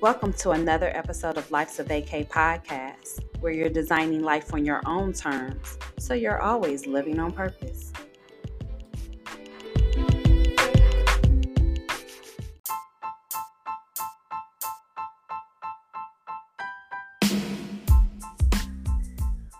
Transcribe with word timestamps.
Welcome 0.00 0.32
to 0.32 0.52
another 0.52 0.88
episode 0.96 1.36
of 1.36 1.50
Life's 1.50 1.78
a 1.78 1.84
Vacay 1.84 2.26
podcast, 2.26 3.22
where 3.40 3.52
you're 3.52 3.68
designing 3.68 4.22
life 4.22 4.54
on 4.54 4.64
your 4.64 4.80
own 4.86 5.12
terms, 5.12 5.76
so 5.98 6.14
you're 6.14 6.40
always 6.40 6.86
living 6.86 7.18
on 7.20 7.32
purpose. 7.32 7.92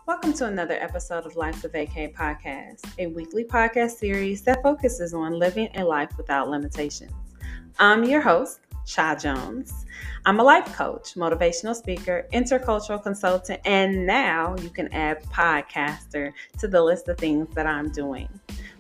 Welcome 0.07 0.33
to 0.33 0.47
another 0.47 0.79
episode 0.81 1.27
of 1.27 1.37
Life's 1.37 1.65
a 1.65 1.69
Vacay 1.69 2.15
podcast, 2.15 2.81
a 2.99 3.09
weekly 3.09 3.45
podcast 3.45 3.99
series 3.99 4.41
that 4.45 4.63
focuses 4.63 5.13
on 5.13 5.39
living 5.39 5.69
a 5.75 5.85
life 5.85 6.17
without 6.17 6.49
limitations. 6.49 7.13
I'm 7.79 8.05
your 8.05 8.23
host, 8.23 8.61
Cha 8.91 9.15
Jones. 9.15 9.87
I'm 10.27 10.41
a 10.41 10.43
life 10.43 10.75
coach, 10.75 11.15
motivational 11.15 11.77
speaker, 11.77 12.27
intercultural 12.33 13.01
consultant, 13.01 13.61
and 13.65 14.05
now 14.05 14.57
you 14.61 14.69
can 14.69 14.93
add 14.93 15.23
podcaster 15.27 16.33
to 16.59 16.67
the 16.67 16.83
list 16.83 17.09
of 17.09 17.17
things 17.17 17.47
that 17.55 17.67
I'm 17.67 17.93
doing. 17.93 18.29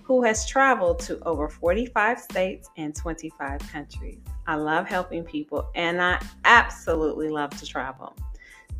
Who 0.02 0.24
has 0.24 0.48
traveled 0.48 0.98
to 1.00 1.20
over 1.22 1.48
45 1.48 2.18
states 2.18 2.68
and 2.76 2.92
25 2.92 3.60
countries. 3.70 4.18
I 4.48 4.56
love 4.56 4.88
helping 4.88 5.22
people 5.22 5.70
and 5.76 6.02
I 6.02 6.20
absolutely 6.44 7.28
love 7.28 7.50
to 7.60 7.64
travel. 7.64 8.16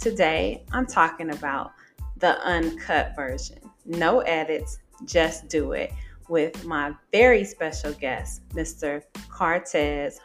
Today, 0.01 0.65
I'm 0.73 0.87
talking 0.87 1.31
about 1.31 1.71
the 2.17 2.41
uncut 2.41 3.15
version. 3.15 3.59
No 3.87 4.21
edits, 4.21 4.81
just 5.05 5.49
do 5.49 5.73
it 5.73 5.93
with 6.29 6.65
my 6.65 6.93
very 7.13 7.45
special 7.45 7.93
guest, 7.93 8.43
Mr. 8.49 9.03
Cartess 9.29 10.19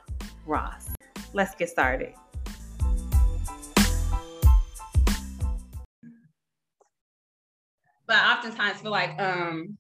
Ross. 0.48 0.95
Let's 1.36 1.54
get 1.54 1.68
started. 1.68 2.14
But 8.08 8.16
I 8.16 8.38
oftentimes 8.38 8.80
feel 8.80 8.92
like 8.92 9.20
um, 9.20 9.78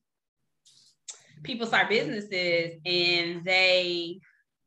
people 1.44 1.66
start 1.66 1.88
businesses 1.88 2.74
and 2.86 3.42
they 3.46 4.20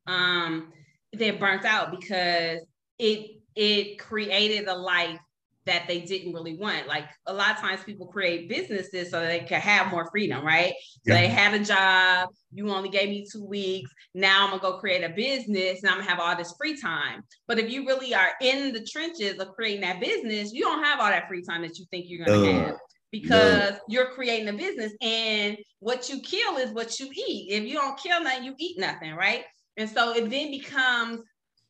um, 0.07 0.73
they're 1.13 1.37
burnt 1.37 1.67
out 1.67 1.91
because 1.91 2.61
it 2.99 3.33
it 3.55 3.99
created 3.99 4.67
a 4.67 4.75
life 4.75 5.21
that 5.69 5.87
they 5.87 6.01
didn't 6.01 6.33
really 6.33 6.57
want. 6.57 6.89
Like 6.89 7.05
a 7.27 7.33
lot 7.33 7.51
of 7.51 7.59
times 7.59 7.85
people 7.85 8.07
create 8.07 8.49
businesses 8.49 9.11
so 9.11 9.21
they 9.21 9.41
can 9.41 9.61
have 9.61 9.91
more 9.91 10.11
freedom, 10.11 10.45
right? 10.45 10.73
So 11.07 11.13
yeah. 11.13 11.21
they 11.21 11.29
had 11.29 11.55
a 11.55 11.63
job, 11.63 12.31
you 12.51 12.71
only 12.71 12.89
gave 12.89 13.11
me 13.11 13.27
two 13.31 13.45
weeks. 13.45 13.91
Now 14.15 14.45
I'm 14.45 14.51
gonna 14.51 14.63
go 14.63 14.79
create 14.79 15.05
a 15.05 15.11
business 15.11 15.83
and 15.83 15.91
I'm 15.91 15.99
gonna 15.99 16.11
have 16.11 16.21
all 16.21 16.35
this 16.37 16.55
free 16.59 16.81
time. 16.81 17.23
But 17.47 17.59
if 17.59 17.71
you 17.71 17.87
really 17.87 18.15
are 18.15 18.31
in 18.41 18.73
the 18.73 18.85
trenches 18.85 19.39
of 19.39 19.53
creating 19.53 19.83
that 19.83 20.01
business, 20.01 20.53
you 20.53 20.63
don't 20.63 20.83
have 20.83 21.01
all 21.01 21.11
that 21.11 21.29
free 21.29 21.43
time 21.43 21.63
that 21.63 21.79
you 21.79 21.85
think 21.91 22.07
you're 22.09 22.25
gonna 22.25 22.49
uh, 22.49 22.65
have 22.65 22.77
because 23.13 23.73
no. 23.73 23.79
you're 23.89 24.11
creating 24.13 24.49
a 24.49 24.53
business 24.53 24.93
and 25.03 25.57
what 25.81 26.09
you 26.09 26.21
kill 26.21 26.57
is 26.57 26.71
what 26.71 26.99
you 26.99 27.11
eat. 27.29 27.51
If 27.51 27.65
you 27.65 27.75
don't 27.75 27.99
kill 27.99 28.23
nothing, 28.23 28.45
you 28.45 28.55
eat 28.59 28.79
nothing, 28.79 29.15
right? 29.15 29.45
And 29.77 29.89
so 29.89 30.15
it 30.15 30.29
then 30.31 30.51
becomes 30.51 31.21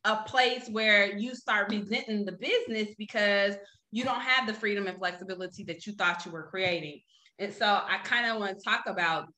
a 0.05 0.17
place 0.17 0.69
where 0.71 1.17
you 1.17 1.35
start 1.35 1.71
resenting 1.71 2.25
the 2.25 2.33
business 2.33 2.95
because 2.97 3.57
you 3.91 4.05
don't 4.05 4.21
have 4.21 4.47
the 4.47 4.55
freedom 4.55 4.87
and 4.87 4.99
flexibility 4.99 5.65
that 5.65 5.87
you 5.87 5.93
thought 5.95 6.25
you 6.27 6.33
were 6.33 6.49
creating. 6.49 7.01
And 7.39 7.53
so 7.53 7.67
I 7.67 7.99
kind 8.05 8.27
of 8.27 8.39
want 8.39 8.59
to 8.59 8.65
talk 8.65 8.85
about 8.87 9.29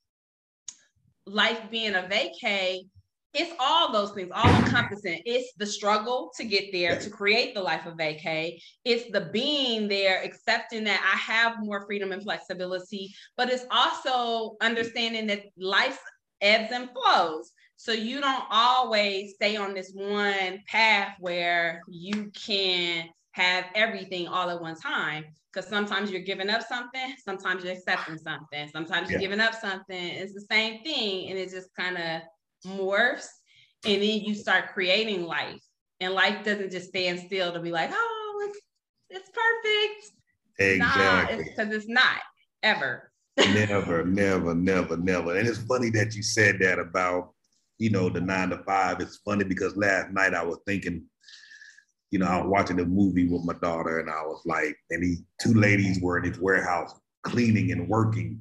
life 1.26 1.60
being 1.70 1.94
a 1.94 2.02
vacay. 2.02 2.80
It's 3.32 3.52
all 3.60 3.92
those 3.92 4.10
things, 4.10 4.30
all 4.34 4.48
encompassing. 4.56 5.22
It's 5.24 5.52
the 5.56 5.66
struggle 5.66 6.32
to 6.36 6.44
get 6.44 6.72
there, 6.72 6.98
to 6.98 7.10
create 7.10 7.54
the 7.54 7.62
life 7.62 7.86
of 7.86 7.94
vacay. 7.94 8.60
It's 8.84 9.10
the 9.12 9.30
being 9.32 9.86
there, 9.86 10.20
accepting 10.22 10.82
that 10.84 11.00
I 11.00 11.16
have 11.32 11.64
more 11.64 11.86
freedom 11.86 12.10
and 12.10 12.22
flexibility, 12.22 13.14
but 13.36 13.48
it's 13.48 13.66
also 13.70 14.56
understanding 14.60 15.28
that 15.28 15.44
life 15.56 16.00
ebbs 16.40 16.72
and 16.72 16.90
flows. 16.90 17.52
So 17.76 17.92
you 17.92 18.20
don't 18.20 18.44
always 18.50 19.34
stay 19.34 19.56
on 19.56 19.74
this 19.74 19.92
one 19.94 20.62
path 20.66 21.14
where 21.20 21.82
you 21.88 22.32
can 22.34 23.08
have 23.32 23.64
everything 23.74 24.26
all 24.26 24.50
at 24.50 24.60
one 24.60 24.76
time 24.76 25.24
because 25.52 25.68
sometimes 25.68 26.10
you're 26.10 26.20
giving 26.20 26.50
up 26.50 26.62
something 26.62 27.14
sometimes 27.24 27.62
you're 27.62 27.72
accepting 27.72 28.18
something 28.18 28.68
sometimes 28.72 29.10
you're 29.10 29.20
giving 29.20 29.40
up 29.40 29.54
something. 29.54 29.96
It's 29.96 30.34
the 30.34 30.46
same 30.50 30.82
thing 30.82 31.30
and 31.30 31.38
it 31.38 31.50
just 31.50 31.68
kind 31.76 31.96
of 31.96 32.22
morphs 32.66 33.28
and 33.84 34.02
then 34.02 34.20
you 34.20 34.34
start 34.34 34.72
creating 34.74 35.24
life 35.24 35.62
and 36.00 36.12
life 36.12 36.44
doesn't 36.44 36.70
just 36.70 36.88
stand 36.88 37.20
still 37.20 37.52
to 37.52 37.60
be 37.60 37.70
like 37.70 37.90
oh 37.92 38.48
it's, 38.48 38.60
it's 39.10 39.30
perfect. 39.30 40.12
Exactly. 40.58 41.44
Because 41.44 41.56
nah, 41.56 41.62
it's, 41.64 41.74
it's 41.76 41.88
not 41.88 42.20
ever. 42.62 43.12
Never 43.38 44.04
never 44.04 44.54
never 44.54 44.96
never. 44.96 45.36
And 45.36 45.48
it's 45.48 45.58
funny 45.58 45.90
that 45.90 46.14
you 46.14 46.22
said 46.22 46.58
that 46.60 46.78
about 46.78 47.32
you 47.78 47.90
know 47.90 48.10
the 48.10 48.20
nine 48.20 48.50
to 48.50 48.58
five. 48.64 49.00
It's 49.00 49.16
funny 49.18 49.44
because 49.44 49.76
last 49.76 50.10
night 50.10 50.34
i 50.34 50.42
was 50.42 50.58
thinking 50.66 51.04
you 52.10 52.18
know, 52.18 52.26
I 52.26 52.38
was 52.38 52.50
watching 52.50 52.80
a 52.80 52.84
movie 52.84 53.28
with 53.28 53.44
my 53.44 53.54
daughter, 53.54 54.00
and 54.00 54.10
I 54.10 54.22
was 54.22 54.42
like, 54.44 54.76
and 54.90 55.02
these 55.02 55.22
two 55.40 55.54
ladies 55.54 56.00
were 56.00 56.18
in 56.18 56.28
this 56.30 56.40
warehouse 56.40 56.92
cleaning 57.22 57.70
and 57.70 57.88
working. 57.88 58.40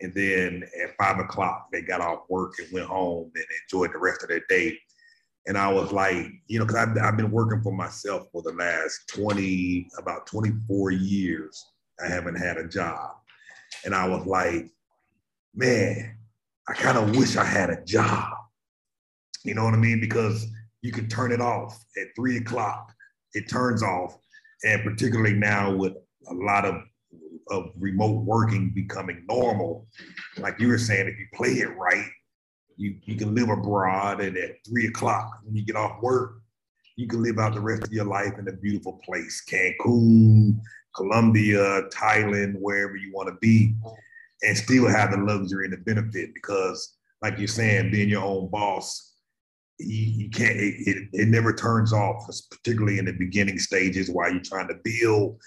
And 0.00 0.14
then 0.14 0.64
at 0.82 0.96
five 0.96 1.18
o'clock, 1.18 1.68
they 1.72 1.82
got 1.82 2.00
off 2.00 2.24
work 2.28 2.54
and 2.58 2.72
went 2.72 2.86
home 2.86 3.30
and 3.34 3.44
enjoyed 3.62 3.92
the 3.92 3.98
rest 3.98 4.22
of 4.22 4.28
their 4.28 4.42
day. 4.48 4.78
And 5.46 5.58
I 5.58 5.72
was 5.72 5.92
like, 5.92 6.26
you 6.46 6.58
know, 6.58 6.64
because 6.64 6.88
I've, 6.88 6.96
I've 6.98 7.16
been 7.16 7.30
working 7.30 7.62
for 7.62 7.72
myself 7.72 8.28
for 8.32 8.42
the 8.42 8.52
last 8.52 9.08
20, 9.08 9.88
about 9.98 10.26
24 10.26 10.90
years. 10.92 11.64
I 12.02 12.08
haven't 12.08 12.36
had 12.36 12.56
a 12.56 12.66
job. 12.66 13.10
And 13.84 13.94
I 13.94 14.08
was 14.08 14.26
like, 14.26 14.70
man, 15.54 16.16
I 16.68 16.72
kind 16.72 16.96
of 16.96 17.16
wish 17.16 17.36
I 17.36 17.44
had 17.44 17.70
a 17.70 17.84
job. 17.84 18.32
You 19.44 19.54
know 19.54 19.64
what 19.64 19.74
I 19.74 19.78
mean? 19.78 20.00
Because 20.00 20.46
you 20.82 20.92
can 20.92 21.08
turn 21.08 21.32
it 21.32 21.40
off 21.40 21.84
at 22.00 22.08
three 22.16 22.38
o'clock 22.38 22.94
it 23.34 23.48
turns 23.48 23.82
off. 23.82 24.16
And 24.64 24.82
particularly 24.82 25.34
now 25.34 25.74
with 25.74 25.94
a 26.28 26.34
lot 26.34 26.64
of, 26.64 26.76
of 27.50 27.70
remote 27.76 28.24
working 28.24 28.70
becoming 28.74 29.24
normal, 29.28 29.86
like 30.38 30.58
you 30.58 30.68
were 30.68 30.78
saying, 30.78 31.08
if 31.08 31.18
you 31.18 31.26
play 31.34 31.50
it 31.60 31.76
right, 31.76 32.06
you, 32.76 32.96
you 33.02 33.16
can 33.16 33.34
live 33.34 33.50
abroad 33.50 34.20
and 34.20 34.36
at 34.36 34.56
three 34.66 34.86
o'clock 34.86 35.40
when 35.44 35.54
you 35.54 35.64
get 35.64 35.76
off 35.76 36.00
work, 36.02 36.40
you 36.96 37.06
can 37.06 37.22
live 37.22 37.38
out 37.38 37.54
the 37.54 37.60
rest 37.60 37.84
of 37.84 37.92
your 37.92 38.04
life 38.04 38.32
in 38.38 38.48
a 38.48 38.52
beautiful 38.52 39.00
place, 39.04 39.44
Cancun, 39.50 40.58
Colombia, 40.94 41.82
Thailand, 41.88 42.54
wherever 42.60 42.96
you 42.96 43.12
want 43.12 43.28
to 43.28 43.34
be, 43.40 43.74
and 44.42 44.56
still 44.56 44.88
have 44.88 45.10
the 45.10 45.16
luxury 45.18 45.64
and 45.64 45.72
the 45.72 45.78
benefit 45.78 46.32
because, 46.34 46.96
like 47.20 47.38
you're 47.38 47.48
saying, 47.48 47.90
being 47.90 48.08
your 48.08 48.24
own 48.24 48.48
boss 48.48 49.13
you, 49.78 50.30
can't 50.30 50.56
it, 50.56 50.74
it, 50.86 51.08
it, 51.12 51.28
never 51.28 51.52
turns 51.52 51.92
off 51.92 52.26
particularly 52.50 52.98
in 52.98 53.06
the 53.06 53.12
beginning 53.12 53.58
stages 53.58 54.10
while 54.10 54.30
you're 54.30 54.42
trying 54.42 54.68
to 54.68 54.76
build 54.84 55.38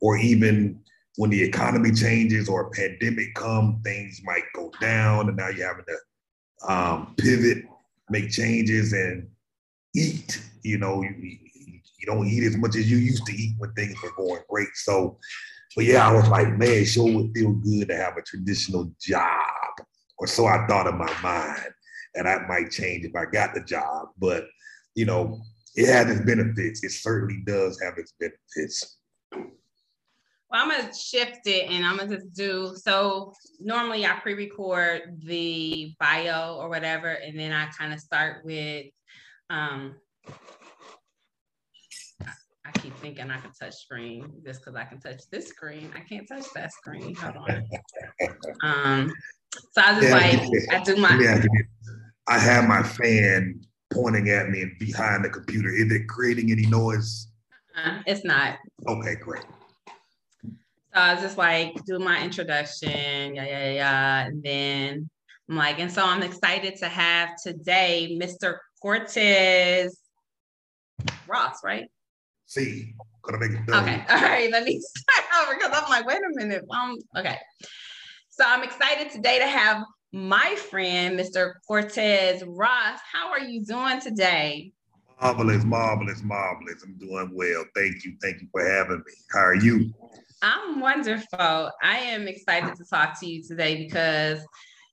or 0.00 0.16
even 0.16 0.80
when 1.16 1.30
the 1.30 1.42
economy 1.42 1.92
changes 1.92 2.48
or 2.48 2.62
a 2.62 2.70
pandemic 2.70 3.34
come 3.34 3.80
things 3.84 4.20
might 4.24 4.44
go 4.54 4.70
down 4.80 5.28
and 5.28 5.36
now 5.36 5.48
you're 5.48 5.68
having 5.68 5.84
to 5.86 6.72
um, 6.72 7.14
pivot 7.18 7.64
make 8.10 8.30
changes 8.30 8.92
and 8.92 9.28
eat 9.94 10.42
you 10.62 10.78
know 10.78 11.02
you, 11.02 11.14
you 11.20 12.06
don't 12.06 12.26
eat 12.26 12.44
as 12.44 12.56
much 12.56 12.76
as 12.76 12.90
you 12.90 12.96
used 12.96 13.26
to 13.26 13.32
eat 13.32 13.54
when 13.58 13.72
things 13.72 13.94
were 14.02 14.12
going 14.16 14.42
great. 14.48 14.68
So 14.74 15.18
but 15.74 15.84
yeah 15.84 16.08
i 16.08 16.12
was 16.12 16.28
like 16.28 16.56
man 16.56 16.84
sure 16.84 17.10
would 17.10 17.32
feel 17.34 17.52
good 17.52 17.88
to 17.88 17.96
have 17.96 18.16
a 18.16 18.22
traditional 18.22 18.90
job 19.00 19.28
or 20.18 20.26
so 20.26 20.46
i 20.46 20.66
thought 20.66 20.86
in 20.86 20.96
my 20.96 21.12
mind 21.22 21.73
and 22.14 22.26
that 22.26 22.48
might 22.48 22.70
change 22.70 23.04
if 23.04 23.14
I 23.14 23.26
got 23.26 23.54
the 23.54 23.60
job. 23.60 24.08
But 24.18 24.46
you 24.94 25.06
know, 25.06 25.40
it 25.74 25.86
has 25.86 26.10
its 26.10 26.24
benefits. 26.24 26.84
It 26.84 26.92
certainly 26.92 27.42
does 27.46 27.80
have 27.82 27.94
its 27.98 28.14
benefits. 28.18 28.98
Well, 30.54 30.62
I'm 30.62 30.70
gonna 30.70 30.94
shift 30.94 31.46
it 31.46 31.70
and 31.70 31.84
I'm 31.84 31.96
gonna 31.96 32.16
just 32.16 32.32
do 32.32 32.76
so. 32.76 33.32
Normally, 33.58 34.06
I 34.06 34.12
pre-record 34.20 35.20
the 35.24 35.94
bio 35.98 36.56
or 36.56 36.68
whatever, 36.68 37.08
and 37.08 37.38
then 37.38 37.52
I 37.52 37.66
kind 37.66 37.92
of 37.92 38.00
start 38.00 38.44
with. 38.44 38.86
Um, 39.50 39.96
I 42.66 42.70
keep 42.78 42.96
thinking 42.98 43.30
I 43.30 43.38
can 43.38 43.50
touch 43.52 43.74
screen 43.74 44.32
just 44.44 44.60
because 44.60 44.76
I 44.76 44.84
can 44.84 45.00
touch 45.00 45.22
this 45.30 45.48
screen. 45.48 45.90
I 45.94 46.00
can't 46.00 46.26
touch 46.26 46.46
that 46.54 46.72
screen. 46.72 47.14
Hold 47.16 47.36
on. 47.36 47.66
um, 48.62 49.12
so 49.72 49.82
I 49.82 49.94
was 49.94 50.04
yeah, 50.04 50.14
like, 50.14 50.80
I 50.80 50.82
do 50.84 50.96
my. 50.96 51.42
I 52.26 52.38
have 52.38 52.68
my 52.68 52.82
fan 52.82 53.60
pointing 53.92 54.30
at 54.30 54.48
me 54.48 54.62
and 54.62 54.78
behind 54.78 55.24
the 55.24 55.30
computer. 55.30 55.68
Is 55.68 55.92
it 55.92 56.08
creating 56.08 56.50
any 56.50 56.66
noise? 56.66 57.28
Uh, 57.76 58.00
it's 58.06 58.24
not. 58.24 58.58
Okay, 58.86 59.16
great. 59.16 59.44
So 60.94 61.00
I 61.00 61.14
was 61.14 61.22
just 61.22 61.36
like, 61.36 61.74
do 61.86 61.98
my 61.98 62.22
introduction, 62.22 63.34
yeah, 63.34 63.44
yeah, 63.44 63.72
yeah. 63.72 64.26
And 64.26 64.42
then 64.42 65.10
I'm 65.48 65.56
like, 65.56 65.80
and 65.80 65.92
so 65.92 66.04
I'm 66.04 66.22
excited 66.22 66.76
to 66.76 66.88
have 66.88 67.30
today 67.42 68.16
Mr. 68.20 68.58
Cartess 68.80 69.98
Ross, 71.26 71.58
right? 71.64 71.88
See, 72.46 72.94
okay, 73.28 73.56
all 74.08 74.22
right, 74.22 74.50
let 74.52 74.64
me 74.64 74.80
start 74.80 75.26
over 75.42 75.58
because 75.58 75.72
I'm 75.74 75.90
like, 75.90 76.06
wait 76.06 76.18
a 76.18 76.30
minute. 76.34 76.64
Um, 76.70 76.96
okay. 77.16 77.38
So 78.30 78.44
I'm 78.46 78.62
excited 78.62 79.10
today 79.10 79.38
to 79.38 79.46
have 79.46 79.82
my 80.14 80.54
friend, 80.70 81.18
Mr. 81.18 81.54
Cartess 81.66 82.44
Ross. 82.46 83.00
How 83.12 83.32
are 83.32 83.40
you 83.40 83.64
doing 83.64 84.00
today? 84.00 84.70
Marvelous, 85.20 85.64
marvelous, 85.64 86.22
marvelous. 86.22 86.84
I'm 86.84 86.96
doing 86.98 87.32
well. 87.34 87.64
Thank 87.74 88.04
you. 88.04 88.14
Thank 88.22 88.40
you 88.40 88.46
for 88.52 88.64
having 88.64 88.98
me. 88.98 89.12
How 89.32 89.40
are 89.40 89.56
you? 89.56 89.92
I'm 90.40 90.78
wonderful. 90.78 91.70
I 91.82 91.98
am 91.98 92.28
excited 92.28 92.76
to 92.76 92.84
talk 92.84 93.18
to 93.20 93.26
you 93.26 93.42
today 93.42 93.84
because 93.84 94.38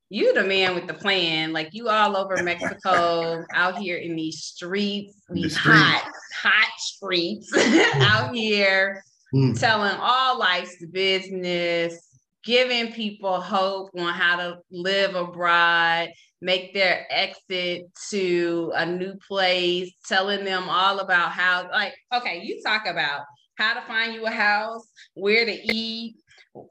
you 0.10 0.34
the 0.34 0.44
man 0.44 0.74
with 0.74 0.88
the 0.88 0.96
plan. 0.96 1.54
Like 1.54 1.70
you 1.72 1.90
all 1.90 2.18
over 2.18 2.42
Mexico, 2.42 3.46
out 3.54 3.78
here 3.78 3.98
in 3.98 4.16
these 4.16 4.44
streets, 4.44 5.14
these 5.30 5.54
the 5.54 5.60
hot, 5.60 6.12
hot 6.34 6.80
streets 6.80 7.56
out 7.58 8.34
here, 8.34 9.04
mm. 9.36 9.60
telling 9.60 9.96
all 10.00 10.40
life's 10.40 10.84
business, 10.88 12.11
giving 12.44 12.92
people 12.92 13.40
hope 13.40 13.90
on 13.98 14.14
how 14.14 14.38
to 14.38 14.58
live 14.72 15.16
abroad, 15.16 16.10
make 16.42 16.74
their 16.74 17.06
exit 17.10 17.84
to 18.10 18.72
a 18.76 18.86
new 18.86 19.16
place, 19.28 19.92
telling 20.08 20.44
them 20.44 20.68
all 20.70 21.00
about 21.00 21.32
how, 21.32 21.70
like, 21.72 21.94
okay, 22.14 22.42
you 22.44 22.62
talk 22.64 22.88
about 22.88 23.22
how 23.56 23.74
to 23.76 23.82
find 23.82 24.14
you 24.14 24.26
a 24.26 24.32
house, 24.32 24.90
where 25.14 25.46
to 25.46 25.52
eat, 25.52 26.16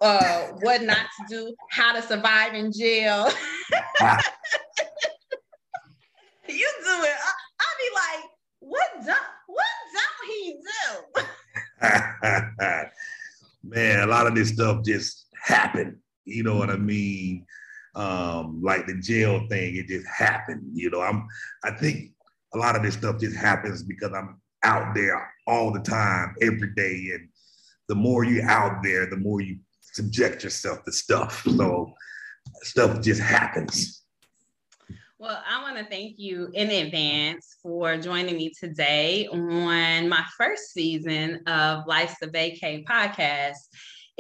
uh, 0.00 0.48
what 0.60 0.82
not 0.82 0.96
to 0.96 1.24
do, 1.28 1.54
how 1.70 1.92
to 1.92 2.02
survive 2.02 2.54
in 2.54 2.72
jail. 2.72 3.28
you 6.48 6.68
do 6.82 7.04
it. 7.04 7.16
I, 7.18 7.62
will 7.62 7.78
be 7.78 7.90
like, 7.94 8.24
what 8.60 8.88
don't 9.06 9.18
what 9.46 9.66
don't 9.94 10.24
he 10.28 10.60
do? 10.60 10.88
Man, 13.62 14.00
a 14.00 14.06
lot 14.06 14.26
of 14.26 14.34
this 14.34 14.48
stuff 14.50 14.84
just 14.84 15.26
happened. 15.42 15.96
You 16.24 16.42
know 16.42 16.56
what 16.56 16.70
I 16.70 16.76
mean? 16.76 17.46
Um, 17.94 18.60
like 18.62 18.86
the 18.86 19.00
jail 19.00 19.46
thing, 19.48 19.76
it 19.76 19.88
just 19.88 20.06
happened. 20.06 20.62
You 20.72 20.90
know, 20.90 21.00
I'm 21.00 21.26
I 21.64 21.72
think 21.72 22.12
a 22.54 22.58
lot 22.58 22.76
of 22.76 22.82
this 22.82 22.94
stuff 22.94 23.20
just 23.20 23.36
happens 23.36 23.82
because 23.82 24.12
I'm 24.14 24.40
out 24.62 24.94
there 24.94 25.32
all 25.46 25.72
the 25.72 25.80
time, 25.80 26.34
every 26.40 26.72
day. 26.74 27.10
And 27.14 27.28
the 27.88 27.94
more 27.94 28.24
you're 28.24 28.48
out 28.48 28.82
there, 28.82 29.08
the 29.08 29.16
more 29.16 29.40
you 29.40 29.58
subject 29.80 30.44
yourself 30.44 30.84
to 30.84 30.92
stuff. 30.92 31.42
So 31.44 31.92
stuff 32.62 33.00
just 33.02 33.20
happens. 33.20 34.02
Well, 35.18 35.42
I 35.46 35.60
want 35.60 35.76
to 35.76 35.84
thank 35.84 36.18
you 36.18 36.48
in 36.54 36.70
advance 36.70 37.56
for 37.62 37.98
joining 37.98 38.36
me 38.36 38.52
today 38.58 39.26
on 39.26 40.08
my 40.08 40.24
first 40.38 40.72
season 40.72 41.42
of 41.46 41.86
Life's 41.86 42.22
a 42.22 42.28
Vacay 42.28 42.84
podcast. 42.86 43.58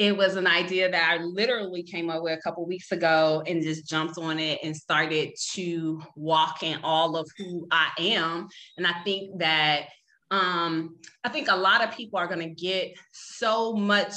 It 0.00 0.16
was 0.16 0.36
an 0.36 0.46
idea 0.46 0.90
that 0.90 1.10
I 1.10 1.22
literally 1.22 1.82
came 1.82 2.08
up 2.08 2.22
with 2.22 2.32
a 2.32 2.40
couple 2.40 2.64
weeks 2.64 2.90
ago 2.90 3.42
and 3.46 3.62
just 3.62 3.86
jumped 3.86 4.16
on 4.16 4.38
it 4.38 4.58
and 4.62 4.74
started 4.74 5.34
to 5.52 6.00
walk 6.16 6.62
in 6.62 6.80
all 6.82 7.16
of 7.16 7.28
who 7.36 7.68
I 7.70 7.90
am. 7.98 8.48
And 8.78 8.86
I 8.86 8.94
think 9.04 9.40
that 9.40 9.88
um, 10.30 10.96
I 11.22 11.28
think 11.28 11.48
a 11.50 11.54
lot 11.56 11.84
of 11.84 11.94
people 11.94 12.18
are 12.18 12.26
going 12.26 12.40
to 12.40 12.48
get 12.48 12.94
so 13.12 13.74
much 13.74 14.14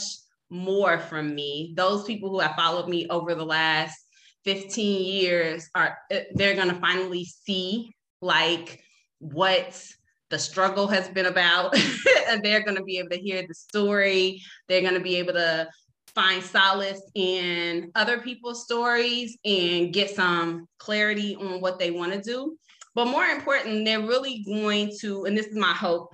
more 0.50 1.00
from 1.00 1.36
me. 1.36 1.74
Those 1.76 2.06
people 2.06 2.30
who 2.30 2.40
have 2.40 2.56
followed 2.56 2.88
me 2.88 3.06
over 3.10 3.36
the 3.36 3.46
last 3.46 4.00
15 4.46 5.04
years 5.04 5.70
are 5.76 5.98
eh, 6.10 6.24
they're 6.36 6.56
going 6.56 6.70
to 6.70 6.80
finally 6.80 7.26
see 7.26 7.94
like 8.22 8.82
what 9.20 9.86
the 10.34 10.40
struggle 10.40 10.88
has 10.88 11.08
been 11.10 11.28
about 11.28 11.76
they're 12.42 12.64
going 12.64 12.76
to 12.76 12.84
be 12.84 12.98
able 12.98 13.10
to 13.10 13.20
hear 13.20 13.46
the 13.48 13.54
story. 13.54 14.42
They're 14.68 14.82
going 14.82 14.96
to 14.96 15.00
be 15.00 15.18
able 15.18 15.34
to 15.34 15.70
find 16.16 16.44
solace 16.44 17.04
in 17.14 17.92
other 17.94 18.20
people's 18.20 18.66
stories 18.66 19.38
and 19.46 19.94
get 19.94 20.10
some 20.10 20.68
clarity 20.80 21.36
on 21.36 21.62
what 21.62 21.78
they 21.78 21.92
want 21.92 22.14
to 22.14 22.22
do. 22.22 22.58
But 22.96 23.10
more 23.10 23.26
important 23.26 23.86
they're 23.86 24.02
really 24.02 24.44
going 24.44 24.92
to 25.02 25.26
and 25.26 25.38
this 25.38 25.46
is 25.46 25.56
my 25.56 25.74
hope 25.74 26.10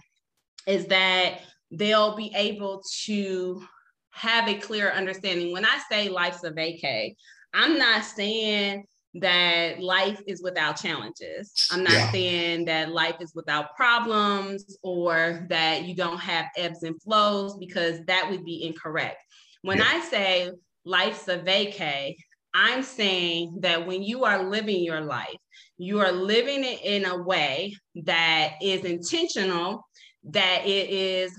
is 0.68 0.86
that 0.88 1.40
they'll 1.72 2.18
be 2.18 2.34
able 2.36 2.84
to 3.06 3.64
have 4.12 4.50
a 4.50 4.56
clear 4.56 4.92
understanding. 4.92 5.54
When 5.54 5.66
i 5.66 5.80
say 5.90 6.10
life's 6.10 6.44
a 6.44 6.52
vacay 6.52 7.16
I'm 7.54 7.78
not 7.78 8.04
saying 8.04 8.84
that 9.16 9.80
life 9.80 10.22
is 10.28 10.42
without 10.42 10.80
challenges. 10.80 11.68
I'm 11.72 11.84
not 11.84 11.94
yeah. 11.94 12.12
saying 12.12 12.66
that 12.66 12.92
life 12.92 13.16
is 13.20 13.34
without 13.34 13.76
problems 13.76 14.78
or 14.84 15.46
that 15.50 15.86
you 15.86 15.96
don't 15.96 16.20
have 16.20 16.46
ebbs 16.56 16.84
and 16.84 17.02
flows 17.02 17.58
because 17.58 18.04
that 18.06 18.30
would 18.30 18.46
be 18.46 18.66
incorrect. 18.66 19.24
When 19.64 19.80
yeah. 19.80 19.88
I 19.88 20.00
say 20.02 20.52
life's 20.86 21.28
a 21.28 21.40
vacay, 21.40 22.16
I'm 22.54 22.84
saying 22.84 23.58
that 23.62 23.86
when 23.86 24.04
you 24.04 24.26
are 24.26 24.44
living 24.44 24.84
your 24.84 25.02
life, 25.02 25.38
you 25.78 26.00
are 26.00 26.12
living 26.12 26.64
it 26.64 26.82
in 26.84 27.06
a 27.06 27.22
way 27.22 27.76
that 28.04 28.54
is 28.62 28.86
intentional, 28.86 29.88
that 30.26 30.66
it 30.66 30.90
is 30.90 31.32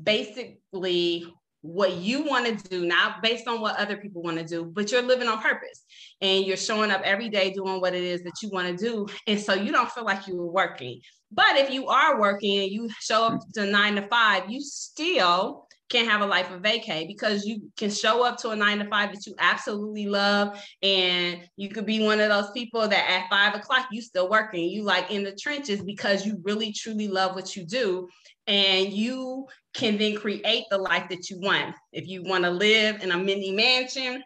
basically 0.00 1.26
what 1.62 1.94
you 1.94 2.24
want 2.24 2.46
to 2.46 2.68
do, 2.68 2.86
not 2.86 3.22
based 3.22 3.46
on 3.46 3.60
what 3.60 3.76
other 3.76 3.96
people 3.96 4.22
want 4.22 4.38
to 4.38 4.44
do, 4.44 4.64
but 4.64 4.90
you're 4.90 5.02
living 5.02 5.28
on 5.28 5.40
purpose 5.40 5.84
and 6.20 6.44
you're 6.44 6.56
showing 6.56 6.90
up 6.90 7.02
every 7.02 7.28
day 7.28 7.52
doing 7.52 7.80
what 7.80 7.94
it 7.94 8.02
is 8.02 8.22
that 8.22 8.42
you 8.42 8.50
want 8.50 8.68
to 8.68 8.84
do. 8.84 9.06
And 9.26 9.40
so 9.40 9.54
you 9.54 9.72
don't 9.72 9.90
feel 9.90 10.04
like 10.04 10.26
you're 10.26 10.46
working. 10.46 11.00
But 11.32 11.56
if 11.56 11.70
you 11.70 11.86
are 11.88 12.20
working 12.20 12.58
and 12.60 12.70
you 12.70 12.90
show 13.00 13.24
up 13.24 13.40
to 13.54 13.66
nine 13.66 13.94
to 13.96 14.06
five, 14.08 14.50
you 14.50 14.60
still 14.60 15.66
can 15.90 16.06
have 16.06 16.20
a 16.20 16.26
life 16.26 16.50
of 16.52 16.62
vacay 16.62 17.06
because 17.06 17.44
you 17.44 17.70
can 17.76 17.90
show 17.90 18.24
up 18.24 18.38
to 18.38 18.50
a 18.50 18.56
nine 18.56 18.78
to 18.78 18.88
five 18.88 19.12
that 19.12 19.26
you 19.26 19.34
absolutely 19.38 20.06
love. 20.06 20.60
And 20.82 21.40
you 21.56 21.68
could 21.68 21.84
be 21.84 22.04
one 22.04 22.20
of 22.20 22.28
those 22.28 22.50
people 22.52 22.86
that 22.86 23.10
at 23.10 23.28
five 23.28 23.54
o'clock, 23.54 23.88
you 23.90 24.00
still 24.00 24.30
working, 24.30 24.68
you 24.68 24.84
like 24.84 25.10
in 25.10 25.24
the 25.24 25.34
trenches 25.34 25.82
because 25.82 26.24
you 26.24 26.40
really 26.44 26.72
truly 26.72 27.08
love 27.08 27.34
what 27.34 27.56
you 27.56 27.66
do. 27.66 28.08
And 28.46 28.92
you 28.92 29.46
can 29.74 29.98
then 29.98 30.16
create 30.16 30.64
the 30.70 30.78
life 30.78 31.08
that 31.10 31.28
you 31.28 31.40
want. 31.40 31.74
If 31.92 32.06
you 32.06 32.22
want 32.22 32.44
to 32.44 32.50
live 32.50 33.02
in 33.02 33.10
a 33.10 33.18
mini 33.18 33.52
mansion, 33.52 34.22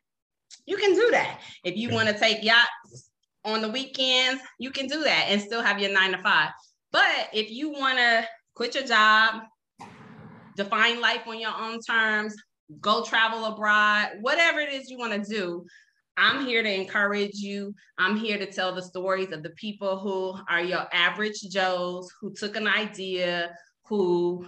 you 0.67 0.77
can 0.77 0.95
do 0.95 1.09
that. 1.11 1.41
If 1.65 1.77
you 1.77 1.91
want 1.91 2.09
to 2.09 2.19
take 2.19 2.43
yachts 2.43 3.11
on 3.45 3.61
the 3.63 3.69
weekends, 3.69 4.43
you 4.59 4.71
can 4.71 4.87
do 4.87 5.03
that 5.03 5.27
and 5.29 5.41
still 5.41 5.63
have 5.63 5.81
your 5.81 5.93
nine 5.93 6.13
to 6.13 6.23
five. 6.23 6.51
But 6.93 7.29
if 7.33 7.51
you 7.51 7.71
want 7.71 7.99
to 7.99 8.27
quit 8.55 8.75
your 8.75 8.85
job, 8.85 9.43
define 10.57 11.01
life 11.01 11.27
on 11.27 11.41
your 11.41 11.55
own 11.55 11.81
terms, 11.81 12.35
go 12.81 13.05
travel 13.05 13.45
abroad, 13.45 14.11
whatever 14.21 14.61
it 14.61 14.73
is 14.73 14.89
you 14.89 14.99
want 14.99 15.13
to 15.13 15.31
do. 15.31 15.65
I'm 16.17 16.47
here 16.47 16.63
to 16.63 16.73
encourage 16.73 17.35
you. 17.35 17.75
I'm 17.99 18.17
here 18.17 18.39
to 18.39 18.47
tell 18.47 18.75
the 18.75 18.83
stories 18.83 19.33
of 19.33 19.43
the 19.43 19.51
people 19.51 19.99
who 19.99 20.39
are 20.49 20.63
your 20.63 20.87
average 20.93 21.41
Joes 21.51 22.09
who 22.21 22.33
took 22.33 22.57
an 22.57 22.69
idea, 22.69 23.53
who 23.87 24.47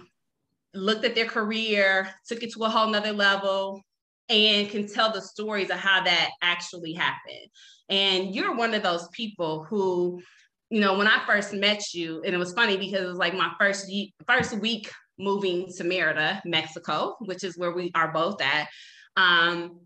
looked 0.73 1.03
at 1.03 1.15
their 1.15 1.25
career, 1.25 2.09
took 2.27 2.43
it 2.43 2.53
to 2.53 2.63
a 2.63 2.69
whole 2.69 2.89
nother 2.89 3.11
level, 3.11 3.83
and 4.29 4.69
can 4.69 4.87
tell 4.87 5.11
the 5.11 5.21
stories 5.21 5.69
of 5.69 5.77
how 5.77 6.03
that 6.03 6.29
actually 6.41 6.93
happened. 6.93 7.47
And 7.89 8.35
you're 8.35 8.55
one 8.55 8.73
of 8.73 8.83
those 8.83 9.07
people 9.09 9.63
who, 9.63 10.21
you 10.69 10.81
know, 10.81 10.97
when 10.97 11.07
I 11.07 11.25
first 11.25 11.53
met 11.53 11.93
you, 11.93 12.21
and 12.23 12.33
it 12.35 12.37
was 12.37 12.53
funny 12.53 12.77
because 12.77 13.01
it 13.01 13.07
was 13.07 13.17
like 13.17 13.33
my 13.33 13.53
first 13.59 13.91
first 14.27 14.57
week 14.57 14.91
moving 15.17 15.71
to 15.77 15.83
Merida, 15.83 16.41
Mexico, 16.45 17.15
which 17.21 17.43
is 17.43 17.57
where 17.57 17.71
we 17.71 17.91
are 17.95 18.11
both 18.11 18.41
at. 18.41 18.67
Um, 19.15 19.79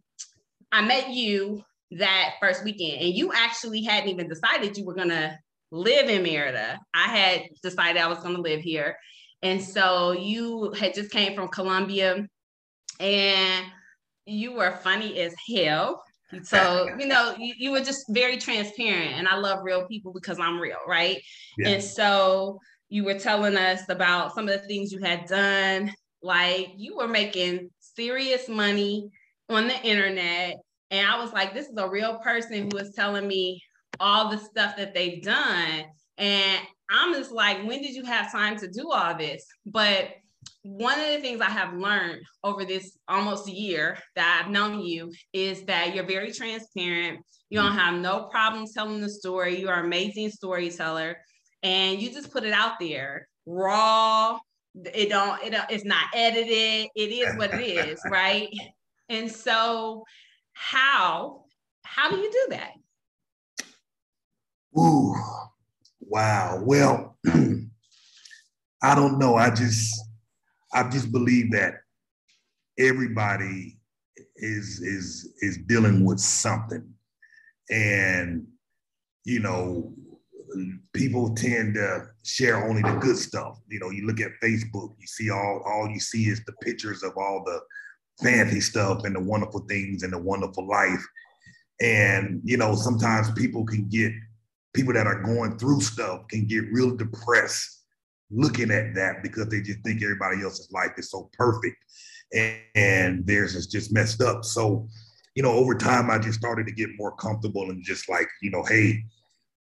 I 0.71 0.81
met 0.81 1.09
you 1.09 1.63
that 1.91 2.35
first 2.39 2.63
weekend, 2.63 3.01
and 3.01 3.13
you 3.13 3.31
actually 3.33 3.83
hadn't 3.83 4.09
even 4.09 4.27
decided 4.27 4.77
you 4.77 4.85
were 4.85 4.95
gonna 4.95 5.37
live 5.71 6.09
in 6.09 6.23
Merida. 6.23 6.79
I 6.93 7.07
had 7.07 7.41
decided 7.61 8.01
I 8.01 8.07
was 8.07 8.19
gonna 8.19 8.39
live 8.39 8.61
here. 8.61 8.97
And 9.43 9.61
so 9.61 10.11
you 10.11 10.71
had 10.71 10.93
just 10.93 11.11
came 11.11 11.35
from 11.35 11.47
Colombia 11.47 12.27
and 12.99 13.65
you 14.31 14.53
were 14.53 14.77
funny 14.77 15.19
as 15.19 15.33
hell. 15.53 16.03
So, 16.43 16.87
you 16.97 17.07
know, 17.07 17.35
you, 17.37 17.53
you, 17.57 17.71
were 17.71 17.81
just 17.81 18.05
very 18.07 18.37
transparent. 18.37 19.15
And 19.15 19.27
I 19.27 19.35
love 19.35 19.59
real 19.63 19.85
people 19.87 20.13
because 20.13 20.39
I'm 20.39 20.61
real, 20.61 20.77
right? 20.87 21.21
Yeah. 21.57 21.71
And 21.71 21.83
so 21.83 22.57
you 22.87 23.03
were 23.03 23.19
telling 23.19 23.57
us 23.57 23.81
about 23.89 24.33
some 24.33 24.47
of 24.47 24.61
the 24.61 24.65
things 24.65 24.93
you 24.93 24.99
had 24.99 25.25
done. 25.25 25.93
Like 26.23 26.69
you 26.77 26.95
were 26.95 27.09
making 27.09 27.69
serious 27.81 28.47
money 28.47 29.09
on 29.49 29.67
the 29.67 29.77
internet. 29.83 30.55
And 30.89 31.05
I 31.05 31.19
was 31.21 31.33
like, 31.33 31.53
this 31.53 31.67
is 31.67 31.75
a 31.75 31.89
real 31.89 32.19
person 32.19 32.69
who 32.71 32.77
is 32.77 32.93
telling 32.95 33.27
me 33.27 33.61
all 33.99 34.31
the 34.31 34.37
stuff 34.37 34.77
that 34.77 34.93
they've 34.93 35.21
done. 35.21 35.83
And 36.17 36.61
I'm 36.89 37.13
just 37.13 37.31
like, 37.31 37.57
when 37.65 37.81
did 37.81 37.93
you 37.93 38.05
have 38.05 38.31
time 38.31 38.57
to 38.59 38.69
do 38.69 38.89
all 38.89 39.17
this? 39.17 39.45
But 39.65 40.11
one 40.63 40.99
of 40.99 41.07
the 41.07 41.19
things 41.19 41.41
I 41.41 41.49
have 41.49 41.73
learned 41.73 42.21
over 42.43 42.65
this 42.65 42.97
almost 43.07 43.49
year 43.49 43.97
that 44.15 44.41
I've 44.43 44.51
known 44.51 44.81
you 44.81 45.11
is 45.33 45.63
that 45.63 45.95
you're 45.95 46.05
very 46.05 46.31
transparent. 46.31 47.25
You 47.49 47.59
don't 47.59 47.73
have 47.73 47.99
no 47.99 48.23
problems 48.25 48.73
telling 48.73 49.01
the 49.01 49.09
story. 49.09 49.59
You 49.59 49.69
are 49.69 49.79
an 49.79 49.85
amazing 49.85 50.29
storyteller. 50.29 51.17
And 51.63 52.01
you 52.01 52.11
just 52.11 52.31
put 52.31 52.43
it 52.43 52.53
out 52.53 52.79
there 52.79 53.27
raw, 53.45 54.39
it 54.75 55.09
don't 55.09 55.43
it 55.43 55.53
it's 55.69 55.85
not 55.85 56.05
edited 56.15 56.89
it 56.95 57.11
is 57.11 57.35
what 57.37 57.53
it 57.53 57.61
is 57.61 57.99
right 58.09 58.49
and 59.09 59.29
so 59.29 60.03
how 60.53 61.43
how 61.83 62.09
do 62.09 62.17
you 62.17 62.31
do 62.31 62.47
that 62.51 62.71
Ooh, 64.77 65.13
wow 65.99 66.61
well 66.63 67.17
i 68.83 68.95
don't 68.95 69.19
know 69.19 69.35
i 69.35 69.49
just 69.49 69.99
i 70.73 70.87
just 70.89 71.11
believe 71.11 71.51
that 71.51 71.75
everybody 72.77 73.77
is 74.37 74.79
is 74.81 75.33
is 75.41 75.57
dealing 75.67 76.05
with 76.05 76.19
something 76.19 76.87
and 77.69 78.45
you 79.25 79.39
know 79.39 79.93
people 80.93 81.33
tend 81.33 81.75
to 81.75 82.07
share 82.23 82.67
only 82.67 82.81
the 82.81 82.97
good 82.99 83.17
stuff. 83.17 83.59
You 83.69 83.79
know, 83.79 83.89
you 83.89 84.05
look 84.05 84.19
at 84.19 84.31
Facebook, 84.43 84.95
you 84.99 85.07
see 85.07 85.29
all 85.29 85.61
all 85.65 85.89
you 85.89 85.99
see 85.99 86.25
is 86.25 86.43
the 86.45 86.53
pictures 86.53 87.03
of 87.03 87.13
all 87.17 87.43
the 87.45 87.61
fancy 88.21 88.61
stuff 88.61 89.03
and 89.05 89.15
the 89.15 89.19
wonderful 89.19 89.61
things 89.61 90.03
and 90.03 90.13
the 90.13 90.17
wonderful 90.17 90.67
life. 90.67 91.03
And 91.81 92.41
you 92.43 92.57
know, 92.57 92.75
sometimes 92.75 93.31
people 93.31 93.65
can 93.65 93.87
get 93.89 94.11
people 94.73 94.93
that 94.93 95.07
are 95.07 95.21
going 95.21 95.57
through 95.57 95.81
stuff 95.81 96.27
can 96.29 96.45
get 96.45 96.71
real 96.71 96.95
depressed 96.95 97.80
looking 98.31 98.71
at 98.71 98.95
that 98.95 99.23
because 99.23 99.47
they 99.47 99.61
just 99.61 99.79
think 99.83 100.01
everybody 100.01 100.43
else's 100.43 100.71
life 100.71 100.91
is 100.97 101.09
so 101.09 101.29
perfect 101.33 101.77
and, 102.33 102.59
and 102.75 103.27
theirs 103.27 103.55
is 103.55 103.67
just 103.67 103.93
messed 103.93 104.21
up. 104.21 104.45
So, 104.45 104.87
you 105.35 105.43
know, 105.43 105.51
over 105.51 105.75
time 105.75 106.09
I 106.09 106.17
just 106.19 106.39
started 106.39 106.67
to 106.67 106.73
get 106.73 106.89
more 106.97 107.15
comfortable 107.15 107.69
and 107.69 107.83
just 107.83 108.09
like, 108.09 108.27
you 108.41 108.51
know, 108.51 108.63
hey, 108.63 109.03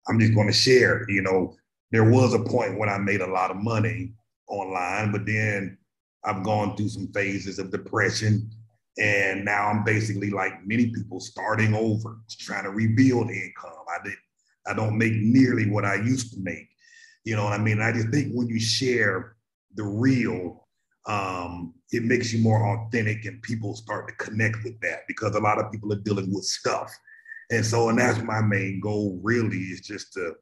I'm 0.09 0.19
just 0.19 0.35
going 0.35 0.47
to 0.47 0.53
share. 0.53 1.05
You 1.09 1.23
know, 1.23 1.55
there 1.91 2.11
was 2.11 2.35
a 2.35 2.43
point 2.43 2.79
when 2.79 2.89
I 2.89 2.99
made 2.99 3.21
a 3.21 3.27
lot 3.27 3.51
of 3.51 3.57
money 3.57 4.13
online, 4.49 5.13
but 5.13 5.27
then 5.27 5.79
I've 6.25 6.43
gone 6.43 6.77
through 6.77 6.89
some 6.89 7.13
phases 7.13 7.59
of 7.59 7.71
depression. 7.71 8.51
And 8.99 9.45
now 9.45 9.69
I'm 9.69 9.85
basically 9.85 10.31
like 10.31 10.67
many 10.67 10.91
people 10.91 11.21
starting 11.21 11.75
over, 11.75 12.19
trying 12.41 12.65
to 12.65 12.71
rebuild 12.71 13.31
income. 13.31 13.73
I 13.89 14.03
did 14.05 14.17
I 14.69 14.75
don't 14.75 14.99
make 14.99 15.15
nearly 15.15 15.69
what 15.71 15.85
I 15.85 15.95
used 15.95 16.35
to 16.35 16.41
make. 16.41 16.69
You 17.29 17.37
know 17.37 17.45
what 17.45 17.53
I 17.53 17.59
mean? 17.59 17.81
I 17.81 17.93
just 17.93 18.09
think 18.09 18.33
when 18.33 18.49
you 18.49 18.61
share 18.61 19.37
the 19.75 19.85
real, 19.85 20.67
um, 21.07 21.75
it 21.93 22.03
makes 22.03 22.33
you 22.33 22.43
more 22.43 22.67
authentic 22.67 23.25
and 23.25 23.43
people 23.43 23.75
start 23.75 24.09
to 24.09 24.15
connect 24.25 24.57
with 24.65 24.81
that 24.81 25.01
because 25.07 25.35
a 25.35 25.41
lot 25.41 25.59
of 25.59 25.71
people 25.71 25.93
are 25.93 26.01
dealing 26.01 26.33
with 26.33 26.45
stuff 26.45 26.91
and 27.51 27.65
so, 27.65 27.89
and 27.89 27.99
that's 27.99 28.23
my 28.23 28.43
main 28.43 28.81
goal 28.81 29.19
really 29.23 29.57
is 29.57 29.81
just 29.81 30.13
to 30.15 30.35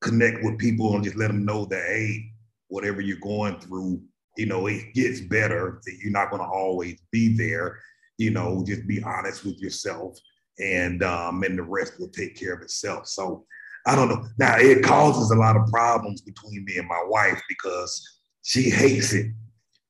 connect 0.00 0.42
with 0.42 0.58
people 0.58 0.94
and 0.94 1.04
just 1.04 1.16
let 1.16 1.28
them 1.28 1.44
know 1.44 1.64
that, 1.66 1.82
hey, 1.86 2.32
whatever 2.68 3.00
you're 3.00 3.18
going 3.18 3.58
through, 3.60 4.02
you 4.36 4.46
know, 4.46 4.66
it 4.66 4.94
gets 4.94 5.20
better. 5.20 5.80
That 5.84 5.98
you're 6.02 6.12
not 6.12 6.30
going 6.30 6.42
to 6.42 6.48
always 6.48 7.00
be 7.10 7.36
there. 7.36 7.78
You 8.18 8.30
know, 8.30 8.62
just 8.66 8.86
be 8.86 9.02
honest 9.02 9.44
with 9.44 9.58
yourself, 9.58 10.18
and 10.58 11.02
um, 11.02 11.42
and 11.42 11.58
the 11.58 11.62
rest 11.62 11.98
will 11.98 12.10
take 12.10 12.36
care 12.36 12.52
of 12.52 12.60
itself. 12.60 13.06
So 13.06 13.46
I 13.86 13.96
don't 13.96 14.08
know. 14.08 14.24
Now 14.38 14.56
it 14.58 14.82
causes 14.82 15.30
a 15.30 15.36
lot 15.36 15.56
of 15.56 15.66
problems 15.68 16.20
between 16.20 16.64
me 16.64 16.76
and 16.78 16.88
my 16.88 17.02
wife 17.06 17.40
because 17.48 18.20
she 18.42 18.70
hates 18.70 19.12
it 19.12 19.32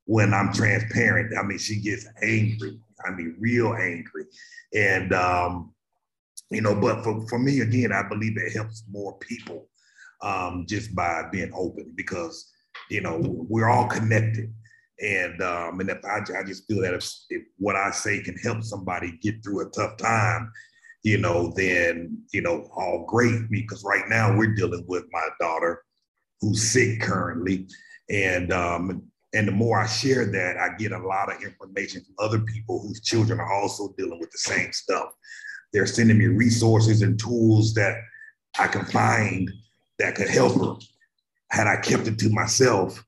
when 0.04 0.32
I'm 0.32 0.52
transparent. 0.52 1.36
I 1.38 1.42
mean, 1.42 1.58
she 1.58 1.80
gets 1.80 2.06
angry. 2.22 2.78
I 3.04 3.10
mean, 3.12 3.36
real 3.38 3.74
angry, 3.74 4.26
and 4.74 5.12
um, 5.14 5.72
you 6.50 6.60
know 6.60 6.74
but 6.74 7.02
for, 7.02 7.26
for 7.28 7.38
me 7.38 7.60
again 7.60 7.92
i 7.92 8.06
believe 8.08 8.36
it 8.36 8.52
helps 8.52 8.84
more 8.90 9.16
people 9.18 9.68
um, 10.22 10.66
just 10.68 10.94
by 10.94 11.22
being 11.32 11.50
open 11.54 11.92
because 11.96 12.52
you 12.90 13.00
know 13.00 13.20
we're 13.48 13.70
all 13.70 13.86
connected 13.86 14.52
and 15.00 15.40
um, 15.40 15.80
and 15.80 15.88
if 15.88 16.04
I, 16.04 16.18
I 16.38 16.44
just 16.44 16.66
feel 16.66 16.82
that 16.82 16.92
if, 16.92 17.10
if 17.30 17.42
what 17.56 17.76
i 17.76 17.90
say 17.90 18.20
can 18.22 18.36
help 18.36 18.62
somebody 18.62 19.18
get 19.22 19.42
through 19.42 19.66
a 19.66 19.70
tough 19.70 19.96
time 19.96 20.52
you 21.02 21.18
know 21.18 21.52
then 21.56 22.18
you 22.32 22.42
know 22.42 22.68
all 22.76 23.04
great 23.06 23.50
because 23.50 23.82
right 23.84 24.08
now 24.08 24.36
we're 24.36 24.54
dealing 24.54 24.84
with 24.86 25.04
my 25.12 25.26
daughter 25.40 25.82
who's 26.40 26.62
sick 26.62 27.00
currently 27.00 27.66
and 28.10 28.52
um, 28.52 29.10
and 29.32 29.46
the 29.46 29.52
more 29.52 29.78
I 29.78 29.86
share 29.86 30.26
that, 30.26 30.56
I 30.56 30.76
get 30.76 30.92
a 30.92 30.98
lot 30.98 31.32
of 31.32 31.42
information 31.42 32.02
from 32.02 32.14
other 32.18 32.40
people 32.40 32.80
whose 32.80 33.00
children 33.00 33.38
are 33.38 33.52
also 33.52 33.94
dealing 33.96 34.18
with 34.18 34.30
the 34.30 34.38
same 34.38 34.72
stuff. 34.72 35.12
They're 35.72 35.86
sending 35.86 36.18
me 36.18 36.26
resources 36.26 37.02
and 37.02 37.18
tools 37.18 37.74
that 37.74 37.96
I 38.58 38.66
can 38.66 38.84
find 38.86 39.48
that 40.00 40.16
could 40.16 40.28
help 40.28 40.54
her. 40.60 40.74
Had 41.50 41.68
I 41.68 41.76
kept 41.76 42.08
it 42.08 42.18
to 42.18 42.30
myself, 42.30 43.04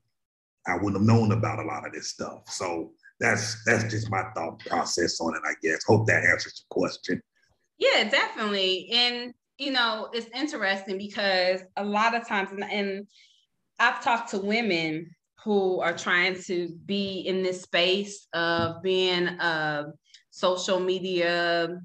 I 0.65 0.75
wouldn't 0.75 0.95
have 0.95 1.01
known 1.01 1.33
about 1.33 1.59
a 1.59 1.67
lot 1.67 1.85
of 1.85 1.91
this 1.91 2.09
stuff. 2.09 2.43
So 2.47 2.91
that's 3.19 3.61
that's 3.65 3.83
just 3.91 4.09
my 4.09 4.23
thought 4.33 4.59
process 4.59 5.19
on 5.19 5.35
it, 5.35 5.41
I 5.45 5.53
guess. 5.61 5.83
Hope 5.85 6.07
that 6.07 6.23
answers 6.23 6.63
your 6.63 6.81
question. 6.81 7.21
Yeah, 7.83 8.09
definitely. 8.09 8.89
And 8.91 9.33
you 9.57 9.71
know, 9.71 10.09
it's 10.13 10.27
interesting 10.35 10.97
because 10.97 11.61
a 11.77 11.83
lot 11.83 12.15
of 12.15 12.27
times, 12.27 12.51
and, 12.51 12.63
and 12.63 13.07
I've 13.79 14.03
talked 14.03 14.31
to 14.31 14.39
women 14.39 15.11
who 15.43 15.79
are 15.81 15.95
trying 15.95 16.41
to 16.43 16.69
be 16.85 17.19
in 17.21 17.43
this 17.43 17.61
space 17.61 18.27
of 18.33 18.81
being 18.81 19.27
a 19.27 19.85
social 20.31 20.79
media 20.79 21.79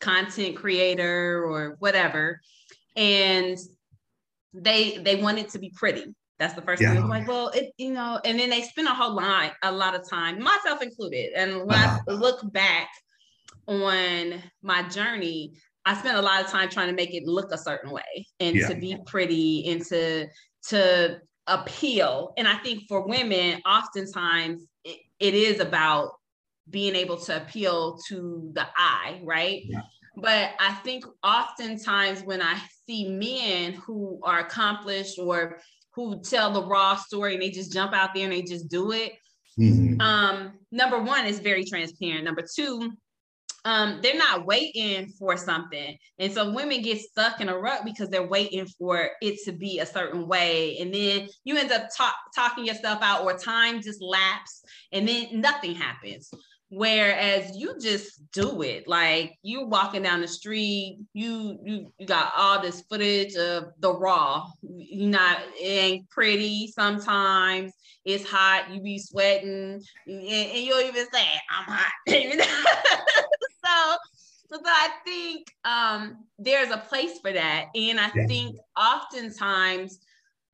content 0.00 0.56
creator 0.56 1.44
or 1.44 1.76
whatever 1.80 2.40
and 2.96 3.58
they 4.54 4.98
they 4.98 5.16
want 5.16 5.38
it 5.38 5.48
to 5.48 5.58
be 5.58 5.72
pretty 5.74 6.14
that's 6.38 6.54
the 6.54 6.62
first 6.62 6.80
yeah. 6.80 6.94
thing. 6.94 7.02
I'm 7.02 7.08
like, 7.08 7.26
well, 7.26 7.48
it, 7.48 7.72
you 7.78 7.92
know, 7.92 8.20
and 8.24 8.38
then 8.38 8.48
they 8.48 8.62
spend 8.62 8.86
a 8.86 8.94
whole 8.94 9.14
lot, 9.14 9.54
a 9.62 9.72
lot 9.72 9.94
of 9.94 10.08
time, 10.08 10.40
myself 10.40 10.82
included. 10.82 11.32
And 11.34 11.66
when 11.66 11.76
uh-huh. 11.76 11.98
I 12.08 12.12
look 12.12 12.52
back 12.52 12.88
on 13.68 14.42
my 14.62 14.82
journey, 14.88 15.52
I 15.84 15.96
spent 15.96 16.16
a 16.16 16.22
lot 16.22 16.44
of 16.44 16.50
time 16.50 16.68
trying 16.68 16.88
to 16.88 16.94
make 16.94 17.14
it 17.14 17.24
look 17.24 17.52
a 17.52 17.58
certain 17.58 17.90
way 17.90 18.26
and 18.40 18.56
yeah. 18.56 18.68
to 18.68 18.74
be 18.74 18.96
pretty 19.06 19.68
and 19.68 19.84
to 19.86 20.26
to 20.68 21.20
appeal. 21.46 22.32
And 22.36 22.48
I 22.48 22.56
think 22.56 22.82
for 22.88 23.06
women, 23.06 23.60
oftentimes 23.64 24.66
it, 24.84 24.98
it 25.20 25.34
is 25.34 25.60
about 25.60 26.12
being 26.68 26.94
able 26.94 27.16
to 27.16 27.36
appeal 27.36 27.98
to 28.08 28.50
the 28.54 28.66
eye, 28.76 29.20
right? 29.24 29.62
Yeah. 29.64 29.80
But 30.16 30.50
I 30.58 30.74
think 30.84 31.04
oftentimes 31.22 32.22
when 32.22 32.42
I 32.42 32.60
see 32.86 33.08
men 33.08 33.74
who 33.74 34.20
are 34.24 34.40
accomplished 34.40 35.18
or 35.18 35.60
who 35.94 36.20
tell 36.20 36.52
the 36.52 36.66
raw 36.66 36.96
story 36.96 37.34
and 37.34 37.42
they 37.42 37.50
just 37.50 37.72
jump 37.72 37.94
out 37.94 38.14
there 38.14 38.24
and 38.24 38.32
they 38.32 38.42
just 38.42 38.68
do 38.68 38.92
it, 38.92 39.12
mm-hmm. 39.58 40.00
um, 40.00 40.52
number 40.72 40.98
one 40.98 41.24
is 41.24 41.38
very 41.38 41.64
transparent. 41.64 42.24
Number 42.24 42.44
two, 42.54 42.92
um, 43.68 44.00
they're 44.02 44.16
not 44.16 44.46
waiting 44.46 45.08
for 45.18 45.36
something. 45.36 45.98
And 46.18 46.32
so 46.32 46.50
women 46.52 46.80
get 46.80 47.02
stuck 47.02 47.42
in 47.42 47.50
a 47.50 47.58
rut 47.58 47.82
because 47.84 48.08
they're 48.08 48.26
waiting 48.26 48.66
for 48.78 49.10
it 49.20 49.38
to 49.44 49.52
be 49.52 49.80
a 49.80 49.84
certain 49.84 50.26
way. 50.26 50.78
And 50.78 50.92
then 50.92 51.28
you 51.44 51.58
end 51.58 51.70
up 51.70 51.88
talk, 51.94 52.14
talking 52.34 52.64
yourself 52.64 53.00
out 53.02 53.24
or 53.24 53.36
time 53.36 53.82
just 53.82 54.00
lapse 54.00 54.62
and 54.90 55.06
then 55.06 55.42
nothing 55.42 55.74
happens. 55.74 56.30
Whereas 56.70 57.56
you 57.56 57.78
just 57.78 58.22
do 58.32 58.62
it. 58.62 58.88
Like 58.88 59.34
you're 59.42 59.66
walking 59.66 60.02
down 60.02 60.22
the 60.22 60.28
street, 60.28 61.00
you 61.14 61.58
you 61.62 61.92
you 61.98 62.06
got 62.06 62.32
all 62.36 62.60
this 62.60 62.82
footage 62.90 63.34
of 63.36 63.64
the 63.78 63.92
raw. 63.92 64.44
You 64.62 65.08
not 65.08 65.38
it 65.58 65.64
ain't 65.64 66.10
pretty 66.10 66.68
sometimes. 66.68 67.72
It's 68.04 68.28
hot, 68.28 68.70
you 68.70 68.82
be 68.82 68.98
sweating, 68.98 69.82
and, 70.06 70.22
and 70.22 70.58
you'll 70.58 70.80
even 70.80 71.06
say, 71.12 71.24
I'm 71.50 71.64
hot. 71.66 71.92
so 73.68 73.96
so 74.50 74.58
I 74.64 74.90
think 75.04 75.46
um, 75.64 76.24
there's 76.38 76.70
a 76.70 76.78
place 76.78 77.18
for 77.20 77.32
that. 77.32 77.66
And 77.74 78.00
I 78.00 78.10
yeah. 78.14 78.26
think 78.26 78.56
oftentimes 78.80 79.98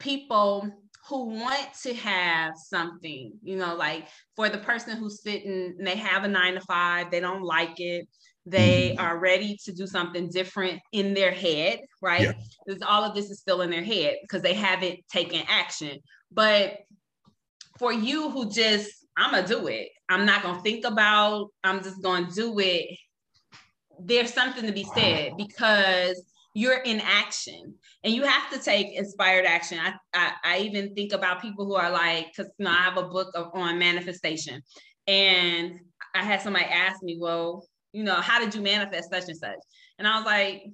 people 0.00 0.68
who 1.08 1.26
want 1.26 1.68
to 1.82 1.94
have 1.94 2.54
something, 2.56 3.32
you 3.42 3.56
know, 3.56 3.76
like 3.76 4.08
for 4.34 4.48
the 4.48 4.58
person 4.58 4.96
who's 4.96 5.22
sitting 5.22 5.74
and 5.78 5.86
they 5.86 5.96
have 5.96 6.24
a 6.24 6.28
nine 6.28 6.54
to 6.54 6.60
five, 6.60 7.10
they 7.10 7.20
don't 7.20 7.42
like 7.42 7.78
it, 7.78 8.08
they 8.46 8.90
mm-hmm. 8.90 9.04
are 9.04 9.18
ready 9.18 9.56
to 9.64 9.72
do 9.72 9.86
something 9.86 10.28
different 10.28 10.80
in 10.92 11.14
their 11.14 11.30
head, 11.30 11.80
right? 12.02 12.22
Yeah. 12.22 12.32
Because 12.66 12.82
all 12.82 13.04
of 13.04 13.14
this 13.14 13.30
is 13.30 13.38
still 13.38 13.60
in 13.60 13.70
their 13.70 13.84
head 13.84 14.16
because 14.22 14.42
they 14.42 14.54
haven't 14.54 15.00
taken 15.08 15.42
action. 15.48 15.98
But 16.32 16.78
for 17.78 17.92
you 17.92 18.30
who 18.30 18.50
just, 18.50 19.03
I'm 19.16 19.30
gonna 19.32 19.46
do 19.46 19.66
it. 19.68 19.88
I'm 20.08 20.26
not 20.26 20.42
gonna 20.42 20.62
think 20.62 20.84
about, 20.84 21.48
I'm 21.62 21.82
just 21.82 22.02
gonna 22.02 22.28
do 22.34 22.58
it. 22.58 22.98
There's 24.00 24.32
something 24.32 24.66
to 24.66 24.72
be 24.72 24.84
said 24.94 25.32
because 25.36 26.22
you're 26.54 26.80
in 26.80 27.00
action 27.00 27.74
and 28.02 28.12
you 28.12 28.24
have 28.24 28.50
to 28.50 28.58
take 28.58 28.96
inspired 28.96 29.44
action. 29.44 29.78
I, 29.78 29.94
I, 30.12 30.32
I 30.44 30.58
even 30.58 30.94
think 30.94 31.12
about 31.12 31.42
people 31.42 31.64
who 31.64 31.74
are 31.74 31.90
like, 31.90 32.28
because 32.28 32.50
you 32.58 32.64
know, 32.64 32.70
I 32.70 32.82
have 32.82 32.96
a 32.96 33.08
book 33.08 33.30
of, 33.34 33.50
on 33.54 33.78
manifestation, 33.78 34.62
and 35.06 35.80
I 36.14 36.22
had 36.22 36.42
somebody 36.42 36.66
ask 36.66 37.02
me, 37.02 37.18
well, 37.20 37.66
you 37.92 38.04
know, 38.04 38.14
how 38.14 38.40
did 38.40 38.54
you 38.54 38.62
manifest 38.62 39.10
such 39.10 39.28
and 39.28 39.36
such? 39.36 39.58
And 39.98 40.08
I 40.08 40.16
was 40.16 40.26
like, 40.26 40.64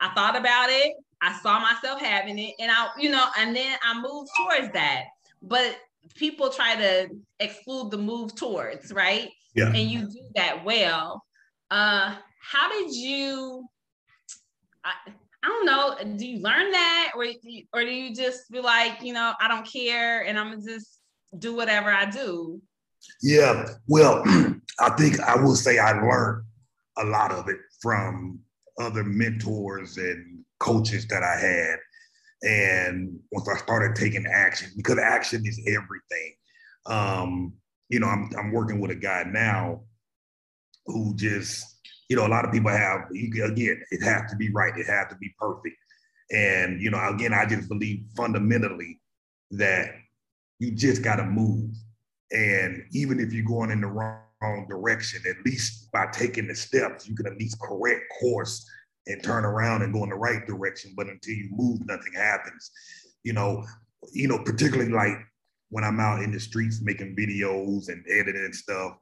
I 0.00 0.12
thought 0.14 0.36
about 0.36 0.68
it. 0.70 0.92
I 1.20 1.38
saw 1.42 1.58
myself 1.60 2.00
having 2.00 2.38
it, 2.38 2.54
and 2.58 2.70
I, 2.70 2.88
you 2.98 3.10
know, 3.10 3.26
and 3.38 3.56
then 3.56 3.76
I 3.82 4.00
moved 4.00 4.30
towards 4.36 4.72
that. 4.74 5.04
But 5.42 5.76
people 6.14 6.50
try 6.50 6.76
to 6.76 7.08
exclude 7.40 7.90
the 7.90 7.98
move 7.98 8.34
towards, 8.34 8.92
right? 8.92 9.30
Yeah. 9.54 9.68
And 9.68 9.90
you 9.90 10.00
do 10.00 10.20
that 10.34 10.64
well. 10.64 11.22
Uh, 11.70 12.14
how 12.40 12.68
did 12.68 12.94
you? 12.94 13.66
I, 14.84 14.92
I 15.42 15.48
don't 15.48 15.66
know. 15.66 16.16
Do 16.16 16.26
you 16.26 16.40
learn 16.40 16.70
that, 16.70 17.12
or 17.16 17.26
or 17.72 17.82
do 17.82 17.90
you 17.90 18.14
just 18.14 18.50
be 18.50 18.60
like, 18.60 19.02
you 19.02 19.12
know, 19.12 19.32
I 19.40 19.48
don't 19.48 19.66
care, 19.66 20.22
and 20.24 20.38
I'm 20.38 20.50
gonna 20.50 20.62
just 20.62 21.00
do 21.38 21.54
whatever 21.54 21.90
I 21.90 22.06
do? 22.06 22.60
Yeah. 23.22 23.66
Well, 23.86 24.22
I 24.80 24.90
think 24.96 25.20
I 25.20 25.36
will 25.36 25.56
say 25.56 25.78
I 25.78 25.92
learned 25.92 26.44
a 26.98 27.04
lot 27.04 27.32
of 27.32 27.48
it 27.48 27.58
from 27.80 28.38
other 28.80 29.04
mentors 29.04 29.98
and 29.98 30.44
coaches 30.58 31.06
that 31.08 31.22
I 31.22 31.36
had. 31.36 31.76
And 32.44 33.18
once 33.32 33.48
I 33.48 33.56
started 33.56 33.96
taking 33.96 34.26
action, 34.26 34.70
because 34.76 34.98
action 34.98 35.42
is 35.46 35.58
everything. 35.66 36.34
Um, 36.86 37.54
you 37.88 38.00
know, 38.00 38.06
I'm 38.06 38.30
I'm 38.38 38.52
working 38.52 38.80
with 38.80 38.90
a 38.90 38.96
guy 38.96 39.24
now 39.26 39.80
who 40.86 41.14
just, 41.16 41.64
you 42.10 42.16
know, 42.16 42.26
a 42.26 42.28
lot 42.28 42.44
of 42.44 42.52
people 42.52 42.70
have 42.70 43.06
you, 43.12 43.44
again, 43.44 43.82
it 43.90 44.02
has 44.02 44.30
to 44.30 44.36
be 44.36 44.50
right, 44.50 44.76
it 44.76 44.86
has 44.86 45.08
to 45.08 45.16
be 45.16 45.34
perfect. 45.38 45.76
And 46.30 46.82
you 46.82 46.90
know, 46.90 47.08
again, 47.08 47.32
I 47.32 47.46
just 47.46 47.68
believe 47.68 48.04
fundamentally 48.14 49.00
that 49.52 49.94
you 50.58 50.72
just 50.72 51.02
gotta 51.02 51.24
move. 51.24 51.70
And 52.30 52.82
even 52.92 53.20
if 53.20 53.32
you're 53.32 53.44
going 53.44 53.70
in 53.70 53.80
the 53.80 53.86
wrong 53.86 54.66
direction, 54.68 55.22
at 55.28 55.44
least 55.46 55.90
by 55.92 56.06
taking 56.12 56.46
the 56.46 56.54
steps, 56.54 57.08
you 57.08 57.14
can 57.14 57.26
at 57.26 57.38
least 57.38 57.58
correct 57.60 58.02
course 58.20 58.68
and 59.06 59.22
turn 59.22 59.44
around 59.44 59.82
and 59.82 59.92
go 59.92 60.02
in 60.04 60.10
the 60.10 60.16
right 60.16 60.46
direction. 60.46 60.92
But 60.96 61.08
until 61.08 61.34
you 61.34 61.48
move, 61.52 61.86
nothing 61.86 62.12
happens. 62.14 62.70
You 63.22 63.32
know, 63.32 63.64
you 64.12 64.28
know, 64.28 64.38
particularly 64.38 64.92
like 64.92 65.16
when 65.70 65.84
I'm 65.84 66.00
out 66.00 66.22
in 66.22 66.32
the 66.32 66.40
streets 66.40 66.80
making 66.82 67.16
videos 67.16 67.88
and 67.88 68.04
editing 68.10 68.52
stuff. 68.52 68.96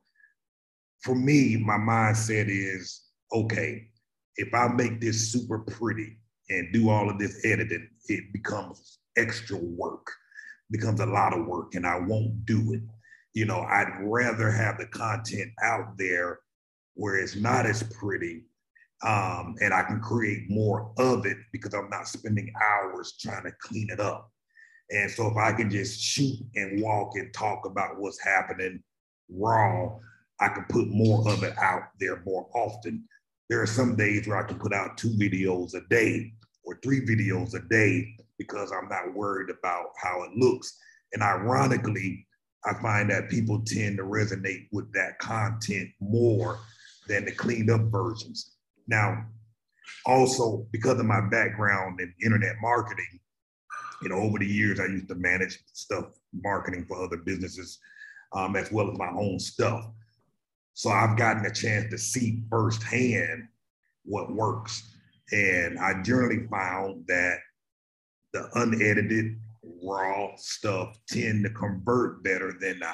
For 1.03 1.15
me, 1.15 1.57
my 1.57 1.77
mindset 1.77 2.47
is 2.49 3.03
okay, 3.33 3.89
if 4.37 4.53
I 4.55 4.69
make 4.69 5.01
this 5.01 5.33
super 5.33 5.59
pretty 5.59 6.19
and 6.49 6.73
do 6.73 6.91
all 6.91 7.11
of 7.11 7.19
this 7.19 7.45
editing, 7.45 7.89
it 8.09 8.33
becomes 8.33 8.99
extra 9.17 9.57
work, 9.57 10.11
becomes 10.71 11.01
a 11.01 11.07
lot 11.07 11.37
of 11.37 11.47
work, 11.47 11.75
and 11.75 11.87
I 11.87 11.99
won't 11.99 12.45
do 12.47 12.73
it. 12.73 12.83
You 13.35 13.47
know, 13.47 13.61
I'd 13.61 14.01
rather 14.03 14.51
have 14.51 14.79
the 14.79 14.87
content 14.87 15.51
out 15.63 15.97
there 15.97 16.41
where 16.95 17.17
it's 17.17 17.37
not 17.37 17.67
as 17.67 17.83
pretty 17.83 18.43
um, 19.05 19.57
and 19.61 19.75
I 19.75 19.83
can 19.83 20.01
create 20.01 20.49
more 20.49 20.93
of 20.99 21.27
it 21.27 21.37
because 21.53 21.75
I'm 21.75 21.91
not 21.91 22.09
spending 22.09 22.53
hours 22.63 23.15
trying 23.21 23.45
to 23.45 23.53
clean 23.61 23.89
it 23.91 24.01
up. 24.01 24.31
And 24.91 25.11
so 25.11 25.27
if 25.29 25.37
I 25.37 25.53
can 25.53 25.71
just 25.71 26.01
shoot 26.01 26.39
and 26.55 26.83
walk 26.83 27.13
and 27.17 27.33
talk 27.33 27.67
about 27.67 27.99
what's 27.99 28.23
happening 28.23 28.83
raw, 29.29 29.99
I 30.41 30.49
can 30.49 30.65
put 30.69 30.89
more 30.89 31.27
of 31.29 31.43
it 31.43 31.57
out 31.59 31.83
there 31.99 32.23
more 32.25 32.49
often. 32.55 33.05
There 33.49 33.63
are 33.63 33.67
some 33.67 33.97
days 33.97 34.27
where 34.27 34.37
I 34.37 34.47
can 34.47 34.59
put 34.59 34.73
out 34.73 34.97
two 34.97 35.11
videos 35.11 35.75
a 35.75 35.87
day 35.89 36.33
or 36.65 36.79
three 36.83 37.01
videos 37.01 37.55
a 37.55 37.69
day 37.69 38.15
because 38.39 38.73
I'm 38.73 38.89
not 38.89 39.15
worried 39.15 39.51
about 39.51 39.87
how 40.03 40.23
it 40.25 40.31
looks. 40.37 40.77
And 41.13 41.23
ironically, 41.23 42.27
I 42.65 42.75
find 42.81 43.11
that 43.11 43.31
people 43.31 43.63
tend 43.65 43.99
to 43.99 44.05
resonate 44.05 44.69
with 44.73 44.93
that 44.93 45.19
content 45.19 45.91
more 46.01 46.59
than 47.09 47.25
the 47.25 47.33
cleaned 47.33 47.71
up 47.71 47.83
versions. 47.83 48.53
Now, 48.87 49.27
also 50.07 50.67
because 50.73 50.99
of 50.99 51.07
my 51.07 51.21
background 51.21 52.01
in 52.01 52.15
internet 52.25 52.57
marketing, 52.61 53.21
you 54.03 54.09
know, 54.09 54.17
over 54.17 54.39
the 54.39 54.47
years 54.47 54.81
I 54.81 54.87
used 54.87 55.09
to 55.09 55.15
manage 55.15 55.59
stuff 55.73 56.07
marketing 56.33 56.85
for 56.89 57.03
other 57.03 57.19
businesses, 57.19 57.79
um, 58.33 58.57
as 58.57 58.73
well 58.73 58.91
as 58.91 58.99
my 58.99 59.11
own 59.11 59.39
stuff. 59.39 59.85
So 60.75 60.91
I've 60.91 61.17
gotten 61.17 61.45
a 61.47 61.53
chance 61.53 61.91
to 61.91 61.99
see 61.99 62.43
firsthand 62.51 63.49
what 64.05 64.33
works, 64.33 64.83
and 65.31 65.79
I 65.79 66.03
generally 66.03 66.47
found 66.51 67.07
that 67.07 67.39
the 68.33 68.49
unedited, 68.55 69.39
raw 69.85 70.35
stuff 70.37 70.99
tend 71.09 71.45
to 71.45 71.51
convert 71.51 72.23
better 72.25 72.53
than 72.61 72.81
the 72.81 72.91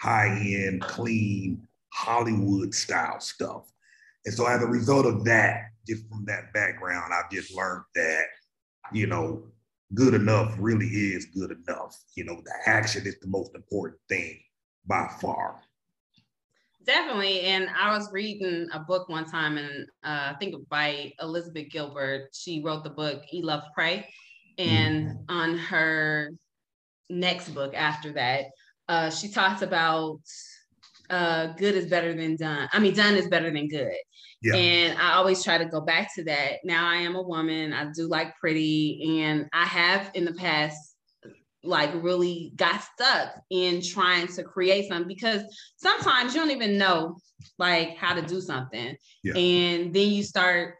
high-end, 0.00 0.82
clean 0.82 1.66
Hollywood 1.92 2.74
style 2.74 3.20
stuff. 3.20 3.72
And 4.24 4.34
so 4.34 4.46
as 4.46 4.62
a 4.62 4.66
result 4.66 5.06
of 5.06 5.24
that, 5.24 5.64
just 5.86 6.08
from 6.08 6.24
that 6.26 6.52
background, 6.52 7.12
I've 7.12 7.30
just 7.30 7.54
learned 7.54 7.84
that, 7.94 8.24
you 8.92 9.06
know, 9.06 9.44
good 9.94 10.14
enough 10.14 10.54
really 10.58 10.86
is 10.86 11.26
good 11.26 11.50
enough. 11.50 11.96
You 12.16 12.24
know, 12.24 12.40
the 12.44 12.52
action 12.66 13.06
is 13.06 13.18
the 13.20 13.28
most 13.28 13.54
important 13.54 14.00
thing 14.08 14.38
by 14.86 15.08
far. 15.20 15.60
Definitely. 16.84 17.42
And 17.42 17.68
I 17.78 17.96
was 17.96 18.10
reading 18.12 18.68
a 18.72 18.80
book 18.80 19.08
one 19.08 19.24
time, 19.24 19.56
and 19.56 19.86
uh, 20.04 20.32
I 20.32 20.36
think 20.38 20.68
by 20.68 21.12
Elizabeth 21.20 21.70
Gilbert. 21.70 22.30
She 22.32 22.62
wrote 22.62 22.82
the 22.82 22.90
book 22.90 23.22
Eat 23.30 23.44
Love 23.44 23.62
Pray. 23.74 24.08
And 24.58 25.06
mm-hmm. 25.06 25.22
on 25.28 25.58
her 25.58 26.32
next 27.08 27.50
book 27.50 27.74
after 27.74 28.12
that, 28.12 28.46
uh, 28.88 29.10
she 29.10 29.28
talks 29.28 29.62
about 29.62 30.20
uh, 31.12 31.48
good 31.58 31.76
is 31.76 31.86
better 31.86 32.14
than 32.14 32.36
done. 32.36 32.68
I 32.72 32.78
mean, 32.78 32.94
done 32.94 33.14
is 33.14 33.28
better 33.28 33.52
than 33.52 33.68
good. 33.68 33.94
Yeah. 34.42 34.56
And 34.56 34.98
I 34.98 35.12
always 35.12 35.44
try 35.44 35.58
to 35.58 35.66
go 35.66 35.80
back 35.80 36.12
to 36.16 36.24
that. 36.24 36.60
Now 36.64 36.88
I 36.88 36.96
am 36.96 37.14
a 37.14 37.22
woman. 37.22 37.72
I 37.72 37.92
do 37.94 38.08
like 38.08 38.36
pretty, 38.38 39.20
and 39.20 39.48
I 39.52 39.64
have 39.64 40.10
in 40.14 40.24
the 40.24 40.32
past 40.32 40.96
like 41.64 41.90
really 42.02 42.52
got 42.56 42.82
stuck 42.82 43.40
in 43.50 43.80
trying 43.80 44.26
to 44.26 44.42
create 44.42 44.88
something 44.88 45.06
because 45.06 45.42
sometimes 45.76 46.34
you 46.34 46.40
don't 46.40 46.50
even 46.50 46.76
know 46.76 47.16
like 47.58 47.96
how 47.96 48.14
to 48.14 48.22
do 48.22 48.40
something. 48.40 48.96
Yeah. 49.22 49.36
And 49.36 49.94
then 49.94 50.08
you 50.08 50.24
start 50.24 50.76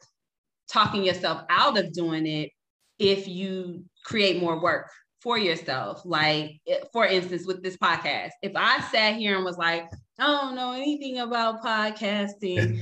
talking 0.68 1.04
yourself 1.04 1.42
out 1.50 1.78
of 1.78 1.92
doing 1.92 2.26
it 2.26 2.50
if 2.98 3.28
you 3.28 3.84
create 4.04 4.40
more 4.40 4.60
work 4.60 4.90
for 5.20 5.38
yourself. 5.38 6.02
Like, 6.04 6.60
for 6.92 7.06
instance, 7.06 7.46
with 7.46 7.62
this 7.62 7.76
podcast, 7.76 8.30
if 8.42 8.52
I 8.56 8.80
sat 8.90 9.14
here 9.14 9.36
and 9.36 9.44
was 9.44 9.58
like, 9.58 9.88
I 10.22 10.26
don't 10.26 10.54
know 10.54 10.72
anything 10.72 11.18
about 11.18 11.62
podcasting. 11.64 12.80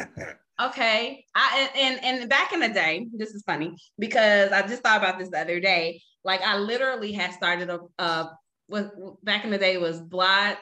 okay. 0.62 1.26
I 1.34 1.70
and 1.76 2.02
and 2.02 2.28
back 2.30 2.54
in 2.54 2.60
the 2.60 2.70
day, 2.70 3.06
this 3.12 3.34
is 3.34 3.42
funny 3.42 3.76
because 3.98 4.50
I 4.50 4.66
just 4.66 4.82
thought 4.82 4.96
about 4.96 5.18
this 5.18 5.28
the 5.28 5.40
other 5.40 5.60
day. 5.60 6.00
Like 6.24 6.40
I 6.40 6.56
literally 6.56 7.12
had 7.12 7.34
started 7.34 7.68
a 7.68 7.80
uh 7.98 8.28
what 8.66 8.92
back 9.22 9.44
in 9.44 9.50
the 9.50 9.58
day 9.58 9.76
was 9.76 10.00
blog 10.00 10.56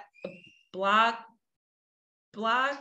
blog 0.72 1.14
blog 2.33 2.76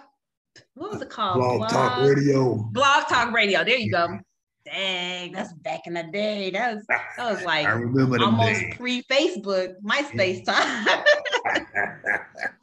what 0.74 0.92
was 0.92 1.02
it 1.04 1.10
called? 1.10 1.38
Blog, 1.38 1.58
blog 1.60 1.70
Talk 1.70 2.00
Radio. 2.00 2.56
Blog 2.72 3.08
Talk 3.08 3.32
Radio. 3.32 3.64
There 3.64 3.78
you 3.78 3.92
go. 3.92 4.20
Dang, 4.72 5.32
that's 5.32 5.54
back 5.54 5.88
in 5.88 5.94
the 5.94 6.04
day. 6.04 6.50
That 6.50 6.76
was 6.76 6.86
that 6.88 7.32
was 7.32 7.42
like 7.46 7.66
I 7.66 7.72
remember 7.72 8.22
almost 8.22 8.62
pre 8.76 9.02
Facebook, 9.04 9.76
MySpace 9.82 10.44
time. 10.44 10.86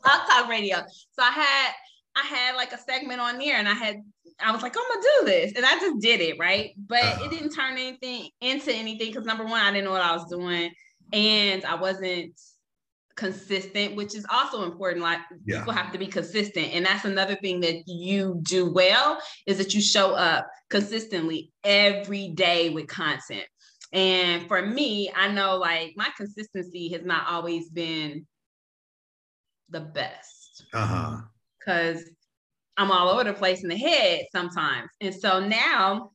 Blog 0.03 0.21
Talk 0.29 0.49
Radio. 0.49 0.79
So 1.13 1.23
I 1.23 1.31
had 1.31 1.73
I 2.17 2.27
had 2.27 2.57
like 2.57 2.73
a 2.73 2.79
segment 2.79 3.21
on 3.21 3.39
there, 3.39 3.57
and 3.57 3.67
I 3.67 3.73
had 3.73 3.97
I 4.39 4.53
was 4.53 4.63
like, 4.63 4.77
I'm 4.77 4.83
gonna 4.89 5.07
do 5.21 5.27
this, 5.27 5.53
and 5.57 5.65
I 5.65 5.79
just 5.79 6.01
did 6.01 6.21
it, 6.21 6.39
right? 6.39 6.73
But 6.77 7.05
uh-huh. 7.05 7.25
it 7.25 7.31
didn't 7.31 7.55
turn 7.55 7.73
anything 7.73 8.29
into 8.41 8.73
anything 8.73 9.09
because 9.09 9.25
number 9.25 9.45
one, 9.45 9.63
I 9.63 9.71
didn't 9.71 9.85
know 9.85 9.93
what 9.93 10.03
I 10.03 10.15
was 10.15 10.29
doing, 10.29 10.73
and 11.13 11.65
I 11.65 11.77
wasn't 11.77 12.39
consistent, 13.17 13.95
which 13.97 14.15
is 14.15 14.27
also 14.31 14.65
important. 14.65 15.03
Like 15.03 15.21
yeah. 15.45 15.61
people 15.61 15.73
have 15.73 15.93
to 15.93 15.99
be 15.99 16.07
consistent. 16.07 16.73
And 16.73 16.85
that's 16.85 17.05
another 17.05 17.37
thing 17.37 17.61
that 17.61 17.85
you 17.87 18.41
do 18.43 18.73
well 18.73 19.21
is 19.47 19.59
that 19.59 19.75
you 19.75 19.81
show 19.81 20.15
up 20.15 20.49
consistently 20.71 21.53
every 21.63 22.29
day 22.29 22.71
with 22.71 22.89
content. 22.89 23.47
And 23.93 24.49
for 24.49 24.65
me, 24.67 25.11
I 25.15 25.29
know 25.29 25.57
like 25.57 25.93
my 25.97 26.09
consistency 26.17 26.89
has 26.91 27.05
not 27.05 27.29
always 27.29 27.69
been 27.69 28.27
the 29.71 29.81
best. 29.81 30.67
Uh-huh. 30.73 31.19
Cause 31.65 32.03
I'm 32.77 32.91
all 32.91 33.09
over 33.09 33.25
the 33.25 33.33
place 33.33 33.63
in 33.63 33.69
the 33.69 33.77
head 33.77 34.27
sometimes. 34.33 34.91
And 35.01 35.15
so 35.15 35.39
now 35.47 36.11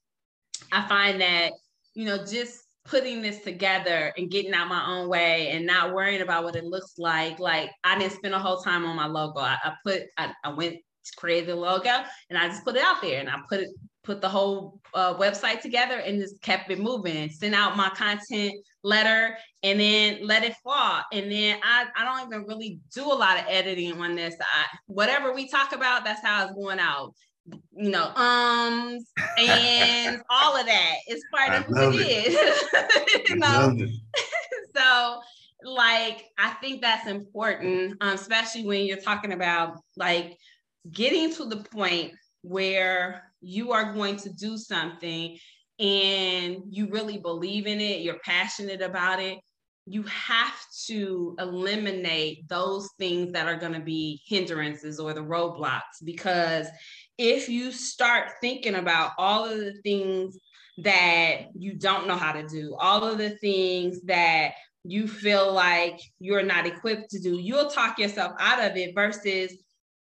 I 0.71 0.87
find 0.87 1.21
that, 1.21 1.53
you 1.93 2.05
know, 2.05 2.25
just 2.25 2.63
putting 2.89 3.21
this 3.21 3.39
together 3.41 4.11
and 4.17 4.31
getting 4.31 4.53
out 4.53 4.67
my 4.67 4.83
own 4.87 5.07
way 5.07 5.49
and 5.49 5.65
not 5.65 5.93
worrying 5.93 6.21
about 6.21 6.43
what 6.43 6.55
it 6.55 6.65
looks 6.65 6.95
like. 6.97 7.39
Like 7.39 7.69
I 7.83 7.97
didn't 7.97 8.13
spend 8.13 8.33
a 8.33 8.39
whole 8.39 8.61
time 8.61 8.85
on 8.85 8.95
my 8.95 9.05
logo. 9.05 9.39
I, 9.39 9.57
I 9.63 9.73
put, 9.85 10.03
I, 10.17 10.33
I 10.43 10.53
went 10.53 10.77
created 11.17 11.49
the 11.49 11.55
logo 11.55 11.89
and 12.29 12.37
I 12.37 12.47
just 12.47 12.63
put 12.63 12.75
it 12.75 12.83
out 12.83 13.01
there 13.01 13.19
and 13.19 13.29
I 13.29 13.37
put 13.47 13.61
it, 13.61 13.69
put 14.03 14.21
the 14.21 14.29
whole 14.29 14.79
uh, 14.93 15.15
website 15.15 15.61
together 15.61 15.99
and 15.99 16.19
just 16.19 16.41
kept 16.41 16.71
it 16.71 16.79
moving. 16.79 17.29
Sent 17.29 17.55
out 17.55 17.77
my 17.77 17.89
content 17.89 18.53
letter 18.83 19.35
and 19.63 19.79
then 19.79 20.19
let 20.21 20.43
it 20.43 20.55
fall. 20.63 21.01
And 21.11 21.31
then 21.31 21.59
I, 21.63 21.85
I 21.95 22.05
don't 22.05 22.27
even 22.27 22.47
really 22.47 22.79
do 22.93 23.03
a 23.03 23.13
lot 23.13 23.37
of 23.37 23.45
editing 23.47 23.99
on 24.01 24.15
this. 24.15 24.35
I, 24.39 24.65
whatever 24.87 25.33
we 25.33 25.47
talk 25.47 25.73
about, 25.73 26.05
that's 26.05 26.23
how 26.23 26.45
it's 26.45 26.53
going 26.53 26.79
out 26.79 27.13
you 27.45 27.89
know, 27.89 28.11
ums 28.15 29.05
and 29.37 30.21
all 30.29 30.55
of 30.55 30.65
that 30.65 30.95
is 31.07 31.23
part 31.33 31.53
of 31.53 31.65
who 31.65 31.99
it, 31.99 32.05
it 32.05 32.33
is. 32.33 33.29
you 33.29 33.35
know? 33.37 33.77
So 34.75 35.21
like 35.63 36.25
I 36.37 36.51
think 36.61 36.81
that's 36.81 37.07
important, 37.07 37.97
um, 38.01 38.13
especially 38.13 38.65
when 38.65 38.85
you're 38.85 38.97
talking 38.97 39.33
about 39.33 39.77
like 39.97 40.37
getting 40.91 41.33
to 41.35 41.45
the 41.45 41.57
point 41.57 42.13
where 42.41 43.23
you 43.41 43.71
are 43.71 43.93
going 43.93 44.17
to 44.17 44.29
do 44.33 44.57
something 44.57 45.37
and 45.79 46.57
you 46.69 46.89
really 46.89 47.17
believe 47.17 47.67
in 47.67 47.79
it, 47.79 48.01
you're 48.01 48.19
passionate 48.19 48.81
about 48.81 49.21
it, 49.21 49.39
you 49.85 50.03
have 50.03 50.55
to 50.85 51.35
eliminate 51.39 52.47
those 52.47 52.89
things 52.99 53.31
that 53.31 53.47
are 53.47 53.55
going 53.55 53.73
to 53.73 53.79
be 53.79 54.21
hindrances 54.25 54.99
or 54.99 55.13
the 55.13 55.21
roadblocks 55.21 56.03
because 56.03 56.67
if 57.19 57.49
you 57.49 57.71
start 57.73 58.31
thinking 58.39 58.75
about 58.75 59.11
all 59.17 59.43
of 59.43 59.59
the 59.59 59.73
things 59.83 60.39
that 60.77 61.47
you 61.53 61.73
don't 61.73 62.07
know 62.07 62.15
how 62.15 62.31
to 62.31 62.47
do, 62.47 62.75
all 62.79 63.03
of 63.03 63.17
the 63.17 63.31
things 63.31 64.01
that 64.03 64.53
you 64.85 65.05
feel 65.05 65.51
like 65.51 65.99
you're 66.19 66.43
not 66.43 66.65
equipped 66.65 67.09
to 67.11 67.19
do, 67.19 67.37
you'll 67.37 67.69
talk 67.69 67.99
yourself 67.99 68.31
out 68.39 68.63
of 68.63 68.77
it 68.77 68.95
versus 68.95 69.53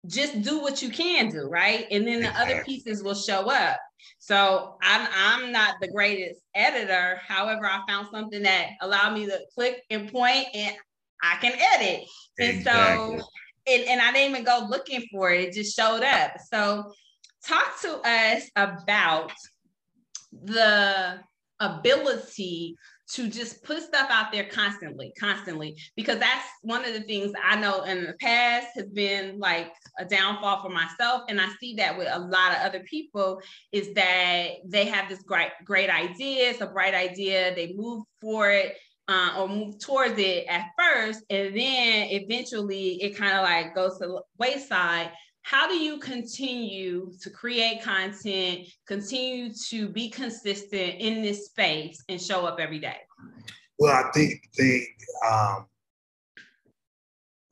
just 0.06 0.40
do 0.40 0.60
what 0.60 0.80
you 0.80 0.88
can 0.88 1.28
do, 1.28 1.42
right? 1.42 1.86
And 1.90 2.06
then 2.06 2.22
the 2.22 2.30
other 2.40 2.64
pieces 2.64 3.02
will 3.02 3.14
show 3.14 3.50
up. 3.50 3.78
So 4.18 4.78
I'm 4.82 5.06
I'm 5.14 5.52
not 5.52 5.74
the 5.82 5.88
greatest 5.88 6.40
editor. 6.54 7.20
However, 7.26 7.66
I 7.66 7.82
found 7.86 8.08
something 8.10 8.42
that 8.42 8.70
allowed 8.80 9.12
me 9.12 9.26
to 9.26 9.40
click 9.54 9.82
and 9.90 10.10
point 10.10 10.46
and 10.54 10.74
I 11.22 11.36
can 11.36 11.52
edit. 11.74 12.06
And 12.38 12.58
exactly. 12.58 13.18
so 13.18 13.24
and, 13.66 13.82
and 13.84 14.00
I 14.00 14.12
didn't 14.12 14.30
even 14.30 14.44
go 14.44 14.66
looking 14.68 15.04
for 15.10 15.30
it. 15.30 15.48
It 15.48 15.54
just 15.54 15.76
showed 15.76 16.02
up. 16.02 16.32
So 16.52 16.92
talk 17.46 17.80
to 17.82 18.00
us 18.04 18.50
about 18.56 19.32
the 20.32 21.20
ability 21.60 22.76
to 23.06 23.28
just 23.28 23.62
put 23.64 23.82
stuff 23.82 24.08
out 24.10 24.32
there 24.32 24.46
constantly, 24.46 25.12
constantly, 25.20 25.76
because 25.94 26.18
that's 26.18 26.46
one 26.62 26.84
of 26.84 26.94
the 26.94 27.02
things 27.02 27.32
I 27.42 27.56
know 27.56 27.82
in 27.82 28.04
the 28.04 28.14
past 28.14 28.68
has 28.76 28.86
been 28.86 29.38
like 29.38 29.70
a 29.98 30.06
downfall 30.06 30.62
for 30.62 30.70
myself. 30.70 31.24
And 31.28 31.40
I 31.40 31.48
see 31.60 31.74
that 31.76 31.98
with 31.98 32.08
a 32.10 32.18
lot 32.18 32.52
of 32.52 32.58
other 32.62 32.80
people 32.80 33.40
is 33.72 33.92
that 33.92 34.48
they 34.64 34.86
have 34.86 35.08
this 35.08 35.22
great, 35.22 35.50
great 35.64 35.90
idea, 35.90 36.50
it's 36.50 36.62
a 36.62 36.66
bright 36.66 36.94
idea, 36.94 37.54
they 37.54 37.74
move 37.76 38.04
for 38.20 38.50
it. 38.50 38.76
Uh, 39.06 39.34
or 39.36 39.48
move 39.48 39.78
towards 39.78 40.14
it 40.16 40.46
at 40.48 40.70
first, 40.78 41.22
and 41.28 41.54
then 41.54 42.08
eventually 42.08 43.02
it 43.02 43.14
kind 43.14 43.36
of 43.36 43.42
like 43.42 43.74
goes 43.74 43.98
to 43.98 44.06
the 44.06 44.22
wayside 44.38 45.10
how 45.44 45.68
do 45.68 45.74
you 45.74 45.98
continue 45.98 47.12
to 47.20 47.30
create 47.30 47.82
content, 47.82 48.66
continue 48.86 49.52
to 49.68 49.88
be 49.90 50.08
consistent 50.08 50.94
in 50.98 51.22
this 51.22 51.46
space 51.46 52.02
and 52.08 52.20
show 52.20 52.46
up 52.46 52.58
every 52.58 52.78
day? 52.78 52.96
Well, 53.78 53.92
I 53.92 54.10
think 54.12 54.40
think 54.56 54.84
um, 55.30 55.66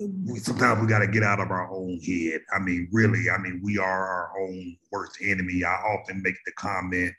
we, 0.00 0.38
sometimes 0.38 0.80
we 0.80 0.86
got 0.86 1.00
to 1.00 1.06
get 1.06 1.22
out 1.22 1.38
of 1.38 1.50
our 1.50 1.70
own 1.70 2.00
head. 2.00 2.40
I 2.54 2.60
mean, 2.60 2.88
really, 2.92 3.28
I 3.28 3.36
mean, 3.36 3.60
we 3.62 3.76
are 3.76 4.06
our 4.06 4.40
own 4.40 4.76
worst 4.90 5.18
enemy. 5.22 5.62
I 5.62 5.74
often 5.74 6.22
make 6.22 6.36
the 6.46 6.52
comment, 6.52 7.12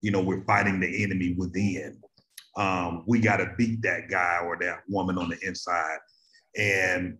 you 0.00 0.10
know, 0.10 0.22
we're 0.22 0.44
fighting 0.44 0.80
the 0.80 1.02
enemy 1.04 1.34
within. 1.36 2.00
Um, 2.56 3.04
we 3.06 3.20
got 3.20 3.38
to 3.38 3.52
beat 3.58 3.82
that 3.82 4.08
guy 4.08 4.38
or 4.44 4.56
that 4.60 4.80
woman 4.88 5.18
on 5.18 5.28
the 5.28 5.38
inside. 5.42 5.98
And 6.56 7.18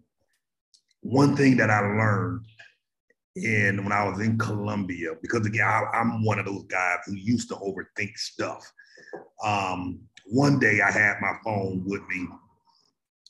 one 1.01 1.37
thing 1.37 1.57
that 1.57 1.71
I 1.71 1.81
learned 1.81 2.45
in 3.37 3.83
when 3.83 3.93
I 3.93 4.09
was 4.09 4.21
in 4.21 4.39
Colombia, 4.39 5.11
because 5.21 5.47
again, 5.47 5.67
I, 5.67 6.01
am 6.01 6.25
one 6.25 6.39
of 6.39 6.47
those 6.47 6.65
guys 6.65 6.99
who 7.07 7.15
used 7.17 7.49
to 7.49 7.57
overthink 7.57 8.17
stuff. 8.17 8.71
Um, 9.45 10.01
one 10.27 10.59
day 10.59 10.81
I 10.81 10.91
had 10.91 11.17
my 11.21 11.35
phone 11.45 11.83
with 11.85 12.03
me 12.09 12.29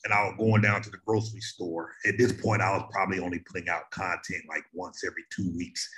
and 0.05 0.13
I 0.13 0.23
was 0.25 0.35
going 0.37 0.61
down 0.61 0.81
to 0.83 0.89
the 0.89 0.99
grocery 1.05 1.41
store. 1.41 1.91
At 2.07 2.17
this 2.17 2.31
point, 2.31 2.61
I 2.61 2.71
was 2.77 2.87
probably 2.91 3.19
only 3.19 3.39
putting 3.39 3.67
out 3.67 3.89
content 3.89 4.43
like 4.47 4.63
once 4.73 5.03
every 5.05 5.23
two 5.35 5.51
weeks. 5.57 5.89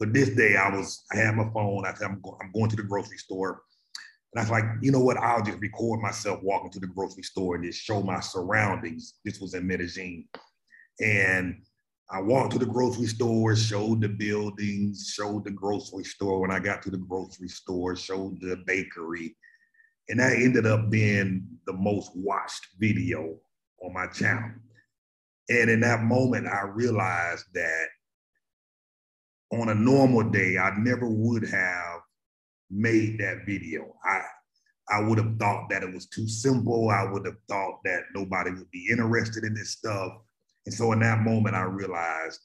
But 0.00 0.14
this 0.14 0.30
day 0.30 0.56
I 0.56 0.74
was, 0.74 1.04
I 1.12 1.18
had 1.18 1.36
my 1.36 1.48
phone. 1.52 1.84
I 1.86 1.92
said, 1.94 2.08
I'm, 2.08 2.20
go- 2.22 2.38
I'm 2.42 2.50
going 2.52 2.70
to 2.70 2.76
the 2.76 2.82
grocery 2.82 3.18
store. 3.18 3.62
And 4.34 4.40
I 4.40 4.42
was 4.42 4.50
like, 4.50 4.64
you 4.82 4.90
know 4.90 5.00
what? 5.00 5.16
I'll 5.16 5.44
just 5.44 5.60
record 5.60 6.00
myself 6.00 6.40
walking 6.42 6.70
to 6.72 6.80
the 6.80 6.88
grocery 6.88 7.22
store 7.22 7.54
and 7.54 7.64
just 7.64 7.80
show 7.80 8.02
my 8.02 8.18
surroundings. 8.18 9.14
This 9.24 9.40
was 9.40 9.54
in 9.54 9.64
Medellin. 9.64 10.26
And 11.00 11.62
I 12.10 12.20
walked 12.20 12.52
to 12.52 12.58
the 12.58 12.66
grocery 12.66 13.06
store, 13.06 13.54
showed 13.54 14.00
the 14.00 14.08
buildings, 14.08 15.12
showed 15.14 15.44
the 15.44 15.52
grocery 15.52 16.02
store. 16.02 16.40
When 16.40 16.50
I 16.50 16.58
got 16.58 16.82
to 16.82 16.90
the 16.90 16.98
grocery 16.98 17.46
store, 17.46 17.94
showed 17.94 18.40
the 18.40 18.56
bakery. 18.66 19.36
And 20.08 20.18
that 20.18 20.32
ended 20.32 20.66
up 20.66 20.90
being 20.90 21.46
the 21.66 21.72
most 21.72 22.10
watched 22.16 22.66
video 22.80 23.38
on 23.84 23.94
my 23.94 24.08
channel. 24.08 24.50
And 25.48 25.70
in 25.70 25.78
that 25.80 26.02
moment, 26.02 26.48
I 26.48 26.62
realized 26.62 27.44
that 27.54 27.86
on 29.52 29.68
a 29.68 29.74
normal 29.74 30.24
day, 30.24 30.58
I 30.58 30.76
never 30.76 31.08
would 31.08 31.48
have 31.48 32.00
made 32.74 33.18
that 33.20 33.46
video. 33.46 33.94
I 34.04 34.22
I 34.90 35.00
would 35.00 35.18
have 35.18 35.36
thought 35.38 35.68
that 35.70 35.82
it 35.82 35.94
was 35.94 36.06
too 36.06 36.28
simple. 36.28 36.90
I 36.90 37.10
would 37.10 37.24
have 37.24 37.38
thought 37.48 37.80
that 37.84 38.02
nobody 38.14 38.50
would 38.50 38.70
be 38.70 38.88
interested 38.90 39.44
in 39.44 39.54
this 39.54 39.70
stuff. 39.70 40.12
And 40.66 40.74
so 40.74 40.92
in 40.92 41.00
that 41.00 41.20
moment, 41.20 41.56
I 41.56 41.62
realized 41.62 42.40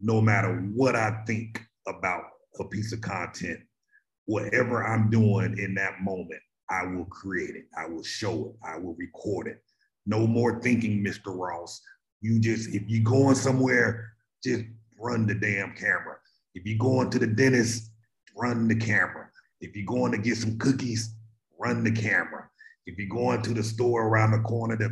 no 0.00 0.20
matter 0.20 0.56
what 0.74 0.96
I 0.96 1.22
think 1.26 1.62
about 1.86 2.22
a 2.58 2.64
piece 2.64 2.92
of 2.92 3.00
content, 3.00 3.60
whatever 4.26 4.84
I'm 4.84 5.08
doing 5.10 5.56
in 5.58 5.74
that 5.74 6.00
moment, 6.00 6.40
I 6.70 6.84
will 6.84 7.06
create 7.06 7.54
it. 7.54 7.66
I 7.76 7.86
will 7.86 8.02
show 8.02 8.46
it. 8.46 8.68
I 8.68 8.78
will 8.78 8.94
record 8.94 9.46
it. 9.46 9.62
No 10.06 10.26
more 10.26 10.60
thinking, 10.60 11.04
Mr. 11.04 11.36
Ross. 11.36 11.80
You 12.20 12.40
just, 12.40 12.74
if 12.74 12.82
you're 12.88 13.04
going 13.04 13.36
somewhere, 13.36 14.12
just 14.42 14.64
run 14.98 15.26
the 15.26 15.34
damn 15.34 15.74
camera. 15.74 16.16
If 16.54 16.66
you're 16.66 16.78
going 16.78 17.10
to 17.10 17.18
the 17.18 17.26
dentist, 17.26 17.92
run 18.36 18.66
the 18.68 18.74
camera. 18.74 19.27
If 19.60 19.76
you're 19.76 19.86
going 19.86 20.12
to 20.12 20.18
get 20.18 20.36
some 20.36 20.58
cookies, 20.58 21.14
run 21.58 21.84
the 21.84 21.90
camera. 21.90 22.48
If 22.86 22.98
you're 22.98 23.08
going 23.08 23.42
to 23.42 23.54
the 23.54 23.62
store 23.62 24.06
around 24.06 24.32
the 24.32 24.38
corner 24.40 24.76
to, 24.76 24.90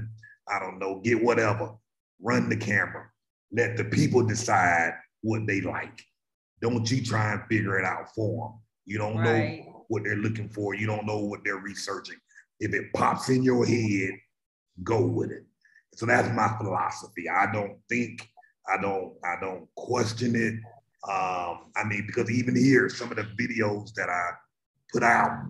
I 0.49 0.59
don't 0.59 0.79
know, 0.79 1.01
get 1.03 1.23
whatever, 1.23 1.75
run 2.21 2.49
the 2.49 2.57
camera. 2.57 3.07
Let 3.53 3.77
the 3.77 3.85
people 3.85 4.23
decide 4.23 4.93
what 5.23 5.47
they 5.47 5.61
like. 5.61 6.05
Don't 6.61 6.91
you 6.91 7.05
try 7.05 7.33
and 7.33 7.43
figure 7.49 7.79
it 7.79 7.85
out 7.85 8.15
for 8.15 8.49
them. 8.49 8.61
You 8.85 8.99
don't 8.99 9.19
right. 9.19 9.65
know 9.65 9.85
what 9.89 10.05
they're 10.05 10.17
looking 10.17 10.49
for. 10.49 10.75
You 10.75 10.87
don't 10.87 11.07
know 11.07 11.19
what 11.19 11.41
they're 11.45 11.57
researching. 11.57 12.17
If 12.61 12.75
it 12.75 12.93
pops 12.95 13.29
in 13.29 13.43
your 13.43 13.65
head, 13.67 14.11
go 14.83 15.07
with 15.07 15.31
it. 15.31 15.45
So 15.95 16.07
that's 16.07 16.29
my 16.35 16.49
philosophy. 16.59 17.29
I 17.29 17.51
don't 17.53 17.79
think, 17.89 18.29
I 18.69 18.81
don't, 18.81 19.15
I 19.25 19.37
don't 19.41 19.69
question 19.77 20.35
it. 20.35 20.55
Um, 21.11 21.71
I 21.77 21.85
mean, 21.87 22.05
because 22.07 22.31
even 22.31 22.57
here, 22.57 22.89
some 22.89 23.11
of 23.11 23.17
the 23.17 23.25
videos 23.39 23.95
that 23.95 24.09
I 24.09 24.31
put 24.93 25.03
out, 25.03 25.47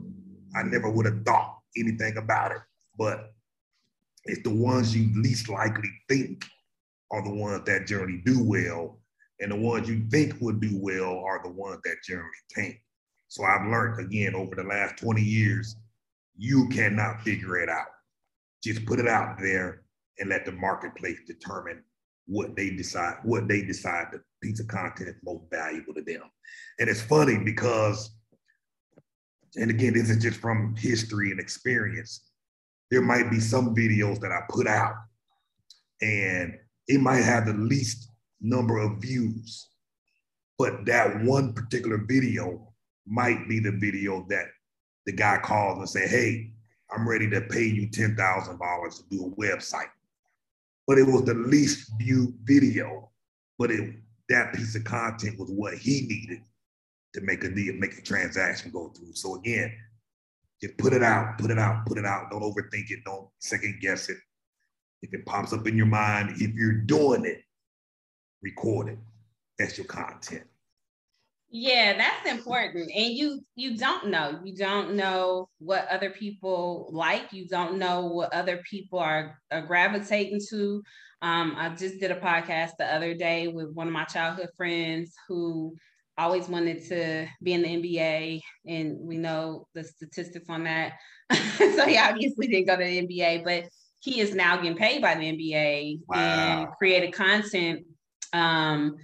I 0.55 0.63
never 0.63 0.91
would 0.91 1.07
have 1.07 1.25
thought 1.25 1.59
anything 1.77 2.17
about 2.17 2.53
it. 2.53 2.59
But 2.99 3.33
it's 4.25 4.43
the 4.43 4.55
ones 4.55 4.97
you 4.97 5.11
least 5.23 5.49
likely 5.49 5.91
think 6.09 6.45
are 7.11 7.23
the 7.23 7.35
ones 7.35 7.63
that 7.67 7.87
generally 7.87 8.23
do 8.25 8.43
well, 8.43 8.99
and 9.41 9.53
the 9.53 9.57
ones 9.57 9.89
you 9.89 10.07
think 10.11 10.35
would 10.41 10.61
do 10.61 10.79
well 10.81 11.19
are 11.19 11.41
the 11.43 11.51
ones 11.51 11.81
that 11.85 11.97
generally 12.05 12.31
tank. 12.51 12.83
So 13.29 13.45
I've 13.45 13.67
learned 13.67 14.01
again 14.01 14.35
over 14.35 14.55
the 14.55 14.65
last 14.65 14.97
20 14.99 15.21
years, 15.21 15.77
you 16.37 16.69
cannot 16.69 17.23
figure 17.23 17.59
it 17.59 17.69
out. 17.69 17.87
Just 18.63 18.85
put 18.87 18.99
it 18.99 19.09
out 19.09 19.39
there 19.41 19.83
and 20.19 20.31
let 20.31 20.45
the 20.45 20.53
marketplace 20.53 21.19
determine 21.27 21.83
what 22.27 22.57
they 22.57 22.71
decide, 22.71 23.17
what 23.23 23.47
they 23.47 23.63
decide 23.63 24.07
the 24.13 24.21
piece 24.43 24.61
of 24.61 24.69
content 24.69 25.11
is 25.11 25.17
most 25.25 25.45
valuable 25.51 25.95
to 25.95 26.03
them. 26.03 26.23
And 26.79 26.89
it's 26.89 27.03
funny 27.03 27.39
because, 27.39 28.16
and 29.57 29.71
again, 29.71 29.95
this 29.95 30.11
is 30.11 30.23
just 30.23 30.39
from 30.41 30.75
history 30.77 31.31
and 31.31 31.41
experience. 31.41 32.21
There 32.91 33.03
might 33.03 33.31
be 33.31 33.41
some 33.41 33.75
videos 33.75 34.21
that 34.21 34.31
I 34.31 34.41
put 34.49 34.67
out 34.67 34.95
and 36.01 36.59
it 36.89 37.01
might 37.01 37.23
have 37.23 37.47
the 37.47 37.55
least 37.55 38.11
number 38.41 38.79
of 38.79 39.01
views, 39.01 39.71
but 40.59 40.85
that 40.87 41.23
one 41.25 41.53
particular 41.53 41.99
video 41.99 42.73
might 43.07 43.49
be 43.49 43.61
the 43.61 43.73
video 43.73 44.27
that 44.29 44.47
the 45.07 45.13
guy 45.13 45.39
calls 45.39 45.79
and 45.79 45.89
say, 45.89 46.07
"Hey, 46.07 46.53
I'm 46.91 47.09
ready 47.09 47.31
to 47.31 47.41
pay 47.41 47.65
you 47.65 47.89
ten 47.89 48.17
thousand 48.17 48.59
dollars 48.59 48.99
to 48.99 49.05
do 49.09 49.27
a 49.27 49.31
website." 49.41 49.91
But 50.87 50.99
it 50.99 51.05
was 51.05 51.25
the 51.25 51.35
least 51.35 51.91
viewed 51.99 52.35
video, 52.45 53.11
but 53.59 53.71
it 53.71 53.97
that 54.29 54.55
piece 54.55 54.75
of 54.75 54.85
content 54.85 55.39
was 55.39 55.51
what 55.51 55.75
he 55.75 56.03
needed 56.03 56.43
to 57.15 57.21
make 57.23 57.45
a 57.45 57.49
deal, 57.49 57.75
make 57.75 57.99
a 57.99 58.03
transaction 58.03 58.71
go 58.71 58.89
through. 58.89 59.15
So 59.15 59.37
again, 59.37 59.73
just 60.63 60.77
put 60.79 60.93
it 60.93 61.03
out, 61.03 61.39
put 61.39 61.51
it 61.51 61.59
out, 61.59 61.87
put 61.87 61.99
it 61.99 62.05
out. 62.05 62.31
Don't 62.31 62.43
overthink 62.43 62.91
it. 62.91 63.05
Don't 63.05 63.29
second 63.39 63.79
guess 63.81 64.09
it. 64.09 64.17
If 65.03 65.13
it 65.13 65.27
pops 65.27 65.53
up 65.53 65.67
in 65.67 65.77
your 65.77 65.87
mind, 65.87 66.41
if 66.41 66.55
you're 66.55 66.73
doing 66.73 67.25
it, 67.25 67.43
record 68.43 68.89
it. 68.89 68.99
That's 69.59 69.77
your 69.77 69.87
content. 69.87 70.45
Yeah, 71.49 71.97
that's 71.97 72.29
important. 72.29 72.91
And 72.95 73.15
you 73.15 73.41
you 73.55 73.77
don't 73.77 74.09
know. 74.09 74.41
You 74.45 74.57
don't 74.57 74.95
know 74.95 75.49
what 75.59 75.87
other 75.89 76.11
people 76.11 76.89
like. 76.93 77.33
You 77.33 77.47
don't 77.47 77.79
know 77.79 78.07
what 78.07 78.35
other 78.35 78.63
people 78.69 78.99
are, 78.99 79.39
are 79.51 79.63
gravitating 79.63 80.41
to. 80.51 80.83
Um, 81.23 81.55
I 81.57 81.71
just 81.71 82.01
did 82.01 82.11
a 82.11 82.21
podcast 82.21 82.73
the 82.79 82.93
other 82.93 83.15
day 83.15 83.49
with 83.49 83.73
one 83.73 83.87
of 83.87 83.93
my 83.93 84.05
childhood 84.05 84.51
friends 84.57 85.15
who 85.29 85.75
always 86.19 86.49
wanted 86.49 86.85
to 86.89 87.27
be 87.43 87.53
in 87.53 87.63
the 87.63 87.69
NBA, 87.69 88.41
and 88.67 88.99
we 89.01 89.17
know 89.17 89.67
the 89.75 89.85
statistics 89.85 90.49
on 90.49 90.65
that. 90.65 90.95
so 91.59 91.87
he 91.87 91.99
obviously 91.99 92.47
didn't 92.47 92.67
go 92.67 92.77
to 92.77 92.85
the 92.85 93.07
NBA, 93.07 93.45
but 93.45 93.69
he 94.01 94.21
is 94.21 94.35
now 94.35 94.57
getting 94.57 94.77
paid 94.77 95.03
by 95.03 95.15
the 95.15 95.21
NBA 95.21 96.01
wow. 96.07 96.17
and 96.17 96.69
created 96.79 97.13
content 97.13 97.85
um, 98.33 98.97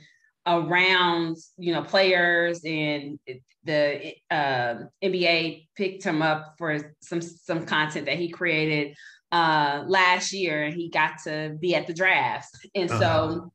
around 0.46 1.36
you 1.58 1.72
know 1.72 1.82
players 1.82 2.62
and 2.64 3.18
the 3.64 4.14
uh, 4.30 4.74
um, 4.78 4.88
NBA 5.02 5.68
picked 5.76 6.04
him 6.04 6.22
up 6.22 6.54
for 6.58 6.94
some 7.00 7.20
some 7.20 7.64
content 7.64 8.06
that 8.06 8.18
he 8.18 8.28
created 8.28 8.96
uh, 9.32 9.84
last 9.86 10.32
year, 10.32 10.62
and 10.64 10.74
he 10.74 10.88
got 10.88 11.14
to 11.24 11.56
be 11.58 11.74
at 11.74 11.86
the 11.86 11.94
draft, 11.94 12.54
And 12.74 12.90
uh-huh. 12.90 13.00
so, 13.00 13.52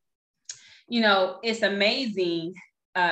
you 0.87 1.01
know, 1.01 1.37
it's 1.43 1.61
amazing 1.61 2.55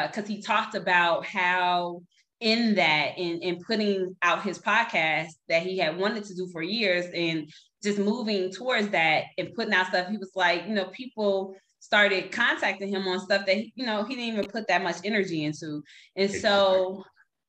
because 0.07 0.23
uh, 0.23 0.27
he 0.27 0.41
talked 0.41 0.73
about 0.73 1.25
how 1.25 2.01
in 2.39 2.75
that 2.75 3.13
and 3.17 3.41
in, 3.43 3.55
in 3.55 3.63
putting 3.63 4.15
out 4.21 4.43
his 4.43 4.59
podcast 4.59 5.29
that 5.47 5.61
he 5.61 5.77
had 5.77 5.97
wanted 5.97 6.23
to 6.25 6.33
do 6.33 6.47
for 6.51 6.61
years 6.61 7.05
and 7.13 7.49
just 7.83 7.99
moving 7.99 8.51
towards 8.51 8.89
that 8.89 9.25
and 9.37 9.53
putting 9.53 9.73
out 9.73 9.87
stuff 9.87 10.09
he 10.09 10.17
was 10.17 10.31
like 10.35 10.65
you 10.67 10.73
know 10.73 10.85
people 10.85 11.55
started 11.79 12.31
contacting 12.31 12.89
him 12.89 13.07
on 13.07 13.19
stuff 13.19 13.45
that 13.45 13.57
you 13.75 13.85
know 13.85 14.03
he 14.03 14.15
didn't 14.15 14.33
even 14.33 14.49
put 14.49 14.67
that 14.67 14.81
much 14.81 14.97
energy 15.03 15.43
into. 15.43 15.83
And 16.15 16.31
so 16.31 17.03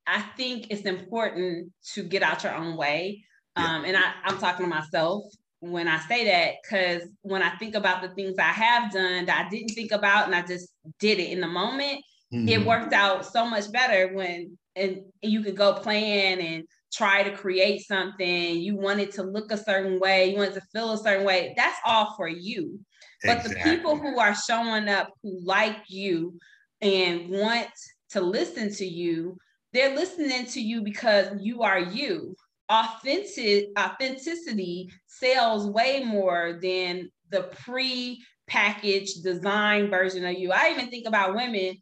i 0.07 0.21
think 0.37 0.67
it's 0.71 0.83
important 0.83 1.73
to 1.95 2.03
get 2.03 2.23
out 2.23 2.45
your 2.45 2.55
own 2.55 2.77
way. 2.77 3.25
Um, 3.57 3.87
and 3.87 3.97
I, 3.97 4.13
i'm 4.25 4.39
talking 4.39 4.67
to 4.67 4.69
myself 4.69 5.25
when 5.61 5.89
i 5.89 5.99
say 6.01 6.27
that 6.27 6.57
because 6.63 7.09
when 7.23 7.43
i 7.43 7.57
think 7.57 7.75
about 7.75 8.03
the 8.03 8.11
things 8.11 8.37
i 8.39 8.43
have 8.43 8.93
done 8.93 9.25
that 9.25 9.47
i 9.47 9.49
didn't 9.49 9.71
think 9.71 9.93
about 9.93 10.27
and 10.27 10.35
i 10.35 10.43
just 10.43 10.69
did 11.01 11.19
it 11.19 11.31
in 11.31 11.41
the 11.41 11.47
moment 11.47 12.05
mm-hmm. 12.33 12.49
it 12.49 12.65
worked 12.65 12.93
out 12.93 13.25
so 13.25 13.49
much 13.49 13.71
better 13.73 14.15
when 14.15 14.57
and 14.75 15.01
you 15.23 15.43
could 15.43 15.57
go 15.57 15.73
plan 15.73 16.39
and 16.41 16.65
try 16.93 17.23
to 17.23 17.37
create 17.37 17.81
something 17.87 18.57
you 18.59 18.77
want 18.77 19.01
it 19.01 19.13
to 19.13 19.23
look 19.23 19.51
a 19.53 19.57
certain 19.57 19.99
way 19.99 20.31
you 20.31 20.37
want 20.37 20.51
it 20.51 20.55
to 20.55 20.67
feel 20.73 20.93
a 20.93 20.99
certain 20.99 21.25
way 21.25 21.55
that's 21.57 21.79
all 21.85 22.15
for 22.17 22.29
you 22.29 22.79
but 23.23 23.39
exactly. 23.39 23.55
the 23.55 23.77
people 23.77 23.97
who 23.97 24.19
are 24.19 24.35
showing 24.35 24.89
up 24.89 25.11
who 25.23 25.41
like 25.45 25.79
you 25.89 26.39
and 26.81 27.29
want 27.29 27.69
to 28.11 28.21
listen 28.21 28.73
to 28.75 28.87
you, 28.87 29.37
they're 29.73 29.95
listening 29.95 30.47
to 30.47 30.61
you 30.61 30.83
because 30.83 31.29
you 31.41 31.63
are 31.63 31.81
you. 31.81 32.35
Authentic 32.69 33.69
authenticity 33.79 34.91
sells 35.07 35.69
way 35.69 36.03
more 36.05 36.59
than 36.61 37.11
the 37.31 37.45
pre-packaged 37.65 39.23
design 39.23 39.91
version 39.91 40.25
of 40.25 40.35
you. 40.35 40.53
I 40.53 40.71
even 40.71 40.89
think 40.91 41.07
about 41.07 41.35
women. 41.35 41.77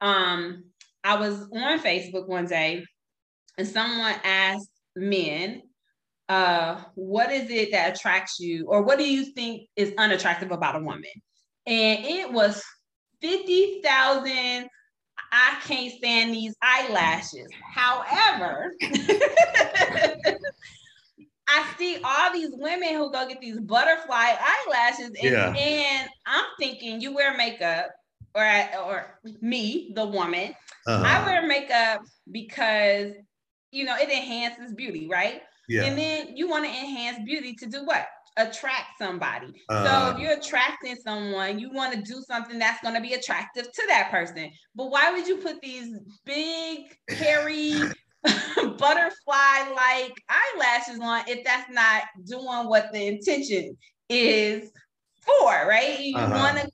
Um, 0.00 0.64
I 1.04 1.16
was 1.16 1.48
on 1.52 1.80
Facebook 1.80 2.28
one 2.28 2.46
day 2.46 2.84
and 3.56 3.66
someone 3.66 4.14
asked 4.24 4.70
men 4.96 5.62
uh, 6.28 6.82
what 6.94 7.32
is 7.32 7.50
it 7.50 7.72
that 7.72 7.96
attracts 7.96 8.38
you, 8.38 8.66
or 8.66 8.82
what 8.82 8.98
do 8.98 9.10
you 9.10 9.24
think 9.32 9.68
is 9.76 9.94
unattractive 9.96 10.50
about 10.50 10.76
a 10.76 10.80
woman? 10.80 11.04
And 11.66 12.04
it 12.04 12.30
was 12.32 12.62
50,000. 13.20 14.68
I 15.30 15.58
can't 15.66 15.92
stand 15.92 16.34
these 16.34 16.54
eyelashes. 16.62 17.48
However, 17.74 18.72
I 21.50 21.72
see 21.78 21.98
all 22.04 22.32
these 22.32 22.50
women 22.52 22.94
who 22.94 23.10
go 23.10 23.26
get 23.26 23.40
these 23.40 23.58
butterfly 23.60 24.34
eyelashes, 24.38 25.06
and, 25.06 25.32
yeah. 25.32 25.54
and 25.54 26.08
I'm 26.26 26.44
thinking 26.58 27.00
you 27.00 27.14
wear 27.14 27.36
makeup, 27.36 27.90
or 28.34 28.42
I, 28.42 28.76
or 28.76 29.18
me, 29.40 29.92
the 29.94 30.06
woman, 30.06 30.54
uh-huh. 30.86 31.04
I 31.04 31.24
wear 31.26 31.46
makeup 31.46 32.02
because 32.30 33.12
you 33.70 33.84
know 33.84 33.96
it 33.96 34.08
enhances 34.08 34.74
beauty, 34.74 35.08
right? 35.10 35.42
Yeah. 35.68 35.84
And 35.84 35.98
then 35.98 36.36
you 36.36 36.48
want 36.48 36.64
to 36.64 36.70
enhance 36.70 37.18
beauty 37.24 37.54
to 37.56 37.66
do 37.66 37.84
what? 37.84 38.06
Attract 38.36 38.98
somebody. 38.98 39.52
Uh, 39.68 39.84
so 39.84 40.14
if 40.14 40.20
you're 40.20 40.38
attracting 40.38 40.96
someone, 40.96 41.58
you 41.58 41.70
want 41.72 41.92
to 41.92 42.00
do 42.00 42.22
something 42.26 42.58
that's 42.58 42.80
going 42.82 42.94
to 42.94 43.00
be 43.00 43.14
attractive 43.14 43.64
to 43.64 43.82
that 43.88 44.10
person. 44.10 44.50
But 44.74 44.90
why 44.90 45.12
would 45.12 45.26
you 45.26 45.38
put 45.38 45.60
these 45.60 45.98
big, 46.24 46.96
hairy, 47.10 47.74
butterfly 48.78 49.72
like 49.74 50.14
eyelashes 50.28 51.00
on 51.00 51.22
if 51.26 51.44
that's 51.44 51.70
not 51.70 52.02
doing 52.26 52.68
what 52.68 52.92
the 52.92 53.06
intention 53.06 53.76
is 54.08 54.70
for, 55.20 55.66
right? 55.66 55.98
You 55.98 56.16
uh-huh. 56.16 56.34
want 56.34 56.56
to 56.56 56.62
attract 56.62 56.72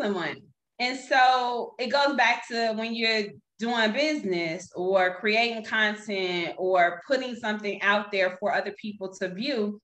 someone. 0.00 0.36
And 0.78 0.98
so 0.98 1.74
it 1.78 1.88
goes 1.88 2.16
back 2.16 2.46
to 2.48 2.72
when 2.74 2.94
you're 2.94 3.24
doing 3.58 3.92
business 3.92 4.70
or 4.76 5.16
creating 5.16 5.64
content 5.64 6.54
or 6.56 7.02
putting 7.06 7.34
something 7.34 7.82
out 7.82 8.12
there 8.12 8.36
for 8.38 8.54
other 8.54 8.72
people 8.80 9.12
to 9.14 9.28
view, 9.28 9.80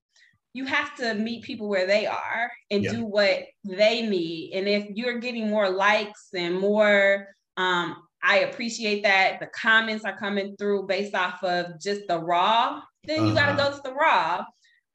you 0.53 0.65
have 0.65 0.95
to 0.95 1.13
meet 1.15 1.43
people 1.43 1.67
where 1.67 1.85
they 1.85 2.05
are 2.05 2.49
and 2.71 2.83
yeah. 2.83 2.91
do 2.91 3.05
what 3.05 3.43
they 3.65 4.07
need. 4.07 4.53
And 4.53 4.69
if 4.69 4.89
you're 4.95 5.19
getting 5.19 5.49
more 5.49 5.69
likes 5.69 6.29
and 6.33 6.57
more, 6.57 7.27
um, 7.57 7.97
I 8.23 8.39
appreciate 8.39 9.03
that 9.03 9.41
the 9.41 9.47
comments 9.47 10.05
are 10.05 10.17
coming 10.17 10.55
through 10.57 10.87
based 10.87 11.13
off 11.13 11.43
of 11.43 11.79
just 11.81 12.07
the 12.07 12.19
raw, 12.19 12.81
then 13.03 13.19
uh-huh. 13.19 13.27
you 13.27 13.35
got 13.35 13.51
to 13.51 13.57
go 13.57 13.75
to 13.75 13.81
the 13.83 13.93
raw. 13.93 14.45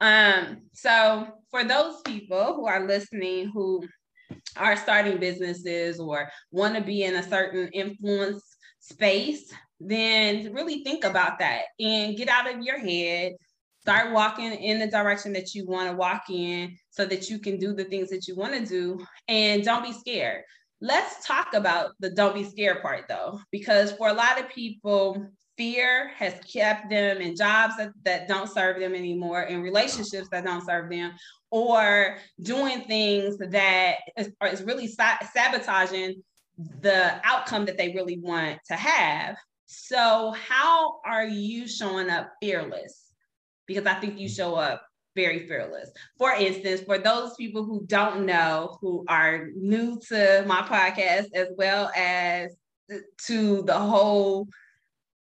Um, 0.01 0.63
so 0.73 1.27
for 1.51 1.63
those 1.63 2.01
people 2.01 2.55
who 2.55 2.65
are 2.65 2.87
listening 2.87 3.51
who 3.53 3.87
are 4.57 4.75
starting 4.75 5.17
businesses 5.17 5.99
or 5.99 6.29
want 6.51 6.75
to 6.75 6.81
be 6.81 7.03
in 7.03 7.15
a 7.15 7.23
certain 7.23 7.67
influence 7.69 8.43
space, 8.79 9.53
then 9.79 10.53
really 10.53 10.83
think 10.83 11.03
about 11.03 11.39
that 11.39 11.63
and 11.79 12.17
get 12.17 12.29
out 12.29 12.53
of 12.53 12.61
your 12.61 12.79
head. 12.79 13.33
Start 13.81 14.11
walking 14.11 14.51
in 14.51 14.77
the 14.77 14.87
direction 14.87 15.33
that 15.33 15.55
you 15.55 15.65
want 15.65 15.89
to 15.89 15.95
walk 15.95 16.29
in 16.29 16.77
so 16.91 17.03
that 17.05 17.29
you 17.29 17.39
can 17.39 17.57
do 17.57 17.73
the 17.73 17.85
things 17.85 18.09
that 18.09 18.27
you 18.27 18.35
want 18.35 18.53
to 18.53 18.63
do. 18.63 19.03
And 19.27 19.63
don't 19.63 19.83
be 19.83 19.93
scared. 19.93 20.43
Let's 20.81 21.25
talk 21.25 21.53
about 21.53 21.91
the 21.99 22.11
don't 22.11 22.35
be 22.35 22.43
scared 22.43 22.81
part 22.81 23.05
though, 23.07 23.39
because 23.51 23.91
for 23.91 24.09
a 24.09 24.13
lot 24.13 24.39
of 24.39 24.49
people, 24.49 25.27
fear 25.61 26.09
has 26.17 26.33
kept 26.51 26.89
them 26.89 27.17
in 27.17 27.35
jobs 27.35 27.77
that, 27.77 27.91
that 28.03 28.27
don't 28.27 28.49
serve 28.49 28.79
them 28.79 28.95
anymore, 28.95 29.43
in 29.43 29.61
relationships 29.61 30.27
that 30.31 30.43
don't 30.43 30.65
serve 30.65 30.89
them, 30.89 31.13
or 31.51 32.17
doing 32.41 32.81
things 32.85 33.37
that 33.37 33.97
is, 34.17 34.31
is 34.51 34.63
really 34.63 34.87
sabotaging 34.87 36.23
the 36.81 37.21
outcome 37.23 37.65
that 37.65 37.77
they 37.77 37.93
really 37.93 38.17
want 38.17 38.57
to 38.67 38.73
have. 38.73 39.35
So, 39.67 40.33
how 40.49 40.99
are 41.05 41.27
you 41.27 41.67
showing 41.67 42.09
up 42.09 42.31
fearless? 42.41 43.11
Because 43.67 43.85
I 43.85 43.93
think 43.93 44.17
you 44.17 44.27
show 44.27 44.55
up 44.55 44.81
very 45.15 45.47
fearless. 45.47 45.91
For 46.17 46.31
instance, 46.33 46.81
for 46.81 46.97
those 46.97 47.35
people 47.35 47.65
who 47.65 47.85
don't 47.85 48.25
know, 48.25 48.79
who 48.81 49.05
are 49.07 49.49
new 49.55 49.99
to 50.09 50.43
my 50.47 50.63
podcast, 50.63 51.27
as 51.35 51.49
well 51.55 51.91
as 51.95 52.49
to 53.27 53.61
the 53.61 53.77
whole 53.77 54.47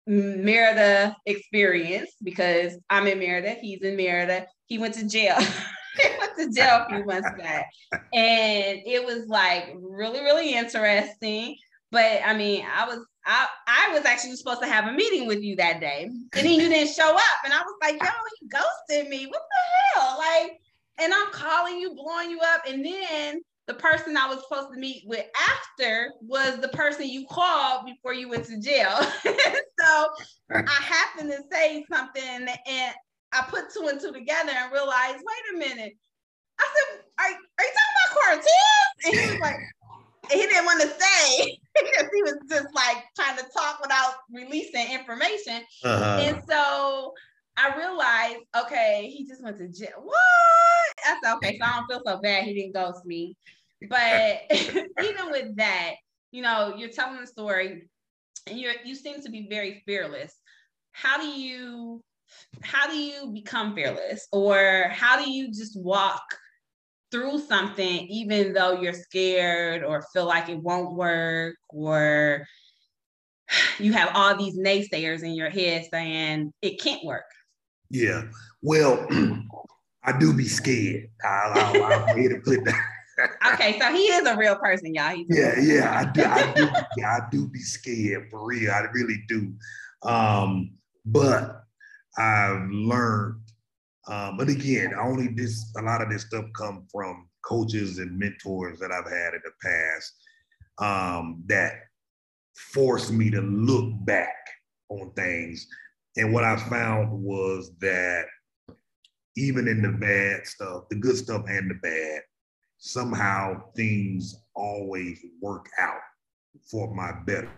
Merida 0.08 1.15
experience, 1.26 2.12
because 2.24 2.78
I'm 2.89 3.08
in 3.08 3.20
Merida, 3.20 3.52
he's 3.52 3.82
in 3.82 3.96
Merida, 3.96 4.48
he 4.68 4.78
went 4.78 4.96
to 4.96 5.08
jail. 5.08 5.38
He 5.96 6.10
went 6.20 6.36
to 6.38 6.52
jail 6.52 6.86
a 6.86 6.89
few 6.89 7.06
months 7.06 7.30
back. 7.38 7.70
And 7.94 8.82
it 8.86 9.06
was 9.06 9.28
like 9.30 9.74
really, 9.80 10.20
really 10.20 10.54
interesting. 10.54 11.56
But 11.89 12.20
I 12.26 12.36
mean, 12.36 12.65
I 12.65 12.86
was 12.86 13.00
I 13.26 13.48
I 13.65 13.94
was 13.94 14.04
actually 14.04 14.36
supposed 14.36 14.62
to 14.62 14.68
have 14.68 14.88
a 14.88 14.91
meeting 14.91 15.26
with 15.26 15.41
you 15.41 15.56
that 15.56 15.80
day. 15.80 16.04
And 16.04 16.28
then 16.34 16.60
you 16.60 16.68
didn't 16.68 16.94
show 16.94 17.15
up. 17.15 17.39
And 17.46 17.54
I 17.54 17.62
was 17.62 17.76
like, 17.82 17.94
yo, 17.94 18.10
he 18.39 18.48
ghosted 18.50 19.10
me. 19.10 19.28
What 19.28 19.41
the 19.41 20.02
hell? 20.02 20.18
Like, 20.18 20.60
and 20.98 21.13
I'm 21.13 21.32
calling 21.32 21.80
you, 21.80 21.96
blowing 21.96 22.30
you 22.30 22.39
up. 22.41 22.63
And 22.68 22.86
then 22.86 23.41
the 23.67 23.73
person 23.73 24.15
I 24.15 24.28
was 24.28 24.43
supposed 24.43 24.73
to 24.73 24.80
meet 24.80 25.04
with 25.06 25.25
after 25.49 26.12
was 26.21 26.60
the 26.60 26.67
person 26.69 27.10
you 27.10 27.25
called 27.30 27.86
before 27.86 28.13
you 28.13 28.30
went 28.30 28.45
to 28.45 28.60
jail. 28.60 28.91
so 29.80 30.08
I 30.51 30.63
happened 30.67 31.32
to 31.32 31.41
say 31.51 31.84
something 31.91 32.47
and 32.67 32.93
I 33.32 33.41
put 33.49 33.73
two 33.73 33.88
and 33.88 33.99
two 33.99 34.12
together 34.12 34.51
and 34.56 34.71
realized, 34.71 35.17
wait 35.17 35.56
a 35.56 35.58
minute. 35.58 35.93
I 36.60 36.67
said, 36.73 37.01
are, 37.19 37.25
are 37.25 37.30
you 37.30 37.71
talking 37.73 37.95
about 37.95 38.23
Cartess? 38.23 39.06
And 39.06 39.15
he 39.15 39.32
was 39.32 39.39
like, 39.41 39.58
he 40.32 40.39
didn't 40.39 40.65
want 40.65 40.82
to 40.82 40.88
say 40.88 41.58
because 41.75 42.10
he 42.13 42.23
was 42.23 42.36
just 42.49 42.67
like 42.73 43.04
trying 43.15 43.38
to 43.38 43.45
talk 43.56 43.82
without 43.82 44.13
releasing 44.32 44.91
information. 44.91 45.63
Uh-huh. 45.84 46.19
And 46.21 46.41
so 46.47 47.13
I 47.58 47.78
realized, 47.78 48.46
okay, 48.65 49.13
he 49.15 49.26
just 49.26 49.44
went 49.44 49.58
to 49.58 49.68
jail. 49.68 50.02
What? 50.04 50.15
I 51.06 51.18
said, 51.24 51.36
okay, 51.36 51.58
so 51.58 51.65
I 51.65 51.78
don't 51.78 51.88
feel 51.88 52.02
so 52.06 52.20
bad. 52.22 52.44
He 52.44 52.54
didn't 52.54 52.74
ghost 52.74 53.06
me. 53.06 53.36
But 53.89 54.41
even 54.52 55.32
with 55.32 55.56
that, 55.58 55.91
you 56.32 56.41
know, 56.41 56.76
you're 56.78 56.89
telling 56.89 57.20
the 57.20 57.28
story 57.28 57.89
and 58.48 58.60
you 58.60 58.72
you 58.84 58.96
seem 58.96 59.22
to 59.22 59.30
be 59.30 59.48
very 59.50 59.84
fearless. 59.86 60.34
How 60.91 61.18
do 61.18 61.28
you 61.28 62.04
how 62.62 62.88
do 62.88 62.98
you 62.98 63.32
become 63.34 63.76
fearless 63.76 64.28
or 64.32 64.89
how 64.91 65.24
do 65.24 65.30
you 65.30 65.48
just 65.48 65.80
walk 65.80 66.24
through 67.12 67.39
something 67.39 68.08
even 68.08 68.52
though 68.54 68.82
you're 68.82 68.94
scared 68.94 69.84
or 69.84 70.04
feel 70.12 70.26
like 70.26 70.50
it 70.50 70.58
won't 70.58 70.96
work 70.96 71.56
or 71.70 72.46
you 73.80 73.94
have 73.94 74.10
all 74.13 74.36
these 74.36 74.58
naysayers 74.58 75.24
in 75.24 75.34
your 75.34 75.50
head 75.50 75.86
saying 75.91 76.52
it 76.62 76.82
can't 76.82 77.06
work 77.06 77.26
yeah 77.89 78.24
well 78.62 79.08
i 80.04 80.17
do 80.17 80.34
be 80.34 80.48
scared 80.48 81.10
i'll, 81.24 81.54
I'll, 81.54 81.84
I'll 81.84 82.15
to 82.15 82.41
put 82.43 82.63
that 82.65 82.80
okay, 83.54 83.80
so 83.80 83.91
he 83.91 84.08
is 84.08 84.28
a 84.28 84.36
real 84.36 84.56
person, 84.56 84.93
y'all. 84.93 85.15
He's 85.15 85.28
yeah, 85.30 85.60
yeah, 85.60 86.00
I 86.00 86.12
do, 86.12 86.24
I 86.24 86.54
do, 86.54 86.67
yeah, 86.98 87.17
I 87.17 87.19
do 87.32 87.48
be 87.48 87.60
scared 87.60 88.28
for 88.30 88.45
real. 88.45 88.71
I 88.71 88.82
really 88.93 89.24
do. 89.28 89.54
Um, 90.04 90.71
but 91.06 91.63
I've 92.17 92.67
learned, 92.69 93.41
um, 94.08 94.38
but 94.38 94.50
again, 94.50 94.93
only 95.00 95.28
this 95.28 95.71
a 95.78 95.82
lot 95.82 96.02
of 96.02 96.10
this 96.10 96.24
stuff 96.24 96.45
come 96.58 96.88
from 96.91 97.30
coaches 97.45 98.00
and 98.00 98.17
mentors 98.17 98.80
that 98.80 98.91
I've 98.91 99.10
had 99.10 99.34
in 99.34 99.41
the 99.43 99.52
past 99.63 100.13
um, 100.80 101.43
that 101.48 101.74
forced 102.74 103.12
me 103.12 103.30
to 103.32 103.41
look 103.41 103.93
back 104.06 104.36
on 104.89 105.12
things. 105.13 105.67
And 106.17 106.34
what 106.34 106.43
I 106.43 106.56
found 106.58 107.12
was 107.12 107.71
that 107.80 108.25
even 109.36 109.67
in 109.67 109.82
the 109.82 109.89
bad 109.89 110.47
stuff, 110.47 110.88
the 110.89 110.95
good 110.95 111.17
stuff 111.17 111.43
and 111.47 111.69
the 111.69 111.75
bad, 111.75 112.21
somehow 112.78 113.71
things 113.75 114.36
always 114.56 115.19
work 115.41 115.67
out 115.80 115.99
for 116.69 116.93
my 116.93 117.12
better, 117.25 117.51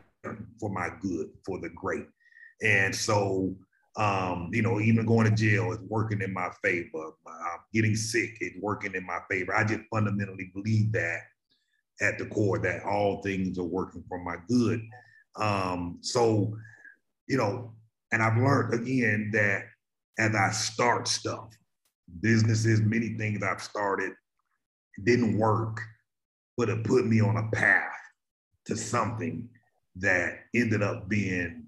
for 0.59 0.69
my 0.69 0.89
good, 1.01 1.29
for 1.45 1.59
the 1.59 1.69
great. 1.69 2.07
And 2.63 2.95
so, 2.95 3.55
um, 3.97 4.49
you 4.51 4.61
know, 4.61 4.79
even 4.79 5.05
going 5.05 5.29
to 5.29 5.35
jail 5.35 5.71
is 5.71 5.79
working 5.81 6.21
in 6.21 6.33
my 6.33 6.49
favor. 6.63 7.11
Uh, 7.25 7.57
getting 7.73 7.95
sick 7.95 8.37
is 8.41 8.53
working 8.59 8.95
in 8.95 9.05
my 9.05 9.19
favor. 9.29 9.55
I 9.55 9.63
just 9.63 9.81
fundamentally 9.91 10.51
believe 10.53 10.91
that 10.93 11.21
at 12.01 12.17
the 12.17 12.25
core 12.25 12.59
that 12.59 12.83
all 12.83 13.21
things 13.21 13.57
are 13.57 13.63
working 13.63 14.03
for 14.07 14.23
my 14.23 14.35
good. 14.47 14.81
Um, 15.35 15.99
so, 16.01 16.55
you 17.27 17.37
know, 17.37 17.73
and 18.11 18.21
I've 18.21 18.37
learned 18.37 18.73
again 18.73 19.31
that 19.33 19.65
as 20.19 20.35
I 20.35 20.51
start 20.51 21.07
stuff, 21.07 21.49
businesses, 22.21 22.81
many 22.81 23.09
things 23.17 23.43
I've 23.43 23.61
started 23.61 24.13
didn't 25.03 25.37
work, 25.37 25.81
but 26.57 26.69
it 26.69 26.83
put 26.83 27.05
me 27.05 27.21
on 27.21 27.37
a 27.37 27.49
path 27.55 27.91
to 28.65 28.75
something 28.75 29.47
that 29.97 30.39
ended 30.55 30.81
up 30.81 31.07
being 31.07 31.65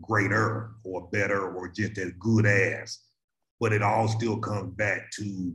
greater 0.00 0.70
or 0.84 1.08
better 1.08 1.54
or 1.54 1.68
just 1.68 1.98
as 1.98 2.12
good 2.18 2.46
as. 2.46 2.98
But 3.60 3.72
it 3.72 3.82
all 3.82 4.08
still 4.08 4.38
comes 4.38 4.74
back 4.74 5.10
to 5.12 5.54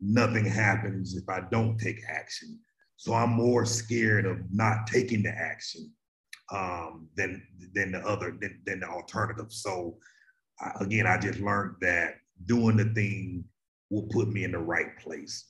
nothing 0.00 0.44
happens 0.44 1.16
if 1.16 1.28
I 1.28 1.42
don't 1.50 1.78
take 1.78 2.00
action. 2.08 2.58
So 2.96 3.14
I'm 3.14 3.30
more 3.30 3.64
scared 3.64 4.26
of 4.26 4.38
not 4.52 4.86
taking 4.86 5.22
the 5.22 5.30
action 5.30 5.92
um, 6.52 7.08
than 7.16 7.42
than 7.74 7.92
the 7.92 8.00
other 8.00 8.36
than, 8.40 8.60
than 8.66 8.80
the 8.80 8.88
alternative. 8.88 9.46
So 9.48 9.96
again, 10.80 11.06
I 11.06 11.18
just 11.18 11.40
learned 11.40 11.76
that 11.80 12.14
doing 12.46 12.76
the 12.76 12.86
thing 12.94 13.44
will 13.90 14.08
put 14.10 14.28
me 14.28 14.44
in 14.44 14.52
the 14.52 14.58
right 14.58 14.98
place. 14.98 15.46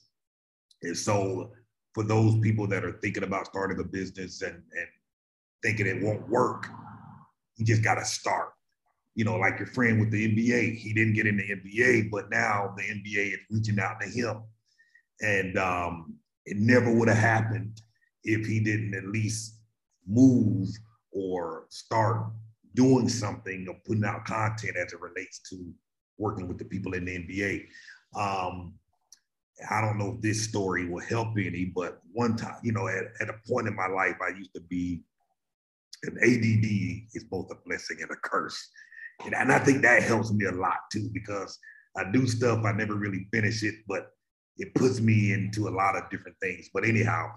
And 0.81 0.97
so 0.97 1.51
for 1.93 2.03
those 2.03 2.37
people 2.39 2.67
that 2.67 2.83
are 2.83 2.99
thinking 3.01 3.23
about 3.23 3.47
starting 3.47 3.79
a 3.79 3.83
business 3.83 4.41
and, 4.41 4.55
and 4.55 4.87
thinking 5.63 5.87
it 5.87 6.01
won't 6.01 6.27
work, 6.29 6.67
you 7.57 7.65
just 7.65 7.83
got 7.83 7.95
to 7.95 8.05
start. 8.05 8.49
You 9.13 9.25
know, 9.25 9.35
like 9.35 9.59
your 9.59 9.67
friend 9.67 9.99
with 9.99 10.11
the 10.11 10.35
NBA, 10.35 10.77
he 10.77 10.93
didn't 10.93 11.13
get 11.13 11.27
in 11.27 11.37
the 11.37 11.43
NBA, 11.43 12.09
but 12.09 12.29
now 12.29 12.73
the 12.77 12.83
NBA 12.83 13.33
is 13.33 13.39
reaching 13.49 13.79
out 13.79 13.99
to 13.99 14.07
him. 14.07 14.41
And 15.19 15.57
um, 15.57 16.15
it 16.45 16.57
never 16.57 16.91
would 16.91 17.09
have 17.09 17.17
happened 17.17 17.81
if 18.23 18.47
he 18.47 18.59
didn't 18.61 18.95
at 18.95 19.05
least 19.05 19.59
move 20.07 20.69
or 21.11 21.65
start 21.69 22.27
doing 22.75 23.09
something 23.09 23.67
or 23.67 23.75
putting 23.85 24.05
out 24.05 24.25
content 24.25 24.77
as 24.77 24.93
it 24.93 25.01
relates 25.01 25.39
to 25.49 25.73
working 26.17 26.47
with 26.47 26.57
the 26.57 26.65
people 26.65 26.93
in 26.93 27.05
the 27.05 27.17
NBA. 27.17 27.65
Um, 28.15 28.75
I 29.69 29.81
don't 29.81 29.97
know 29.97 30.13
if 30.15 30.21
this 30.21 30.41
story 30.41 30.89
will 30.89 31.01
help 31.01 31.37
any, 31.37 31.65
but 31.65 32.01
one 32.13 32.35
time, 32.35 32.57
you 32.63 32.71
know, 32.71 32.87
at, 32.87 33.03
at 33.19 33.29
a 33.29 33.35
point 33.47 33.67
in 33.67 33.75
my 33.75 33.87
life, 33.87 34.15
I 34.21 34.29
used 34.29 34.53
to 34.55 34.61
be 34.61 35.03
an 36.03 36.17
ADD 36.17 37.09
is 37.13 37.25
both 37.25 37.51
a 37.51 37.55
blessing 37.65 37.97
and 38.01 38.09
a 38.09 38.15
curse. 38.15 38.69
And, 39.25 39.35
and 39.35 39.51
I 39.51 39.59
think 39.59 39.81
that 39.83 40.01
helps 40.03 40.31
me 40.31 40.45
a 40.45 40.51
lot 40.51 40.79
too, 40.91 41.09
because 41.13 41.59
I 41.95 42.09
do 42.11 42.25
stuff, 42.25 42.63
I 42.65 42.71
never 42.71 42.95
really 42.95 43.27
finish 43.31 43.63
it, 43.63 43.75
but 43.87 44.07
it 44.57 44.73
puts 44.73 44.99
me 44.99 45.33
into 45.33 45.67
a 45.67 45.69
lot 45.69 45.95
of 45.95 46.09
different 46.09 46.37
things. 46.41 46.69
But 46.73 46.85
anyhow, 46.85 47.31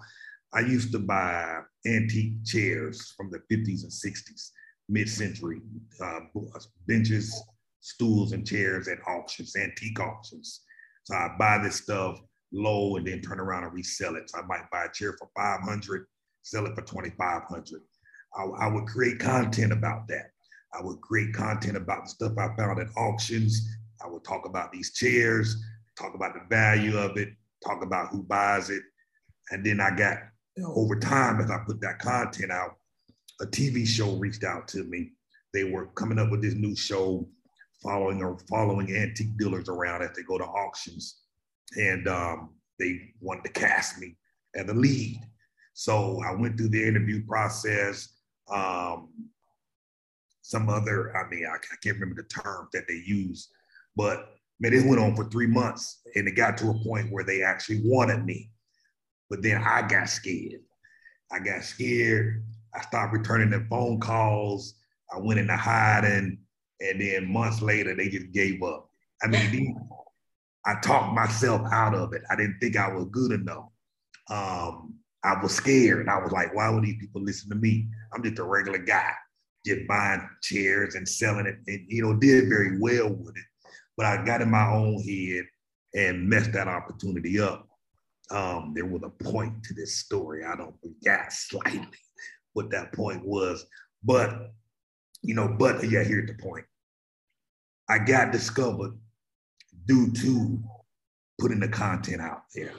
I 0.53 0.61
used 0.61 0.91
to 0.93 0.99
buy 0.99 1.61
antique 1.85 2.43
chairs 2.45 3.13
from 3.17 3.29
the 3.29 3.39
50s 3.51 3.83
and 3.83 3.91
60s, 3.91 4.49
mid-century, 4.87 5.61
uh, 6.01 6.19
benches, 6.87 7.41
stools, 7.81 8.31
and 8.31 8.47
chairs 8.47 8.87
at 8.87 8.99
auctions, 9.07 9.55
antique 9.55 9.99
auctions. 9.99 10.61
So 11.03 11.15
I 11.15 11.35
buy 11.37 11.59
this 11.61 11.75
stuff 11.75 12.19
low 12.51 12.95
and 12.95 13.05
then 13.05 13.21
turn 13.21 13.39
around 13.39 13.63
and 13.63 13.73
resell 13.73 14.15
it. 14.15 14.29
So 14.29 14.39
I 14.39 14.45
might 14.45 14.69
buy 14.71 14.85
a 14.85 14.91
chair 14.91 15.15
for 15.19 15.29
500, 15.35 16.05
sell 16.41 16.65
it 16.65 16.75
for 16.75 16.81
2,500. 16.81 17.81
I, 18.35 18.43
I 18.43 18.67
would 18.67 18.85
create 18.85 19.19
content 19.19 19.71
about 19.71 20.07
that. 20.07 20.31
I 20.73 20.81
would 20.81 20.99
create 21.01 21.33
content 21.33 21.77
about 21.77 22.03
the 22.03 22.09
stuff 22.09 22.33
I 22.37 22.55
found 22.55 22.79
at 22.79 22.87
auctions. 22.97 23.67
I 24.03 24.07
would 24.07 24.23
talk 24.23 24.45
about 24.45 24.71
these 24.71 24.93
chairs, 24.93 25.55
talk 25.97 26.15
about 26.15 26.33
the 26.33 26.41
value 26.49 26.97
of 26.97 27.17
it, 27.17 27.29
talk 27.65 27.83
about 27.83 28.09
who 28.09 28.23
buys 28.23 28.69
it. 28.69 28.81
And 29.51 29.65
then 29.65 29.79
I 29.79 29.95
got, 29.95 30.17
over 30.63 30.97
time, 30.97 31.41
as 31.41 31.51
I 31.51 31.59
put 31.65 31.81
that 31.81 31.99
content 31.99 32.51
out, 32.51 32.77
a 33.41 33.45
TV 33.45 33.85
show 33.85 34.15
reached 34.15 34.43
out 34.43 34.67
to 34.69 34.83
me. 34.83 35.11
They 35.53 35.65
were 35.65 35.87
coming 35.87 36.19
up 36.19 36.31
with 36.31 36.41
this 36.41 36.53
new 36.53 36.75
show 36.75 37.27
following 37.83 38.21
or 38.23 38.37
following 38.49 38.95
antique 38.95 39.37
dealers 39.37 39.69
around 39.69 40.01
as 40.01 40.11
they 40.15 40.23
go 40.23 40.37
to 40.37 40.45
auctions. 40.45 41.21
And 41.77 42.07
um, 42.07 42.55
they 42.79 42.99
wanted 43.19 43.43
to 43.45 43.59
cast 43.59 43.99
me 43.99 44.15
as 44.55 44.69
a 44.69 44.73
lead. 44.73 45.19
So 45.73 46.21
I 46.25 46.33
went 46.33 46.57
through 46.57 46.69
the 46.69 46.87
interview 46.87 47.25
process. 47.25 48.09
Um, 48.49 49.09
some 50.41 50.69
other, 50.69 51.15
I 51.17 51.27
mean, 51.29 51.45
I, 51.45 51.55
I 51.55 51.75
can't 51.83 51.99
remember 51.99 52.21
the 52.21 52.41
term 52.41 52.69
that 52.71 52.87
they 52.87 53.01
used, 53.05 53.49
but 53.95 54.35
man, 54.59 54.73
it 54.73 54.85
went 54.85 55.01
on 55.01 55.15
for 55.15 55.25
three 55.25 55.47
months 55.47 56.01
and 56.15 56.27
it 56.27 56.35
got 56.35 56.57
to 56.59 56.69
a 56.69 56.83
point 56.83 57.11
where 57.11 57.23
they 57.23 57.41
actually 57.41 57.81
wanted 57.83 58.23
me. 58.23 58.51
But 59.29 59.41
then 59.41 59.61
I 59.63 59.81
got 59.87 60.09
scared. 60.09 60.61
I 61.31 61.39
got 61.39 61.63
scared. 61.63 62.43
I 62.73 62.81
stopped 62.81 63.13
returning 63.13 63.49
the 63.49 63.65
phone 63.69 63.99
calls. 63.99 64.75
I 65.13 65.19
went 65.19 65.39
into 65.39 65.55
hiding 65.55 66.39
and 66.79 67.01
then 67.01 67.31
months 67.31 67.61
later 67.61 67.95
they 67.95 68.09
just 68.09 68.31
gave 68.31 68.61
up. 68.63 68.89
I 69.23 69.27
mean, 69.27 69.75
I 70.65 70.75
talked 70.81 71.13
myself 71.13 71.61
out 71.71 71.95
of 71.95 72.13
it. 72.13 72.23
I 72.29 72.35
didn't 72.35 72.57
think 72.59 72.75
I 72.75 72.91
was 72.93 73.05
good 73.11 73.31
enough. 73.31 73.69
Um, 74.29 74.95
I 75.23 75.41
was 75.41 75.53
scared. 75.53 76.07
I 76.09 76.19
was 76.19 76.31
like, 76.31 76.53
why 76.53 76.69
would 76.69 76.83
these 76.83 76.99
people 76.99 77.21
listen 77.21 77.49
to 77.49 77.55
me? 77.55 77.87
I'm 78.13 78.23
just 78.23 78.39
a 78.39 78.43
regular 78.43 78.79
guy, 78.79 79.11
just 79.65 79.87
buying 79.87 80.27
chairs 80.41 80.95
and 80.95 81.07
selling 81.07 81.45
it, 81.45 81.57
and 81.67 81.85
you 81.87 82.03
know, 82.03 82.15
did 82.15 82.49
very 82.49 82.79
well 82.79 83.09
with 83.09 83.35
it. 83.35 83.43
But 83.97 84.05
I 84.05 84.25
got 84.25 84.41
in 84.41 84.51
my 84.51 84.67
own 84.67 85.01
head 85.01 85.45
and 85.95 86.29
messed 86.29 86.51
that 86.53 86.67
opportunity 86.67 87.39
up. 87.39 87.67
Um, 88.31 88.73
there 88.75 88.85
was 88.85 89.03
a 89.03 89.23
point 89.23 89.63
to 89.65 89.73
this 89.73 89.97
story. 89.97 90.43
I 90.43 90.55
don't 90.55 90.75
forget 90.81 91.31
slightly 91.31 91.87
what 92.53 92.71
that 92.71 92.93
point 92.93 93.25
was, 93.25 93.65
but 94.03 94.51
you 95.21 95.35
know, 95.35 95.55
but 95.59 95.83
yeah, 95.89 96.03
here's 96.03 96.27
the 96.27 96.41
point. 96.41 96.65
I 97.89 97.99
got 97.99 98.31
discovered 98.31 98.97
due 99.85 100.11
to 100.11 100.63
putting 101.39 101.59
the 101.59 101.67
content 101.67 102.21
out 102.21 102.43
there, 102.53 102.73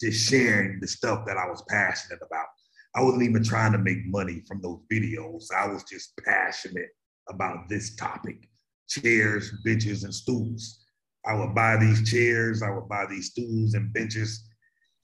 just 0.00 0.28
sharing 0.28 0.80
the 0.80 0.88
stuff 0.88 1.24
that 1.26 1.36
I 1.36 1.48
was 1.48 1.62
passionate 1.68 2.20
about. 2.26 2.46
I 2.94 3.02
wasn't 3.02 3.24
even 3.24 3.42
trying 3.42 3.72
to 3.72 3.78
make 3.78 4.06
money 4.06 4.42
from 4.46 4.60
those 4.60 4.80
videos. 4.92 5.44
I 5.56 5.66
was 5.68 5.84
just 5.84 6.12
passionate 6.24 6.90
about 7.28 7.68
this 7.68 7.96
topic 7.96 8.48
chairs, 8.88 9.50
benches, 9.64 10.04
and 10.04 10.14
stools. 10.14 10.84
I 11.26 11.34
would 11.34 11.54
buy 11.54 11.76
these 11.78 12.08
chairs, 12.08 12.62
I 12.62 12.70
would 12.70 12.88
buy 12.88 13.06
these 13.08 13.30
stools 13.30 13.74
and 13.74 13.92
benches, 13.92 14.46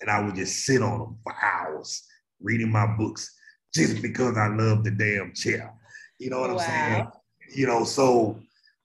and 0.00 0.10
I 0.10 0.22
would 0.22 0.34
just 0.34 0.64
sit 0.64 0.82
on 0.82 0.98
them 0.98 1.18
for 1.22 1.34
hours 1.42 2.06
reading 2.40 2.70
my 2.70 2.86
books 2.86 3.34
just 3.74 4.02
because 4.02 4.36
I 4.36 4.48
love 4.48 4.84
the 4.84 4.90
damn 4.90 5.32
chair. 5.34 5.72
You 6.18 6.30
know 6.30 6.40
what 6.40 6.50
wow. 6.50 6.56
I'm 6.56 6.60
saying? 6.60 7.08
You 7.54 7.66
know, 7.66 7.84
so 7.84 8.38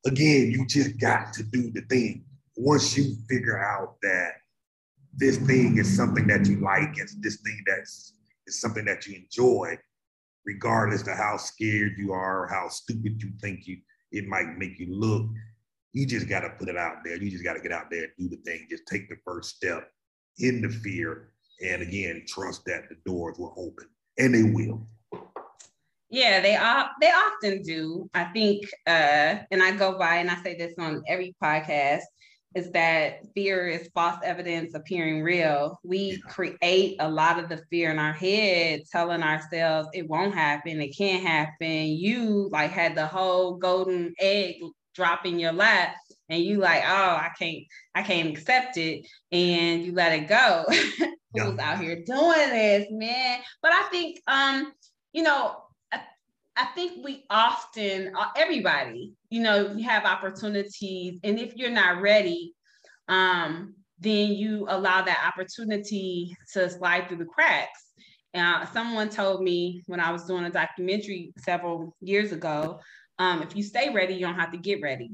again, 0.05 0.51
you 0.51 0.65
just 0.67 0.99
got 0.99 1.33
to 1.33 1.43
do 1.43 1.71
the 1.71 1.81
thing. 1.81 2.25
Once 2.57 2.97
you 2.97 3.15
figure 3.29 3.59
out 3.61 3.95
that 4.01 4.31
this 5.17 5.37
thing 5.37 5.77
is 5.77 5.95
something 5.95 6.27
that 6.27 6.45
you 6.47 6.57
like, 6.57 6.97
it's 6.97 7.15
this 7.15 7.37
thing 7.37 7.61
that's 7.65 8.13
is 8.47 8.61
something 8.61 8.85
that 8.85 9.07
you 9.07 9.15
enjoy, 9.15 9.77
regardless 10.45 11.01
of 11.01 11.17
how 11.17 11.37
scared 11.37 11.93
you 11.97 12.11
are, 12.11 12.47
how 12.47 12.69
stupid 12.69 13.21
you 13.21 13.31
think 13.41 13.67
you 13.67 13.77
it 14.11 14.27
might 14.27 14.57
make 14.57 14.79
you 14.79 14.93
look. 14.93 15.25
You 15.93 16.05
just 16.05 16.29
got 16.29 16.41
to 16.41 16.49
put 16.51 16.69
it 16.69 16.77
out 16.77 16.97
there. 17.03 17.17
You 17.17 17.31
just 17.31 17.43
got 17.43 17.53
to 17.53 17.61
get 17.61 17.71
out 17.71 17.89
there 17.89 18.03
and 18.03 18.11
do 18.17 18.29
the 18.29 18.41
thing. 18.43 18.67
Just 18.69 18.85
take 18.87 19.09
the 19.09 19.17
first 19.25 19.55
step 19.55 19.89
in 20.39 20.61
the 20.61 20.69
fear. 20.69 21.29
And 21.65 21.81
again, 21.81 22.23
trust 22.27 22.65
that 22.65 22.89
the 22.89 22.95
doors 23.05 23.37
will 23.37 23.53
open 23.57 23.87
and 24.17 24.33
they 24.33 24.43
will. 24.43 24.85
Yeah, 26.09 26.39
they 26.41 26.55
are. 26.55 26.89
They 27.01 27.11
often 27.11 27.61
do. 27.63 28.09
I 28.13 28.25
think, 28.25 28.65
uh, 28.87 29.39
and 29.51 29.63
I 29.63 29.71
go 29.71 29.97
by 29.97 30.17
and 30.17 30.29
I 30.29 30.41
say 30.43 30.55
this 30.55 30.73
on 30.77 31.03
every 31.07 31.35
podcast 31.41 32.03
is 32.55 32.71
that 32.71 33.19
fear 33.35 33.67
is 33.67 33.89
false 33.93 34.17
evidence 34.23 34.73
appearing 34.73 35.21
real. 35.21 35.77
We 35.83 36.21
create 36.21 36.95
a 36.99 37.09
lot 37.09 37.37
of 37.37 37.49
the 37.49 37.61
fear 37.69 37.91
in 37.91 37.99
our 37.99 38.13
head, 38.13 38.83
telling 38.89 39.23
ourselves 39.23 39.89
it 39.93 40.07
won't 40.07 40.33
happen, 40.33 40.81
it 40.81 40.97
can't 40.97 41.25
happen. 41.25 41.87
You 41.87 42.49
like 42.51 42.71
had 42.71 42.95
the 42.95 43.07
whole 43.07 43.57
golden 43.57 44.13
egg 44.19 44.55
drop 44.95 45.25
in 45.25 45.37
your 45.37 45.51
lap, 45.51 45.95
and 46.29 46.43
you 46.43 46.59
like, 46.59 46.83
oh, 46.85 47.15
I 47.15 47.29
can't, 47.37 47.63
I 47.93 48.01
can't 48.01 48.29
accept 48.29 48.77
it, 48.77 49.07
and 49.31 49.83
you 49.83 49.93
let 49.93 50.13
it 50.13 50.27
go. 50.27 50.65
Who's 51.33 51.59
out 51.59 51.81
here 51.81 52.01
doing 52.05 52.49
this, 52.49 52.87
man? 52.91 53.39
But 53.61 53.71
I 53.73 53.83
think, 53.91 54.21
um, 54.27 54.71
you 55.11 55.23
know, 55.23 55.57
I 56.57 56.65
think 56.73 57.03
we 57.03 57.25
often, 57.29 58.13
uh, 58.17 58.27
everybody, 58.37 59.13
you 59.29 59.41
know, 59.41 59.73
you 59.75 59.83
have 59.83 60.05
opportunities, 60.05 61.19
and 61.23 61.37
if 61.37 61.55
you're 61.57 61.69
not 61.69 62.01
ready, 62.01 62.53
um, 63.09 63.75
then 63.99 64.31
you 64.31 64.65
allow 64.69 65.01
that 65.01 65.25
opportunity 65.27 66.35
to 66.53 66.69
slide 66.69 67.07
through 67.07 67.17
the 67.17 67.25
cracks. 67.25 67.83
Uh, 68.33 68.65
someone 68.67 69.09
told 69.09 69.41
me 69.41 69.83
when 69.87 69.99
I 69.99 70.11
was 70.11 70.25
doing 70.25 70.45
a 70.45 70.49
documentary 70.49 71.33
several 71.37 71.95
years 72.01 72.31
ago, 72.31 72.79
um, 73.19 73.41
if 73.41 73.55
you 73.55 73.63
stay 73.63 73.93
ready, 73.93 74.13
you 74.13 74.21
don't 74.21 74.39
have 74.39 74.51
to 74.51 74.57
get 74.57 74.81
ready. 74.81 75.11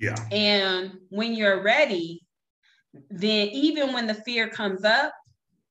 Yeah. 0.00 0.16
And 0.32 0.94
when 1.10 1.34
you're 1.34 1.62
ready, 1.62 2.22
then 3.10 3.48
even 3.48 3.92
when 3.92 4.06
the 4.06 4.14
fear 4.14 4.48
comes 4.48 4.84
up, 4.84 5.12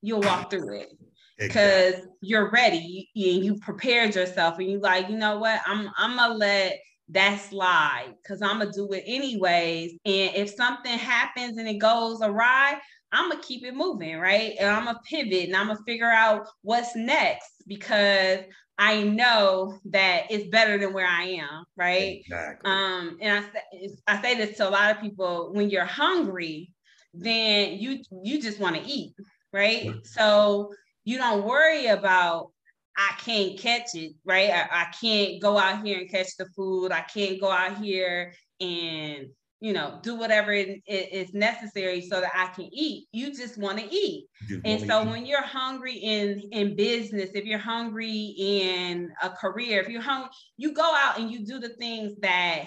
you'll 0.02 0.22
walk 0.22 0.50
through 0.50 0.80
it 0.80 0.90
because 1.38 1.94
exactly. 1.94 2.12
you're 2.22 2.52
ready 2.52 3.10
and 3.16 3.44
you 3.44 3.60
prepared 3.60 4.16
yourself 4.16 4.60
and 4.60 4.70
you 4.70 4.80
like, 4.80 5.10
you 5.10 5.18
know 5.18 5.40
what, 5.40 5.62
I'm 5.66 5.90
I'm 5.98 6.16
gonna 6.16 6.36
let 6.36 6.80
that 7.10 7.42
slide 7.42 8.14
because 8.22 8.42
I'm 8.42 8.60
gonna 8.60 8.72
do 8.72 8.92
it 8.92 9.04
anyways. 9.08 9.94
And 10.06 10.36
if 10.36 10.52
something 10.52 10.98
happens 10.98 11.58
and 11.58 11.68
it 11.68 11.80
goes 11.80 12.22
awry, 12.22 12.80
I'm 13.12 13.30
gonna 13.30 13.42
keep 13.42 13.66
it 13.66 13.76
moving, 13.76 14.18
right? 14.20 14.54
And 14.60 14.70
I'm 14.70 14.86
gonna 14.86 15.00
pivot 15.10 15.48
and 15.48 15.56
I'm 15.56 15.68
gonna 15.68 15.80
figure 15.88 16.12
out 16.12 16.48
what's 16.62 16.96
next 16.96 17.64
because 17.68 18.40
I 18.80 19.04
know 19.04 19.78
that 19.90 20.28
it's 20.30 20.48
better 20.48 20.78
than 20.78 20.94
where 20.94 21.06
I 21.06 21.24
am, 21.24 21.66
right? 21.76 22.22
Exactly. 22.22 22.72
Um, 22.72 23.18
and 23.22 23.46
I 23.46 23.90
I 24.08 24.22
say 24.22 24.36
this 24.36 24.56
to 24.58 24.70
a 24.70 24.72
lot 24.72 24.96
of 24.96 25.02
people: 25.02 25.52
when 25.54 25.70
you're 25.70 25.84
hungry, 25.84 26.72
then 27.14 27.74
you 27.74 28.02
you 28.24 28.42
just 28.42 28.58
want 28.58 28.78
to 28.78 28.82
eat, 28.90 29.14
right? 29.52 29.94
So 30.06 30.74
you 31.04 31.18
don't 31.18 31.46
worry 31.46 31.88
about 31.88 32.52
I 32.98 33.14
can't 33.20 33.60
catch 33.60 33.96
it, 33.96 34.14
right? 34.26 34.50
I, 34.50 34.68
I, 34.72 34.86
can't 35.00 35.42
go 35.42 35.58
out 35.58 35.86
here 35.86 36.00
and 36.00 36.12
catch 36.12 36.36
the 36.38 36.46
food. 36.48 36.92
I 36.92 37.02
can't 37.02 37.40
go 37.40 37.50
out 37.50 37.78
here 37.78 38.34
and 38.60 39.28
you 39.62 39.74
know 39.74 40.00
do 40.02 40.16
whatever 40.16 40.54
it, 40.54 40.82
it 40.86 41.14
is 41.14 41.34
necessary 41.34 42.02
so 42.02 42.22
that 42.22 42.32
I 42.34 42.48
can 42.54 42.70
eat. 42.72 43.08
You 43.12 43.34
just 43.34 43.58
want 43.58 43.80
to 43.80 43.94
eat. 43.94 44.28
and 44.64 44.86
so 44.88 45.02
eat. 45.02 45.08
when 45.08 45.26
you're 45.26 45.46
hungry 45.46 45.96
in 45.96 46.42
in 46.52 46.76
business, 46.76 47.32
if 47.34 47.46
you're 47.46 47.60
hungry 47.60 48.34
in 48.38 49.12
a 49.22 49.30
career, 49.30 49.82
if 49.82 49.90
you're 49.90 50.02
hungry, 50.02 50.30
you 50.58 50.74
go 50.74 50.94
out 50.96 51.20
and 51.20 51.30
you 51.32 51.46
do 51.46 51.60
the 51.60 51.70
things 51.70 52.14
that 52.22 52.66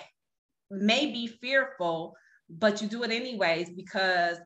may 0.71 1.13
be 1.13 1.27
fearful, 1.27 2.15
but 2.49 2.83
you 2.83 2.89
do 2.89 3.03
it 3.03 3.11
anyways 3.11 3.71
because 3.71 4.39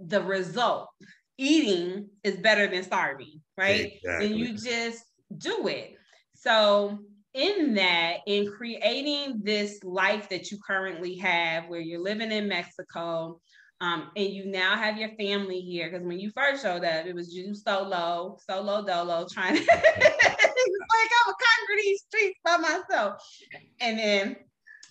the 0.00 0.22
result 0.22 0.88
eating 1.38 2.08
is 2.24 2.36
better 2.36 2.66
than 2.66 2.82
starving, 2.82 3.40
right? 3.56 3.92
Exactly. 3.94 4.26
And 4.26 4.36
you 4.36 4.56
just 4.56 5.04
do 5.38 5.68
it. 5.68 5.96
So, 6.34 6.98
in 7.36 7.74
that, 7.74 8.18
in 8.26 8.50
creating 8.50 9.40
this 9.42 9.84
life 9.84 10.28
that 10.30 10.50
you 10.50 10.58
currently 10.66 11.16
have, 11.18 11.68
where 11.68 11.80
you're 11.80 12.02
living 12.02 12.32
in 12.32 12.48
Mexico, 12.48 13.40
um, 13.82 14.10
and 14.16 14.30
you 14.30 14.46
now 14.46 14.74
have 14.74 14.96
your 14.96 15.10
family 15.16 15.60
here, 15.60 15.90
because 15.90 16.06
when 16.06 16.18
you 16.18 16.30
first 16.30 16.62
showed 16.62 16.84
up, 16.84 17.04
it 17.04 17.14
was 17.14 17.34
you 17.34 17.54
solo, 17.54 18.38
solo 18.48 18.84
dolo, 18.84 19.26
trying 19.30 19.54
to 19.56 19.62
like 19.62 21.10
I'm 21.26 21.34
conquer 21.34 21.82
these 21.82 22.00
streets 22.00 22.40
by 22.42 22.56
myself, 22.56 23.22
and 23.80 23.98
then 23.98 24.36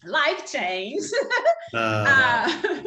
life 0.06 0.50
changed. 0.52 1.12
uh, 1.74 2.06
uh, 2.08 2.84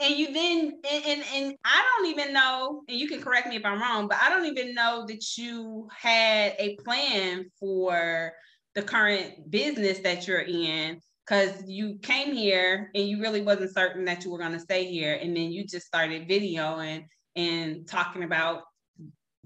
and 0.00 0.16
you 0.16 0.32
then 0.32 0.72
and, 0.90 1.04
and, 1.04 1.24
and 1.34 1.54
i 1.64 1.84
don't 1.96 2.06
even 2.10 2.32
know 2.32 2.82
and 2.88 2.98
you 2.98 3.08
can 3.08 3.20
correct 3.20 3.46
me 3.48 3.56
if 3.56 3.64
i'm 3.64 3.80
wrong 3.80 4.08
but 4.08 4.18
i 4.22 4.28
don't 4.28 4.46
even 4.46 4.74
know 4.74 5.04
that 5.06 5.36
you 5.36 5.88
had 5.96 6.54
a 6.58 6.76
plan 6.76 7.44
for 7.58 8.32
the 8.74 8.82
current 8.82 9.50
business 9.50 9.98
that 10.00 10.26
you're 10.26 10.40
in 10.40 11.00
because 11.30 11.62
you 11.66 11.98
came 12.02 12.34
here 12.34 12.90
and 12.94 13.08
you 13.08 13.20
really 13.20 13.42
wasn't 13.42 13.72
certain 13.72 14.04
that 14.04 14.24
you 14.24 14.32
were 14.32 14.38
going 14.38 14.52
to 14.52 14.58
stay 14.58 14.84
here. 14.86 15.18
And 15.20 15.36
then 15.36 15.52
you 15.52 15.64
just 15.64 15.86
started 15.86 16.28
videoing 16.28 17.04
and 17.36 17.86
talking 17.86 18.24
about 18.24 18.62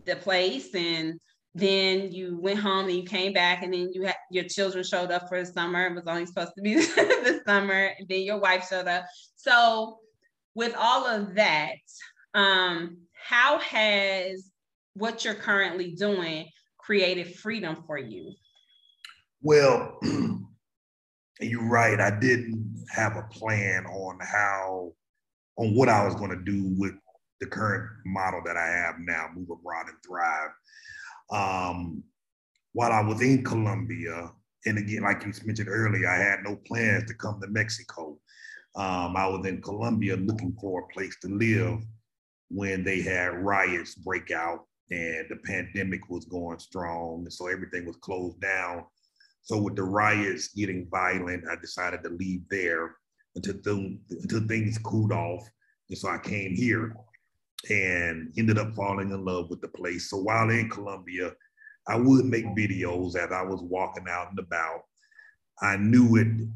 the 0.05 0.17
place 0.17 0.75
and 0.75 1.21
then 1.55 2.11
you 2.11 2.39
went 2.41 2.59
home 2.59 2.87
and 2.87 2.97
you 2.97 3.05
came 3.05 3.33
back 3.33 3.63
and 3.63 3.73
then 3.73 3.91
you 3.93 4.03
had 4.03 4.17
your 4.31 4.45
children 4.45 4.83
showed 4.83 5.11
up 5.11 5.29
for 5.29 5.39
the 5.39 5.47
summer. 5.47 5.87
It 5.87 5.95
was 5.95 6.07
only 6.07 6.27
supposed 6.27 6.53
to 6.57 6.63
be 6.63 6.75
the 6.75 7.43
summer 7.47 7.91
and 7.99 8.09
then 8.09 8.23
your 8.23 8.41
wife 8.41 8.67
showed 8.69 8.89
up. 8.89 9.05
So 9.37 9.99
with 10.55 10.75
all 10.79 11.07
of 11.07 11.35
that, 11.35 11.75
um, 12.35 12.99
how 13.13 13.59
has 13.59 14.51
what 14.95 15.25
you're 15.25 15.35
currently 15.35 15.93
doing 15.93 16.47
created 16.79 17.35
freedom 17.37 17.83
for 17.87 17.99
you? 17.99 18.33
Well, 19.43 19.99
you're 21.41 21.69
right. 21.69 22.01
I 22.01 22.19
didn't 22.19 22.85
have 22.91 23.17
a 23.17 23.23
plan 23.31 23.87
on 23.87 24.19
how, 24.21 24.93
on 25.57 25.75
what 25.75 25.89
I 25.89 26.05
was 26.05 26.15
going 26.15 26.31
to 26.31 26.45
do 26.45 26.75
with 26.79 26.93
the 27.41 27.47
current 27.47 27.91
model 28.07 28.43
that 28.47 28.57
I 28.57 28.67
have 28.67 28.97
now, 28.99 29.29
Move 29.35 29.51
Abroad 29.51 29.87
and 29.89 29.97
Thrive. 30.07 30.51
Um, 31.31 32.05
while 32.73 32.93
I 32.93 33.01
was 33.01 33.21
in 33.21 33.45
Colombia, 33.45 34.31
and 34.67 34.79
again, 34.79 35.03
like 35.03 35.25
you 35.25 35.33
mentioned 35.45 35.69
earlier, 35.69 36.09
I 36.09 36.17
had 36.17 36.41
no 36.43 36.57
plans 36.57 37.09
to 37.09 37.15
come 37.15 37.41
to 37.41 37.49
Mexico. 37.49 38.19
Um, 38.77 39.17
I 39.17 39.27
was 39.27 39.47
in 39.47 39.63
Colombia 39.63 40.17
looking 40.17 40.57
for 40.61 40.81
a 40.81 40.93
place 40.93 41.17
to 41.23 41.29
live 41.29 41.81
when 42.49 42.85
they 42.85 43.01
had 43.01 43.45
riots 43.45 43.95
break 43.95 44.31
out 44.31 44.67
and 44.91 45.27
the 45.29 45.37
pandemic 45.45 46.09
was 46.11 46.25
going 46.25 46.59
strong. 46.59 47.21
And 47.21 47.33
so 47.33 47.47
everything 47.47 47.87
was 47.87 47.97
closed 47.97 48.41
down. 48.41 48.85
So 49.43 49.61
with 49.61 49.77
the 49.77 49.83
riots 49.83 50.49
getting 50.49 50.89
violent, 50.91 51.45
I 51.51 51.57
decided 51.61 52.03
to 52.03 52.11
leave 52.11 52.43
there 52.51 52.97
until, 53.37 53.55
th- 53.55 53.99
until 54.11 54.47
things 54.47 54.79
cooled 54.79 55.13
off. 55.13 55.49
And 55.89 55.99
so 55.99 56.09
I 56.09 56.19
came 56.19 56.55
here 56.55 56.97
and 57.71 58.33
ended 58.37 58.59
up 58.59 58.75
falling 58.75 59.11
in 59.11 59.25
love 59.25 59.51
with 59.51 59.61
the 59.61 59.69
place. 59.69 60.11
So 60.11 60.19
while 60.19 60.51
in 60.51 60.69
Colombia, 60.69 61.33
I 61.87 61.97
would 61.97 62.25
make 62.25 62.47
videos 62.57 63.17
as 63.17 63.31
I 63.33 63.43
was 63.43 63.63
walking 63.63 64.07
out 64.09 64.31
and 64.31 64.39
about. 64.39 64.83
I 65.61 65.77
knew 65.77 66.17
it 66.17 66.49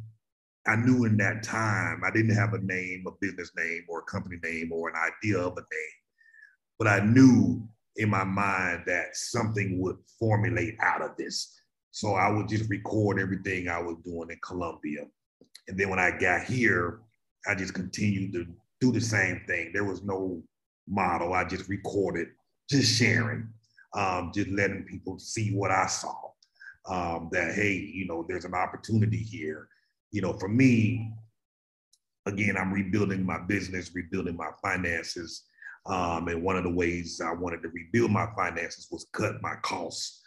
I 0.69 0.77
knew 0.77 1.07
in 1.07 1.17
that 1.17 1.43
time 1.43 2.03
I 2.05 2.11
didn't 2.11 2.35
have 2.35 2.53
a 2.53 2.59
name, 2.59 3.05
a 3.07 3.13
business 3.21 3.51
name, 3.57 3.85
or 3.89 4.01
a 4.01 4.05
company 4.05 4.37
name, 4.43 4.71
or 4.71 4.91
an 4.91 4.97
idea 4.97 5.39
of 5.39 5.53
a 5.53 5.61
name, 5.61 5.99
but 6.79 6.87
I 6.87 7.01
knew 7.01 7.67
in 7.97 8.11
my 8.11 8.25
mind 8.25 8.83
that 8.87 9.17
something 9.17 9.81
would 9.81 9.97
formulate 10.19 10.77
out 10.81 11.03
of 11.03 11.17
this. 11.17 11.59
So 11.91 12.15
I 12.15 12.31
would 12.31 12.49
just 12.49 12.69
record 12.69 13.19
everything 13.19 13.69
I 13.69 13.81
was 13.81 13.97
doing 14.05 14.29
in 14.31 14.39
Colombia. 14.47 15.07
And 15.67 15.79
then 15.79 15.89
when 15.89 15.99
I 15.99 16.17
got 16.17 16.45
here, 16.45 17.01
I 17.47 17.55
just 17.55 17.75
continued 17.75 18.35
to 18.35 18.47
do 18.81 18.93
the 18.93 19.01
same 19.01 19.43
thing. 19.49 19.73
There 19.73 19.85
was 19.85 20.05
no 20.05 20.43
model. 20.87 21.33
I 21.33 21.45
just 21.45 21.69
recorded, 21.69 22.29
just 22.71 22.95
sharing, 22.95 23.49
um, 23.95 24.33
just 24.35 24.49
letting 24.51 24.85
people 24.85 25.19
see 25.19 25.55
what 25.55 25.71
I 25.71 25.87
saw. 25.87 26.15
Um, 26.87 27.29
that, 27.33 27.55
hey, 27.55 27.75
you 27.75 28.07
know, 28.07 28.25
there's 28.29 28.45
an 28.45 28.55
opportunity 28.55 29.19
here 29.19 29.69
you 30.11 30.23
know, 30.23 30.33
for 30.33 30.49
me, 30.49 31.13
again, 32.27 32.57
I'm 32.57 32.73
rebuilding 32.73 33.25
my 33.25 33.39
business, 33.39 33.95
rebuilding 33.95 34.37
my 34.37 34.51
finances. 34.63 35.45
Um, 35.87 36.29
and 36.29 36.43
one 36.43 36.57
of 36.57 36.65
the 36.65 36.71
ways 36.71 37.21
I 37.25 37.33
wanted 37.33 37.63
to 37.63 37.69
rebuild 37.69 38.11
my 38.11 38.27
finances 38.37 38.89
was 38.91 39.07
cut 39.13 39.41
my 39.41 39.55
costs, 39.63 40.23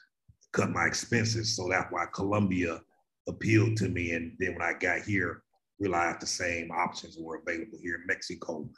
cut 0.53 0.71
my 0.71 0.86
expenses. 0.86 1.55
So 1.55 1.67
that's 1.69 1.91
why 1.91 2.05
Colombia 2.13 2.82
appealed 3.27 3.77
to 3.77 3.89
me. 3.89 4.11
And 4.13 4.34
then 4.39 4.53
when 4.53 4.63
I 4.63 4.73
got 4.73 5.01
here, 5.01 5.43
realized 5.79 6.21
the 6.21 6.27
same 6.27 6.71
options 6.71 7.17
were 7.19 7.41
available 7.45 7.79
here 7.82 7.95
in 7.95 8.07
Mexico. 8.07 8.69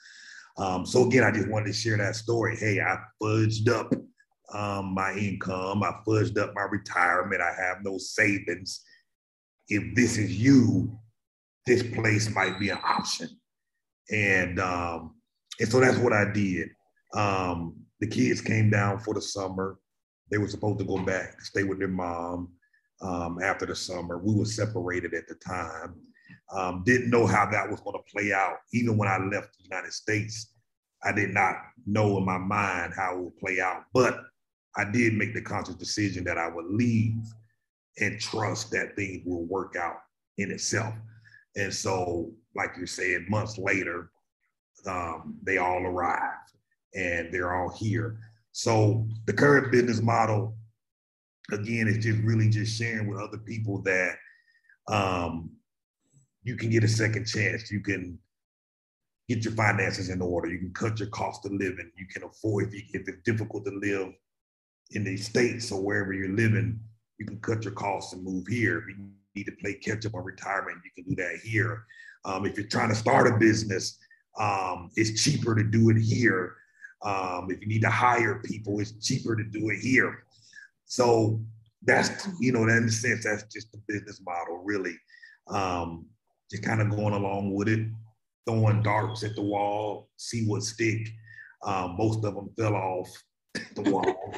Um, 0.57 0.85
so 0.85 1.07
again, 1.07 1.23
I 1.23 1.31
just 1.31 1.49
wanted 1.49 1.67
to 1.67 1.73
share 1.73 1.97
that 1.97 2.15
story. 2.15 2.55
Hey, 2.55 2.79
I 2.79 2.97
fudged 3.21 3.67
up 3.69 3.93
um, 4.53 4.93
my 4.93 5.13
income. 5.13 5.83
I 5.83 5.93
fudged 6.07 6.37
up 6.37 6.53
my 6.53 6.63
retirement. 6.63 7.41
I 7.41 7.53
have 7.61 7.83
no 7.83 7.97
savings. 7.97 8.83
If 9.69 9.95
this 9.95 10.17
is 10.17 10.35
you, 10.35 10.97
this 11.65 11.83
place 11.83 12.29
might 12.33 12.59
be 12.59 12.69
an 12.69 12.79
option. 12.83 13.29
And 14.11 14.59
um, 14.59 15.15
and 15.59 15.69
so 15.69 15.79
that's 15.79 15.97
what 15.97 16.13
I 16.13 16.31
did. 16.31 16.69
Um, 17.13 17.75
the 17.99 18.07
kids 18.07 18.41
came 18.41 18.69
down 18.69 18.99
for 18.99 19.13
the 19.13 19.21
summer. 19.21 19.79
They 20.29 20.37
were 20.37 20.47
supposed 20.47 20.79
to 20.79 20.85
go 20.85 20.97
back, 20.97 21.41
stay 21.41 21.63
with 21.63 21.79
their 21.79 21.87
mom 21.87 22.53
um, 23.01 23.39
after 23.41 23.65
the 23.65 23.75
summer. 23.75 24.17
We 24.17 24.35
were 24.35 24.45
separated 24.45 25.13
at 25.13 25.27
the 25.27 25.35
time. 25.35 25.95
Um, 26.51 26.83
didn't 26.85 27.09
know 27.09 27.27
how 27.27 27.49
that 27.49 27.69
was 27.69 27.81
going 27.81 27.97
to 27.97 28.11
play 28.11 28.33
out. 28.33 28.57
Even 28.73 28.97
when 28.97 29.07
I 29.07 29.17
left 29.17 29.57
the 29.57 29.63
United 29.63 29.93
States, 29.93 30.53
I 31.03 31.11
did 31.11 31.33
not 31.33 31.55
know 31.85 32.17
in 32.17 32.25
my 32.25 32.37
mind 32.37 32.93
how 32.95 33.15
it 33.15 33.21
would 33.21 33.37
play 33.37 33.59
out. 33.61 33.83
But 33.93 34.19
I 34.75 34.89
did 34.89 35.13
make 35.13 35.33
the 35.33 35.41
conscious 35.41 35.75
decision 35.75 36.23
that 36.23 36.37
I 36.37 36.47
would 36.47 36.65
leave 36.65 37.21
and 37.99 38.19
trust 38.19 38.71
that 38.71 38.95
things 38.95 39.21
will 39.25 39.45
work 39.45 39.75
out 39.75 39.97
in 40.37 40.51
itself. 40.51 40.93
And 41.55 41.73
so, 41.73 42.31
like 42.55 42.71
you 42.77 42.85
said, 42.85 43.29
months 43.29 43.57
later, 43.57 44.09
um, 44.87 45.37
they 45.43 45.57
all 45.57 45.85
arrived 45.85 46.51
and 46.95 47.33
they're 47.33 47.55
all 47.55 47.69
here. 47.69 48.17
So 48.51 49.07
the 49.25 49.33
current 49.33 49.71
business 49.71 50.01
model, 50.01 50.55
again, 51.51 51.87
is 51.87 52.03
just 52.03 52.19
really 52.19 52.49
just 52.49 52.77
sharing 52.77 53.07
with 53.07 53.19
other 53.19 53.37
people 53.37 53.81
that 53.83 54.15
um, 54.87 55.51
you 56.43 56.55
can 56.55 56.69
get 56.69 56.83
a 56.83 56.87
second 56.87 57.25
chance. 57.25 57.71
You 57.71 57.81
can 57.81 58.19
get 59.29 59.45
your 59.45 59.53
finances 59.53 60.09
in 60.09 60.21
order. 60.21 60.49
You 60.49 60.59
can 60.59 60.73
cut 60.73 60.99
your 60.99 61.09
cost 61.09 61.45
of 61.45 61.53
living. 61.53 61.91
You 61.97 62.07
can 62.11 62.23
afford 62.23 62.67
if, 62.67 62.73
you, 62.73 62.81
if 62.93 63.07
it's 63.07 63.23
difficult 63.23 63.65
to 63.65 63.71
live 63.71 64.13
in 64.91 65.03
the 65.03 65.17
states 65.17 65.71
or 65.71 65.81
wherever 65.81 66.13
you're 66.13 66.35
living, 66.35 66.79
you 67.19 67.25
can 67.25 67.39
cut 67.39 67.63
your 67.63 67.73
costs 67.73 68.13
and 68.13 68.23
move 68.23 68.47
here. 68.47 68.79
If 68.79 68.89
you 68.89 69.09
need 69.35 69.45
to 69.45 69.55
play 69.61 69.75
catch 69.75 70.05
up 70.05 70.15
on 70.15 70.23
retirement, 70.23 70.79
you 70.83 70.91
can 71.03 71.13
do 71.13 71.21
that 71.21 71.39
here. 71.43 71.85
Um, 72.25 72.45
if 72.45 72.57
you're 72.57 72.67
trying 72.67 72.89
to 72.89 72.95
start 72.95 73.27
a 73.27 73.37
business, 73.37 73.97
um, 74.39 74.89
it's 74.95 75.23
cheaper 75.23 75.55
to 75.55 75.63
do 75.63 75.89
it 75.89 75.97
here. 75.97 76.55
Um, 77.03 77.47
if 77.49 77.61
you 77.61 77.67
need 77.67 77.81
to 77.81 77.89
hire 77.89 78.41
people, 78.45 78.79
it's 78.79 78.93
cheaper 79.05 79.35
to 79.35 79.43
do 79.43 79.69
it 79.69 79.79
here. 79.79 80.23
So 80.85 81.41
that's 81.83 82.27
you 82.39 82.51
know, 82.51 82.63
in 82.63 82.85
a 82.85 82.89
sense, 82.89 83.25
that's 83.25 83.43
just 83.53 83.71
the 83.71 83.81
business 83.87 84.21
model, 84.25 84.61
really. 84.63 84.95
Um, 85.47 86.05
just 86.49 86.63
kind 86.63 86.81
of 86.81 86.89
going 86.89 87.13
along 87.13 87.53
with 87.53 87.67
it, 87.67 87.87
throwing 88.47 88.83
darts 88.83 89.23
at 89.23 89.35
the 89.35 89.41
wall, 89.41 90.09
see 90.17 90.45
what 90.45 90.63
stick. 90.63 91.09
Um, 91.63 91.95
most 91.97 92.23
of 92.23 92.35
them 92.35 92.49
fell 92.57 92.75
off 92.75 93.09
the 93.75 93.89
wall, 93.89 94.33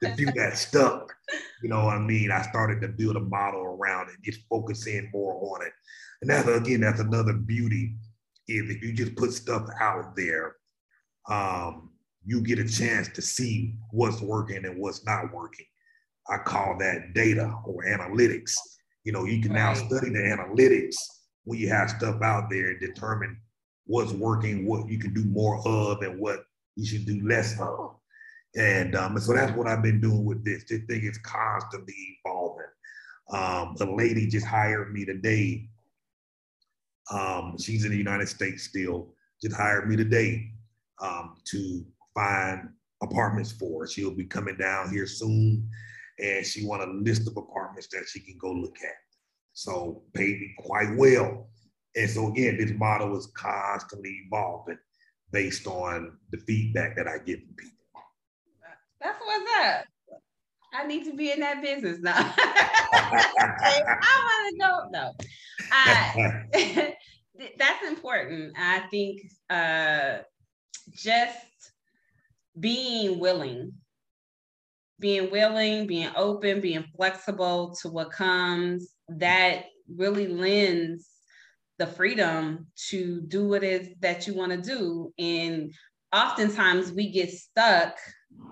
the 0.00 0.14
few 0.14 0.30
that 0.32 0.56
stuck, 0.56 1.14
you 1.62 1.68
know 1.68 1.84
what 1.84 1.96
I 1.96 2.00
mean? 2.00 2.30
I 2.30 2.42
started 2.42 2.80
to 2.82 2.88
build 2.88 3.16
a 3.16 3.20
model 3.20 3.60
around 3.60 4.08
it, 4.10 4.16
just 4.22 4.46
focusing 4.48 5.10
more 5.12 5.34
on 5.54 5.66
it. 5.66 5.72
And 6.20 6.30
that's 6.30 6.48
again, 6.48 6.80
that's 6.80 7.00
another 7.00 7.32
beauty 7.32 7.96
is 8.48 8.70
if 8.70 8.82
you 8.82 8.92
just 8.92 9.14
put 9.16 9.32
stuff 9.32 9.68
out 9.80 10.16
there, 10.16 10.56
um, 11.28 11.90
you 12.24 12.40
get 12.40 12.58
a 12.58 12.68
chance 12.68 13.08
to 13.08 13.22
see 13.22 13.74
what's 13.90 14.20
working 14.20 14.64
and 14.64 14.78
what's 14.80 15.04
not 15.04 15.32
working. 15.32 15.66
I 16.28 16.38
call 16.38 16.76
that 16.78 17.14
data 17.14 17.54
or 17.64 17.84
analytics. 17.84 18.54
You 19.04 19.12
know, 19.12 19.24
you 19.24 19.40
can 19.40 19.52
right. 19.52 19.60
now 19.60 19.74
study 19.74 20.10
the 20.10 20.18
analytics 20.18 20.96
when 21.44 21.58
you 21.58 21.68
have 21.68 21.90
stuff 21.90 22.20
out 22.22 22.50
there 22.50 22.70
and 22.70 22.80
determine 22.80 23.40
what's 23.86 24.12
working, 24.12 24.66
what 24.66 24.88
you 24.88 24.98
can 24.98 25.14
do 25.14 25.24
more 25.24 25.66
of, 25.66 26.02
and 26.02 26.20
what 26.20 26.44
you 26.76 26.86
should 26.86 27.06
do 27.06 27.26
less 27.26 27.58
of. 27.58 27.97
And, 28.58 28.94
um, 28.96 29.18
so 29.18 29.34
that's 29.34 29.56
what 29.56 29.68
I've 29.68 29.82
been 29.82 30.00
doing 30.00 30.24
with 30.24 30.44
this. 30.44 30.64
This 30.68 30.82
thing 30.88 31.04
is 31.04 31.18
constantly 31.18 31.94
evolving. 32.24 32.64
Um, 33.30 33.76
a 33.80 33.94
lady 33.96 34.26
just 34.26 34.46
hired 34.46 34.92
me 34.92 35.04
today 35.04 35.68
um, 37.10 37.56
she's 37.58 37.84
in 37.84 37.90
the 37.90 37.96
United 37.96 38.28
States 38.28 38.64
still. 38.64 39.14
Just 39.42 39.56
hired 39.56 39.88
me 39.88 39.96
today 39.96 40.50
um, 41.00 41.36
to 41.46 41.84
find 42.14 42.68
apartments 43.02 43.52
for 43.52 43.82
her. 43.82 43.88
She'll 43.88 44.14
be 44.14 44.24
coming 44.24 44.56
down 44.56 44.90
here 44.90 45.06
soon, 45.06 45.68
and 46.18 46.44
she 46.44 46.66
want 46.66 46.82
a 46.82 46.92
list 46.92 47.28
of 47.28 47.36
apartments 47.36 47.88
that 47.92 48.04
she 48.08 48.20
can 48.20 48.36
go 48.38 48.52
look 48.52 48.76
at. 48.84 48.96
So 49.52 50.02
paid 50.14 50.40
me 50.40 50.54
quite 50.58 50.94
well. 50.96 51.48
And 51.96 52.10
so 52.10 52.28
again, 52.28 52.58
this 52.58 52.72
model 52.72 53.16
is 53.16 53.26
constantly 53.34 54.22
evolving 54.26 54.78
based 55.32 55.66
on 55.66 56.16
the 56.30 56.38
feedback 56.38 56.96
that 56.96 57.08
I 57.08 57.18
get 57.18 57.44
from 57.44 57.54
people. 57.54 57.77
That's 59.00 59.18
what's 59.20 59.50
up. 59.64 59.84
I 60.72 60.86
need 60.86 61.04
to 61.04 61.14
be 61.14 61.30
in 61.32 61.40
that 61.40 61.62
business 61.62 61.98
now. 62.00 62.14
I 62.92 63.72
want 64.24 64.50
to 64.50 64.56
know. 64.58 64.88
No, 64.92 65.12
that's 67.58 67.86
important. 67.86 68.54
I 68.58 68.80
think 68.90 69.22
uh, 69.48 70.18
just 70.92 71.36
being 72.58 73.18
willing, 73.18 73.72
being 75.00 75.30
willing, 75.30 75.86
being 75.86 76.10
open, 76.16 76.60
being 76.60 76.84
flexible 76.96 77.74
to 77.82 77.88
what 77.88 78.10
comes, 78.10 78.94
that 79.08 79.66
really 79.88 80.26
lends 80.26 81.08
the 81.78 81.86
freedom 81.86 82.66
to 82.88 83.22
do 83.22 83.48
what 83.48 83.62
it 83.62 83.82
is 83.82 83.88
that 84.00 84.26
you 84.26 84.34
want 84.34 84.52
to 84.52 84.60
do. 84.60 85.12
And 85.18 85.72
oftentimes 86.12 86.92
we 86.92 87.10
get 87.10 87.30
stuck 87.30 87.96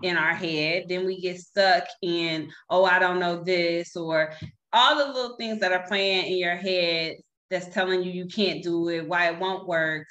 in 0.02 0.16
our 0.16 0.34
head, 0.34 0.84
then 0.88 1.06
we 1.06 1.20
get 1.20 1.38
stuck 1.38 1.84
in, 2.02 2.50
oh, 2.70 2.84
I 2.84 2.98
don't 2.98 3.20
know 3.20 3.42
this, 3.42 3.96
or 3.96 4.32
all 4.72 4.96
the 4.96 5.12
little 5.12 5.36
things 5.36 5.60
that 5.60 5.72
are 5.72 5.86
playing 5.86 6.32
in 6.32 6.38
your 6.38 6.56
head 6.56 7.16
that's 7.50 7.68
telling 7.68 8.02
you 8.02 8.10
you 8.10 8.26
can't 8.26 8.62
do 8.62 8.88
it, 8.88 9.08
why 9.08 9.28
it 9.28 9.38
won't 9.38 9.66
work. 9.66 10.06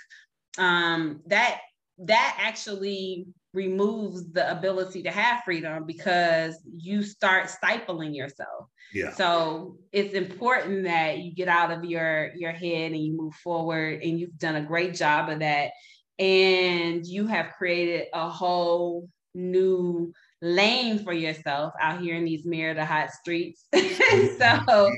Um, 0.58 1.22
that 1.28 1.60
that 2.00 2.38
actually 2.40 3.28
removes 3.54 4.32
the 4.32 4.52
ability 4.52 5.04
to 5.04 5.12
have 5.12 5.44
freedom 5.46 5.86
because 5.86 6.58
you 6.76 7.04
start 7.04 7.50
stifling 7.50 8.14
yourself. 8.14 8.68
Yeah. 8.94 9.14
So 9.14 9.78
it's 9.92 10.14
important 10.14 10.84
that 10.84 11.20
you 11.20 11.34
get 11.34 11.48
out 11.48 11.72
of 11.72 11.84
your 11.86 12.32
your 12.36 12.52
head 12.52 12.92
and 12.92 13.04
you 13.04 13.16
move 13.16 13.34
forward 13.36 14.02
and 14.02 14.20
you've 14.20 14.38
done 14.38 14.56
a 14.56 14.64
great 14.64 14.94
job 14.94 15.30
of 15.30 15.40
that 15.40 15.72
and 16.18 17.06
you 17.06 17.28
have 17.28 17.54
created 17.58 18.08
a 18.14 18.30
whole 18.30 19.10
new 19.36 20.12
lane 20.42 21.04
for 21.04 21.14
yourself 21.14 21.74
out 21.80 22.02
here 22.02 22.16
in 22.16 22.26
these 22.26 22.46
Merida 22.46 22.86
hot 22.86 23.12
streets. 23.12 23.66
so 23.74 24.92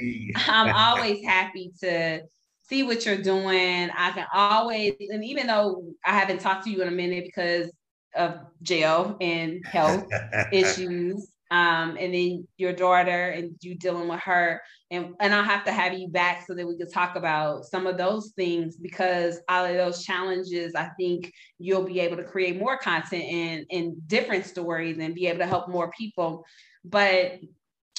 I'm 0.48 0.74
always 0.76 1.24
happy 1.26 1.72
to 1.82 2.22
see 2.62 2.84
what 2.84 3.06
you're 3.06 3.18
doing. 3.18 3.90
I 3.96 4.12
can 4.12 4.26
always, 4.34 4.94
and 5.10 5.24
even 5.24 5.48
though 5.48 5.84
I 6.06 6.12
haven't 6.12 6.40
talked 6.40 6.66
to 6.66 6.70
you 6.70 6.82
in 6.82 6.88
a 6.88 6.92
minute 6.92 7.26
because 7.26 7.72
of 8.16 8.40
jail 8.62 9.18
and 9.22 9.66
health 9.66 10.06
issues, 10.52 11.32
um, 11.50 11.98
and 12.00 12.14
then 12.14 12.48
your 12.58 12.74
daughter 12.74 13.30
and 13.30 13.56
you 13.62 13.76
dealing 13.76 14.08
with 14.08 14.20
her. 14.22 14.62
And 14.92 15.16
and 15.20 15.34
I'll 15.34 15.44
have 15.44 15.66
to 15.66 15.72
have 15.72 15.94
you 15.94 16.08
back 16.08 16.46
so 16.46 16.54
that 16.54 16.68
we 16.68 16.78
can 16.78 16.90
talk 16.90 17.16
about 17.16 17.66
some 17.66 17.88
of 17.88 17.98
those 17.98 18.32
things 18.36 18.76
because 18.78 19.40
all 19.50 19.66
of 19.66 19.76
those 19.76 20.04
challenges 20.04 20.76
I 20.76 20.90
think 21.00 21.32
you'll 21.60 21.84
be 21.84 22.00
able 22.00 22.18
to 22.18 22.24
create 22.24 22.60
more 22.60 22.78
content 22.78 23.24
and 23.24 23.66
and 23.72 24.08
different 24.08 24.46
stories 24.46 24.98
and 24.98 25.16
be 25.16 25.28
able 25.28 25.40
to 25.40 25.48
help 25.48 25.70
more 25.70 25.92
people. 25.92 26.46
But 26.84 27.40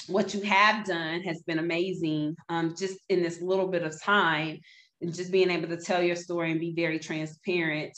what 0.07 0.33
you 0.33 0.41
have 0.41 0.85
done 0.85 1.21
has 1.21 1.43
been 1.43 1.59
amazing 1.59 2.35
um, 2.49 2.75
just 2.75 2.97
in 3.09 3.21
this 3.21 3.41
little 3.41 3.67
bit 3.67 3.83
of 3.83 4.01
time 4.01 4.59
and 5.01 5.13
just 5.13 5.31
being 5.31 5.51
able 5.51 5.67
to 5.67 5.77
tell 5.77 6.01
your 6.01 6.15
story 6.15 6.51
and 6.51 6.59
be 6.59 6.73
very 6.73 6.99
transparent 6.99 7.97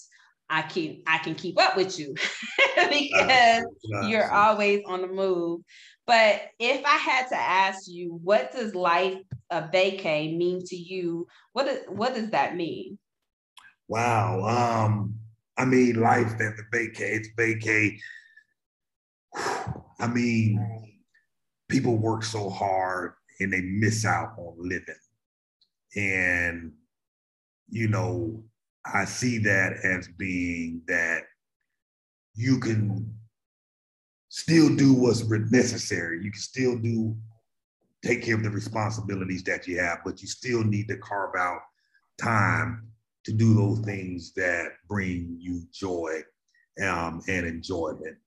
I 0.52 0.64
can 0.64 1.02
I 1.08 1.18
can 1.20 1.34
keep 1.34 1.60
up 1.60 1.78
with 1.78 1.98
you 1.98 2.14
because 2.76 3.64
you're 4.04 4.32
always 4.32 4.82
on 4.86 5.02
the 5.02 5.08
move. 5.08 5.62
But 6.06 6.42
if 6.60 6.86
I 6.86 6.98
had 6.98 7.28
to 7.30 7.38
ask 7.38 7.84
you, 7.88 8.20
what 8.22 8.52
does 8.52 8.76
life 8.76 9.22
of 9.50 9.72
vacay 9.72 10.36
mean 10.36 10.62
to 10.66 10.76
you? 10.76 11.28
What 11.54 11.68
is, 11.68 11.80
what 11.88 12.14
does 12.16 12.32
that 12.32 12.58
mean? 12.58 13.00
Wow. 13.88 14.42
Um, 14.44 15.16
I 15.58 15.64
mean, 15.64 16.02
life 16.02 16.34
at 16.34 16.58
the 16.58 16.64
vacay, 16.74 17.00
it's 17.00 17.30
vacay. 17.38 17.98
I 20.00 20.08
mean, 20.08 21.00
people 21.70 21.96
work 21.96 22.24
so 22.24 22.50
hard 22.50 23.14
and 23.40 23.54
they 23.54 23.62
miss 23.62 24.04
out 24.04 24.34
on 24.38 24.56
living. 24.58 24.96
And, 25.96 26.74
you 27.70 27.88
know, 27.88 28.44
I 28.86 29.06
see 29.06 29.38
that 29.40 29.74
as 29.84 30.08
being 30.18 30.82
that 30.88 31.24
you 32.36 32.60
can 32.60 33.14
still 34.30 34.76
do 34.76 34.94
what's 34.94 35.24
necessary. 35.30 36.24
You 36.24 36.32
can 36.32 36.42
still 36.42 36.78
do 36.78 37.16
take 38.04 38.24
care 38.24 38.36
of 38.36 38.44
the 38.44 38.50
responsibilities 38.50 39.44
that 39.44 39.68
you 39.68 39.80
have, 39.80 40.00
but 40.04 40.22
you 40.22 40.28
still 40.28 40.64
need 40.64 40.88
to 40.88 40.98
carve 40.98 41.36
out 41.38 41.60
time 42.20 42.88
to 43.26 43.32
do 43.32 43.54
those 43.54 43.80
things 43.82 44.34
that 44.34 44.70
bring 44.88 45.38
you 45.40 45.62
joy 45.72 46.22
um, 46.84 47.22
and 47.28 47.46
enjoyment. 47.46 48.18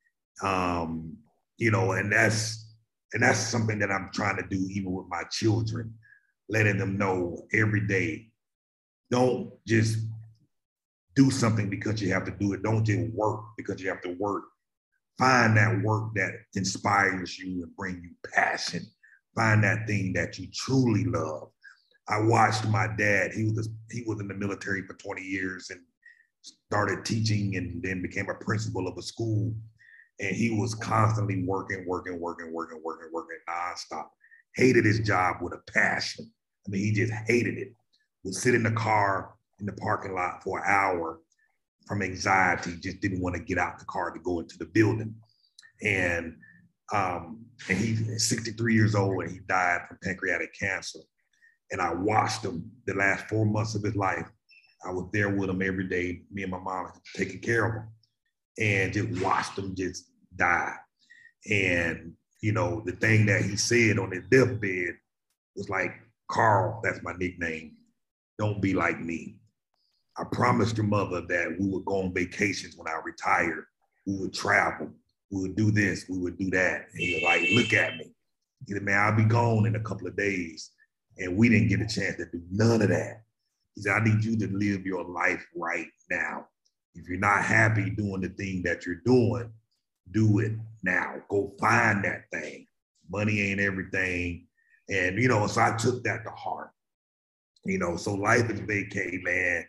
Um, 0.42 1.16
you 1.58 1.70
know, 1.70 1.92
and 1.92 2.12
that's 2.12 2.60
and 3.12 3.22
that's 3.22 3.38
something 3.38 3.78
that 3.78 3.90
I'm 3.90 4.10
trying 4.12 4.36
to 4.36 4.42
do 4.48 4.66
even 4.70 4.92
with 4.92 5.06
my 5.08 5.22
children, 5.30 5.94
letting 6.48 6.78
them 6.78 6.98
know 6.98 7.46
every 7.52 7.86
day. 7.86 8.28
Don't 9.10 9.52
just 9.66 9.98
do 11.14 11.30
something 11.30 11.70
because 11.70 12.02
you 12.02 12.12
have 12.12 12.24
to 12.24 12.32
do 12.32 12.52
it. 12.52 12.62
Don't 12.62 12.84
just 12.84 13.12
work 13.12 13.40
because 13.56 13.80
you 13.80 13.88
have 13.88 14.02
to 14.02 14.16
work. 14.18 14.44
Find 15.18 15.56
that 15.56 15.82
work 15.82 16.14
that 16.14 16.32
inspires 16.54 17.38
you 17.38 17.62
and 17.62 17.76
bring 17.76 18.02
you 18.02 18.10
passion. 18.34 18.82
Find 19.34 19.62
that 19.62 19.86
thing 19.86 20.12
that 20.14 20.38
you 20.38 20.48
truly 20.52 21.04
love. 21.04 21.50
I 22.08 22.20
watched 22.20 22.66
my 22.66 22.88
dad. 22.98 23.32
He 23.32 23.44
was 23.44 23.68
he 23.90 24.02
was 24.06 24.20
in 24.20 24.28
the 24.28 24.34
military 24.34 24.82
for 24.86 24.94
20 24.94 25.22
years 25.22 25.70
and 25.70 25.80
started 26.42 27.04
teaching 27.04 27.56
and 27.56 27.82
then 27.82 28.02
became 28.02 28.28
a 28.28 28.44
principal 28.44 28.86
of 28.88 28.98
a 28.98 29.02
school. 29.02 29.54
And 30.20 30.36
he 30.36 30.50
was 30.50 30.74
constantly 30.74 31.44
working, 31.44 31.84
working, 31.86 32.20
working, 32.20 32.52
working, 32.52 32.80
working, 32.84 33.08
working 33.12 33.38
nonstop. 33.48 34.08
Hated 34.56 34.84
his 34.84 35.00
job 35.00 35.36
with 35.40 35.54
a 35.54 35.72
passion. 35.72 36.30
I 36.66 36.70
mean, 36.70 36.82
he 36.82 36.92
just 36.92 37.12
hated 37.26 37.58
it. 37.58 37.74
Would 38.24 38.34
sit 38.34 38.54
in 38.54 38.62
the 38.62 38.72
car 38.72 39.33
in 39.60 39.66
the 39.66 39.72
parking 39.72 40.14
lot 40.14 40.42
for 40.42 40.58
an 40.58 40.64
hour 40.66 41.20
from 41.86 42.02
anxiety, 42.02 42.76
just 42.76 43.00
didn't 43.00 43.20
want 43.20 43.36
to 43.36 43.42
get 43.42 43.58
out 43.58 43.78
the 43.78 43.84
car 43.84 44.10
to 44.10 44.20
go 44.20 44.40
into 44.40 44.58
the 44.58 44.66
building. 44.66 45.14
And 45.82 46.36
um, 46.92 47.44
and 47.68 47.78
he's 47.78 48.28
63 48.28 48.74
years 48.74 48.94
old 48.94 49.22
and 49.22 49.32
he 49.32 49.40
died 49.48 49.80
from 49.88 49.98
pancreatic 50.02 50.54
cancer. 50.58 51.00
And 51.70 51.80
I 51.80 51.94
watched 51.94 52.44
him 52.44 52.70
the 52.86 52.94
last 52.94 53.28
four 53.28 53.46
months 53.46 53.74
of 53.74 53.82
his 53.82 53.96
life. 53.96 54.30
I 54.86 54.90
was 54.90 55.08
there 55.12 55.30
with 55.30 55.48
him 55.48 55.62
every 55.62 55.88
day, 55.88 56.22
me 56.30 56.42
and 56.42 56.52
my 56.52 56.58
mom 56.58 56.92
taking 57.16 57.40
care 57.40 57.64
of 57.64 57.74
him, 57.74 57.88
and 58.58 58.92
just 58.92 59.22
watched 59.22 59.58
him 59.58 59.74
just 59.74 60.10
die. 60.36 60.74
And 61.50 62.12
you 62.42 62.52
know, 62.52 62.82
the 62.84 62.92
thing 62.92 63.24
that 63.26 63.42
he 63.42 63.56
said 63.56 63.98
on 63.98 64.12
his 64.12 64.24
deathbed 64.30 64.96
was 65.56 65.70
like, 65.70 65.92
Carl, 66.30 66.80
that's 66.84 67.02
my 67.02 67.14
nickname. 67.14 67.76
Don't 68.38 68.60
be 68.60 68.74
like 68.74 69.00
me. 69.00 69.38
I 70.16 70.24
promised 70.30 70.76
your 70.76 70.86
mother 70.86 71.22
that 71.28 71.56
we 71.58 71.68
would 71.68 71.84
go 71.84 72.02
on 72.02 72.14
vacations 72.14 72.76
when 72.76 72.88
I 72.88 73.00
retired. 73.04 73.64
We 74.06 74.16
would 74.16 74.34
travel. 74.34 74.90
We 75.30 75.42
would 75.42 75.56
do 75.56 75.70
this. 75.70 76.06
We 76.08 76.18
would 76.18 76.38
do 76.38 76.50
that. 76.50 76.86
And 76.92 77.00
he 77.00 77.14
was 77.14 77.22
like, 77.24 77.42
look 77.52 77.72
at 77.72 77.96
me. 77.96 78.14
He 78.66 78.72
said, 78.72 78.82
man, 78.82 78.98
I'll 78.98 79.16
be 79.16 79.24
gone 79.24 79.66
in 79.66 79.76
a 79.76 79.80
couple 79.80 80.06
of 80.06 80.16
days. 80.16 80.70
And 81.18 81.36
we 81.36 81.48
didn't 81.48 81.68
get 81.68 81.80
a 81.80 81.86
chance 81.86 82.16
to 82.16 82.26
do 82.26 82.42
none 82.50 82.82
of 82.82 82.88
that. 82.88 83.22
He 83.74 83.82
said, 83.82 83.92
I 83.92 84.04
need 84.04 84.24
you 84.24 84.36
to 84.38 84.46
live 84.56 84.86
your 84.86 85.04
life 85.04 85.44
right 85.56 85.88
now. 86.10 86.46
If 86.94 87.08
you're 87.08 87.18
not 87.18 87.44
happy 87.44 87.90
doing 87.90 88.20
the 88.20 88.28
thing 88.28 88.62
that 88.64 88.86
you're 88.86 89.02
doing, 89.04 89.50
do 90.12 90.38
it 90.38 90.52
now. 90.84 91.16
Go 91.28 91.52
find 91.58 92.04
that 92.04 92.30
thing. 92.32 92.66
Money 93.10 93.40
ain't 93.40 93.60
everything. 93.60 94.46
And, 94.88 95.20
you 95.20 95.28
know, 95.28 95.46
so 95.46 95.60
I 95.60 95.76
took 95.76 96.04
that 96.04 96.24
to 96.24 96.30
heart. 96.30 96.70
You 97.64 97.78
know, 97.78 97.96
so 97.96 98.14
life 98.14 98.48
is 98.50 98.60
vacay, 98.60 99.22
man. 99.22 99.64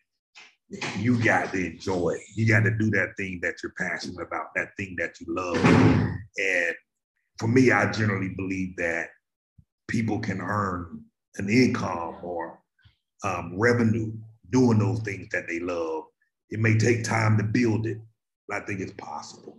You 0.97 1.23
got 1.23 1.51
to 1.53 1.65
enjoy 1.73 2.11
it. 2.11 2.21
You 2.35 2.47
got 2.47 2.61
to 2.61 2.71
do 2.71 2.89
that 2.91 3.13
thing 3.17 3.39
that 3.43 3.55
you're 3.61 3.73
passionate 3.77 4.21
about, 4.21 4.47
that 4.55 4.69
thing 4.77 4.95
that 4.97 5.19
you 5.19 5.27
love. 5.29 5.57
And 5.57 6.75
for 7.39 7.47
me, 7.47 7.71
I 7.71 7.91
generally 7.91 8.33
believe 8.35 8.75
that 8.77 9.09
people 9.87 10.19
can 10.19 10.41
earn 10.41 11.03
an 11.37 11.49
income 11.49 12.17
or 12.23 12.59
um, 13.23 13.53
revenue 13.57 14.11
doing 14.51 14.79
those 14.79 15.01
things 15.01 15.27
that 15.31 15.47
they 15.47 15.59
love. 15.59 16.05
It 16.49 16.59
may 16.59 16.77
take 16.77 17.03
time 17.03 17.37
to 17.37 17.43
build 17.43 17.85
it, 17.85 17.97
but 18.47 18.63
I 18.63 18.65
think 18.65 18.79
it's 18.79 18.93
possible. 18.93 19.57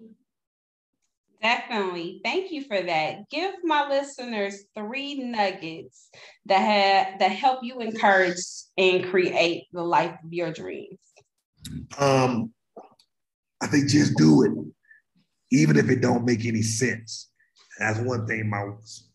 Definitely. 1.47 2.21
Thank 2.25 2.51
you 2.51 2.65
for 2.65 2.83
that. 2.83 3.31
Give 3.31 3.55
my 3.63 3.89
listeners 3.89 4.65
three 4.77 5.15
nuggets 5.15 6.11
that 6.47 6.59
have 6.59 7.21
that 7.21 7.31
help 7.31 7.61
you 7.63 7.79
encourage 7.79 8.41
and 8.77 9.09
create 9.09 9.69
the 9.73 9.85
life 9.85 10.19
of 10.25 10.33
your 10.33 10.51
dreams. 10.53 10.99
Um, 11.99 12.53
I 13.63 13.69
think 13.69 13.89
just 13.89 14.17
do 14.17 14.43
it, 14.43 14.51
even 15.57 15.77
if 15.77 15.89
it 15.89 16.01
don't 16.01 16.25
make 16.25 16.45
any 16.45 16.63
sense. 16.63 17.31
That's 17.79 18.01
one 18.01 18.27
thing 18.27 18.51
my 18.51 18.65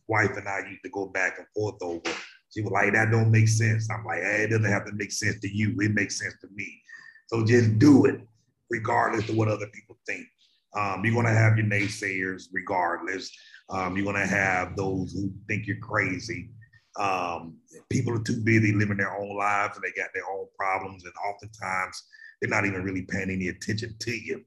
wife 0.08 0.38
and 0.38 0.48
I 0.48 0.60
used 0.70 0.84
to 0.86 0.90
go 0.90 1.08
back 1.08 1.38
and 1.38 1.48
forth 1.54 1.82
over. 1.82 2.16
She 2.54 2.62
was 2.62 2.72
like, 2.72 2.94
that 2.94 3.12
don't 3.12 3.30
make 3.30 3.50
sense. 3.50 3.90
I'm 3.92 4.06
like, 4.06 4.22
hey, 4.22 4.44
it 4.44 4.52
doesn't 4.52 4.72
have 4.72 4.86
to 4.86 4.94
make 4.94 5.12
sense 5.12 5.38
to 5.42 5.54
you. 5.54 5.76
It 5.82 5.94
makes 5.94 6.18
sense 6.18 6.36
to 6.40 6.48
me. 6.56 6.82
So 7.28 7.46
just 7.46 7.78
do 7.78 8.06
it, 8.06 8.22
regardless 8.70 9.28
of 9.28 9.36
what 9.36 9.50
other 9.50 9.68
people 9.74 9.98
think. 10.08 10.26
Um, 10.74 11.04
you're 11.04 11.16
gonna 11.16 11.34
have 11.34 11.58
your 11.58 11.68
naysayers, 11.68 12.48
regardless. 12.52 13.32
Um, 13.70 13.96
you're 13.96 14.06
gonna 14.06 14.28
have 14.28 14.76
those 14.76 15.14
who 15.14 15.32
think 15.48 15.68
you're 15.68 15.78
crazy. 15.78 16.50
Um, 16.98 17.58
people 17.90 18.14
are 18.14 18.24
too 18.24 18.42
busy 18.44 18.74
living 18.74 18.98
their 18.98 19.18
own 19.18 19.36
lives 19.38 19.76
and 19.78 19.84
they 19.84 20.00
got 20.00 20.10
their 20.14 20.30
own 20.32 20.48
problems, 20.58 21.04
and 21.04 21.14
oftentimes 21.28 22.04
they're 22.42 22.50
not 22.50 22.66
even 22.66 22.84
really 22.84 23.04
paying 23.04 23.30
any 23.30 23.50
attention 23.50 23.96
to 24.00 24.12
you. 24.12 24.44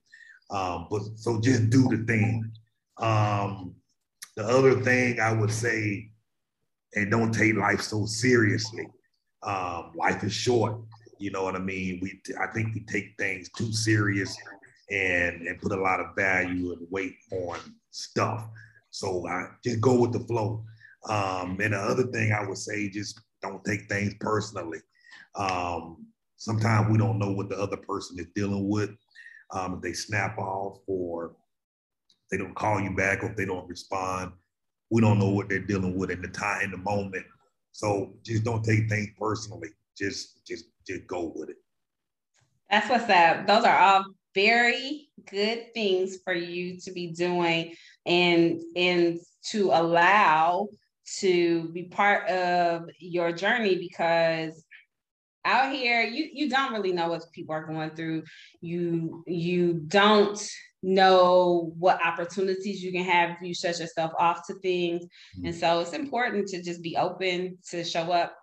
Um, 0.50 0.88
but 0.90 1.02
so 1.16 1.40
just 1.40 1.70
do 1.70 1.88
the 1.88 2.04
thing. 2.06 2.52
Um, 2.98 3.74
the 4.36 4.44
other 4.44 4.80
thing 4.80 5.20
I 5.20 5.32
would 5.32 5.50
say 5.50 6.10
and 6.94 7.10
don't 7.10 7.32
take 7.32 7.56
life 7.56 7.80
so 7.80 8.06
seriously. 8.06 8.86
Um, 9.42 9.92
life 9.96 10.22
is 10.24 10.32
short. 10.32 10.78
You 11.18 11.30
know 11.30 11.42
what 11.42 11.56
I 11.56 11.60
mean? 11.60 12.00
We, 12.02 12.20
I 12.40 12.46
think 12.48 12.74
we 12.74 12.80
take 12.80 13.14
things 13.18 13.48
too 13.50 13.72
serious 13.72 14.36
and 14.90 15.46
and 15.46 15.60
put 15.60 15.72
a 15.72 15.80
lot 15.80 16.00
of 16.00 16.14
value 16.16 16.72
and 16.72 16.86
weight 16.90 17.16
on 17.32 17.58
stuff. 17.90 18.48
So 18.90 19.26
I 19.26 19.48
just 19.64 19.80
go 19.80 20.00
with 20.00 20.12
the 20.12 20.20
flow. 20.20 20.64
Um, 21.08 21.58
and 21.60 21.74
the 21.74 21.78
other 21.78 22.04
thing 22.04 22.32
I 22.32 22.46
would 22.46 22.58
say, 22.58 22.88
just 22.88 23.20
don't 23.42 23.64
take 23.64 23.88
things 23.88 24.14
personally. 24.20 24.78
Um, 25.34 26.06
sometimes 26.36 26.90
we 26.90 26.98
don't 26.98 27.18
know 27.18 27.32
what 27.32 27.48
the 27.48 27.58
other 27.58 27.76
person 27.76 28.18
is 28.18 28.26
dealing 28.34 28.68
with. 28.68 28.90
Um, 29.52 29.74
if 29.74 29.82
they 29.82 29.92
snap 29.92 30.38
off 30.38 30.78
or 30.86 31.36
they 32.30 32.38
don't 32.38 32.54
call 32.54 32.80
you 32.80 32.94
back 32.94 33.22
or 33.22 33.30
if 33.30 33.36
they 33.36 33.44
don't 33.44 33.68
respond, 33.68 34.32
we 34.90 35.00
don't 35.00 35.18
know 35.18 35.30
what 35.30 35.48
they're 35.48 35.58
dealing 35.58 35.96
with 35.98 36.10
in 36.10 36.22
the 36.22 36.28
time 36.28 36.62
in 36.62 36.70
the 36.70 36.78
moment. 36.78 37.26
So 37.72 38.14
just 38.22 38.44
don't 38.44 38.64
take 38.64 38.88
things 38.88 39.08
personally. 39.18 39.70
Just 39.96 40.46
just 40.46 40.66
just 40.86 41.06
go 41.06 41.32
with 41.34 41.50
it. 41.50 41.56
That's 42.70 42.88
what's 42.88 43.10
up. 43.10 43.46
Those 43.46 43.64
are 43.64 43.78
all 43.78 44.04
very 44.34 45.08
good 45.30 45.72
things 45.74 46.18
for 46.24 46.34
you 46.34 46.78
to 46.80 46.92
be 46.92 47.08
doing 47.08 47.74
and 48.06 48.60
and 48.76 49.18
to 49.50 49.70
allow 49.72 50.68
to 51.18 51.68
be 51.68 51.84
part 51.84 52.28
of 52.28 52.88
your 52.98 53.32
journey 53.32 53.76
because 53.76 54.64
out 55.44 55.72
here 55.72 56.02
you 56.02 56.28
you 56.32 56.48
don't 56.48 56.72
really 56.72 56.92
know 56.92 57.08
what 57.08 57.22
people 57.32 57.54
are 57.54 57.66
going 57.66 57.90
through 57.90 58.22
you 58.60 59.22
you 59.26 59.74
don't 59.74 60.48
know 60.84 61.72
what 61.78 62.04
opportunities 62.04 62.82
you 62.82 62.92
can 62.92 63.04
have 63.04 63.30
if 63.30 63.42
you 63.42 63.54
shut 63.54 63.80
yourself 63.80 64.12
off 64.18 64.46
to 64.46 64.54
things. 64.54 65.02
Mm-hmm. 65.02 65.46
And 65.46 65.54
so 65.54 65.80
it's 65.80 65.94
important 65.94 66.46
to 66.48 66.62
just 66.62 66.82
be 66.82 66.96
open 66.96 67.58
to 67.70 67.82
show 67.82 68.12
up. 68.12 68.36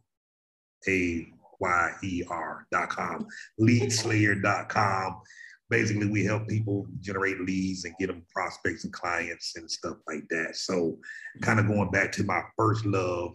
leadslayer.com 3.59 5.23
basically 5.71 6.07
we 6.07 6.25
help 6.25 6.47
people 6.47 6.87
generate 7.01 7.41
leads 7.41 7.85
and 7.85 7.95
get 7.99 8.07
them 8.09 8.23
prospects 8.33 8.85
and 8.85 8.93
clients 8.93 9.57
and 9.57 9.71
stuff 9.71 9.97
like 10.07 10.23
that. 10.31 10.57
So 10.57 10.99
kind 11.43 11.59
of 11.59 11.67
going 11.67 11.91
back 11.91 12.12
to 12.12 12.25
my 12.25 12.43
first 12.57 12.85
love. 12.85 13.33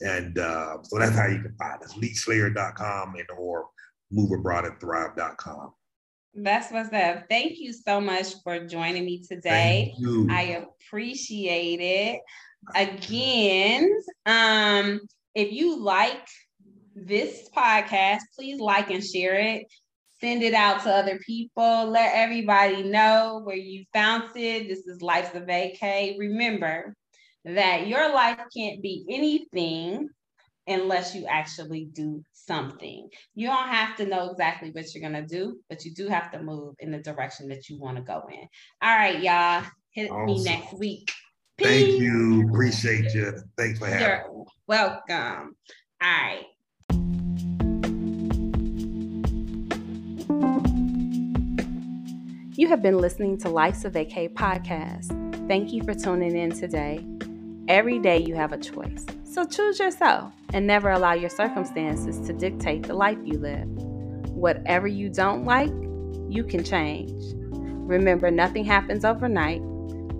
And 0.00 0.38
uh, 0.38 0.78
so 0.82 0.98
that's 0.98 1.16
how 1.16 1.26
you 1.26 1.40
can 1.40 1.54
find 1.58 1.82
us, 1.82 1.96
leadslayer.com 1.96 3.14
and 3.16 3.26
or 3.36 3.66
moveabroadandthrive.com. 4.12 5.72
That's 6.34 6.72
what's 6.72 6.92
up. 6.92 7.24
Thank 7.28 7.58
you 7.58 7.72
so 7.72 8.00
much 8.00 8.34
for 8.42 8.66
joining 8.66 9.04
me 9.04 9.22
today. 9.22 9.94
I 10.30 10.64
appreciate 10.86 11.80
it. 11.80 12.20
Again, 12.74 13.92
um, 14.24 15.00
if 15.34 15.52
you 15.52 15.78
like 15.78 16.26
this 16.94 17.50
podcast, 17.54 18.20
please 18.34 18.60
like 18.60 18.90
and 18.90 19.04
share 19.04 19.34
it. 19.34 19.66
Send 20.20 20.42
it 20.42 20.54
out 20.54 20.82
to 20.84 20.90
other 20.90 21.18
people. 21.26 21.90
Let 21.90 22.14
everybody 22.14 22.82
know 22.84 23.40
where 23.44 23.56
you 23.56 23.84
found 23.92 24.30
it. 24.36 24.68
This 24.68 24.86
is 24.86 25.02
Life's 25.02 25.34
a 25.34 25.40
Vacay. 25.40 26.18
Remember 26.18 26.94
that 27.44 27.88
your 27.88 28.12
life 28.14 28.38
can't 28.56 28.80
be 28.80 29.04
anything 29.10 30.08
unless 30.66 31.14
you 31.14 31.26
actually 31.26 31.88
do 31.92 32.22
something. 32.32 33.08
You 33.34 33.48
don't 33.48 33.68
have 33.68 33.96
to 33.96 34.06
know 34.06 34.30
exactly 34.30 34.70
what 34.70 34.94
you're 34.94 35.08
going 35.08 35.26
to 35.26 35.28
do, 35.28 35.58
but 35.68 35.84
you 35.84 35.92
do 35.92 36.08
have 36.08 36.30
to 36.32 36.42
move 36.42 36.74
in 36.78 36.90
the 36.90 36.98
direction 36.98 37.48
that 37.48 37.68
you 37.68 37.78
want 37.78 37.96
to 37.96 38.02
go 38.02 38.22
in. 38.30 38.48
All 38.80 38.96
right, 38.96 39.20
y'all. 39.20 39.64
Hit 39.90 40.10
awesome. 40.10 40.26
me 40.26 40.42
next 40.44 40.72
week. 40.78 41.10
Peace. 41.58 41.66
Thank 41.66 42.00
you. 42.00 42.48
Appreciate 42.48 43.12
you. 43.14 43.34
Thanks 43.58 43.78
for 43.78 43.86
having 43.86 44.06
You're 44.06 44.38
me. 44.38 44.44
Welcome. 44.66 45.56
All 46.02 46.08
right. 46.08 46.44
You 52.54 52.68
have 52.68 52.82
been 52.82 52.98
listening 52.98 53.38
to 53.38 53.48
Life's 53.48 53.84
a 53.84 53.90
Vacay 53.90 54.32
podcast. 54.32 55.18
Thank 55.48 55.72
you 55.72 55.82
for 55.82 55.94
tuning 55.94 56.36
in 56.36 56.52
today. 56.52 57.04
Every 57.68 58.00
day 58.00 58.18
you 58.18 58.34
have 58.34 58.52
a 58.52 58.58
choice. 58.58 59.06
So 59.22 59.46
choose 59.46 59.78
yourself 59.78 60.32
and 60.52 60.66
never 60.66 60.90
allow 60.90 61.12
your 61.12 61.30
circumstances 61.30 62.18
to 62.26 62.32
dictate 62.32 62.82
the 62.82 62.94
life 62.94 63.18
you 63.24 63.38
live. 63.38 63.68
Whatever 64.30 64.88
you 64.88 65.08
don't 65.08 65.44
like, 65.44 65.70
you 66.28 66.42
can 66.42 66.64
change. 66.64 67.22
Remember, 67.88 68.32
nothing 68.32 68.64
happens 68.64 69.04
overnight, 69.04 69.60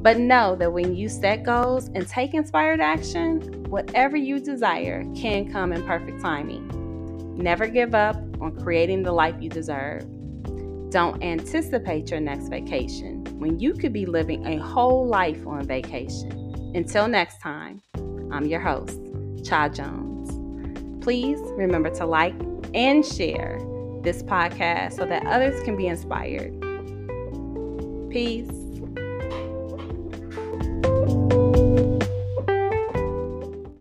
but 0.03 0.19
know 0.19 0.55
that 0.57 0.73
when 0.73 0.95
you 0.95 1.09
set 1.09 1.43
goals 1.43 1.89
and 1.95 2.07
take 2.07 2.33
inspired 2.33 2.81
action, 2.81 3.41
whatever 3.65 4.17
you 4.17 4.39
desire 4.39 5.05
can 5.17 5.51
come 5.51 5.73
in 5.73 5.83
perfect 5.85 6.21
timing. 6.21 6.71
Never 7.37 7.67
give 7.67 7.95
up 7.95 8.17
on 8.41 8.57
creating 8.63 9.03
the 9.03 9.13
life 9.13 9.35
you 9.41 9.49
deserve. 9.49 10.03
Don't 10.91 11.21
anticipate 11.23 12.11
your 12.11 12.21
next 12.21 12.49
vacation 12.49 13.25
when 13.41 13.59
you 13.59 13.75
could 13.75 13.93
be 13.93 14.07
living 14.07 14.47
a 14.47 14.59
whole 14.59 15.09
life 15.09 15.45
on 15.47 15.67
vacation. 15.67 16.42
Until 16.75 17.07
next 17.07 17.41
time, 17.41 17.83
I'm 18.33 18.47
your 18.47 18.61
host, 18.61 18.99
Cha 19.45 19.69
Jones. 19.69 20.31
Please 21.05 21.39
remember 21.57 21.91
to 21.91 22.07
like 22.07 22.35
and 22.73 23.05
share 23.05 23.61
this 24.03 24.23
podcast 24.23 24.95
so 24.95 25.05
that 25.05 25.27
others 25.27 25.63
can 25.65 25.77
be 25.77 25.87
inspired. 25.87 26.59
Peace. 28.11 28.62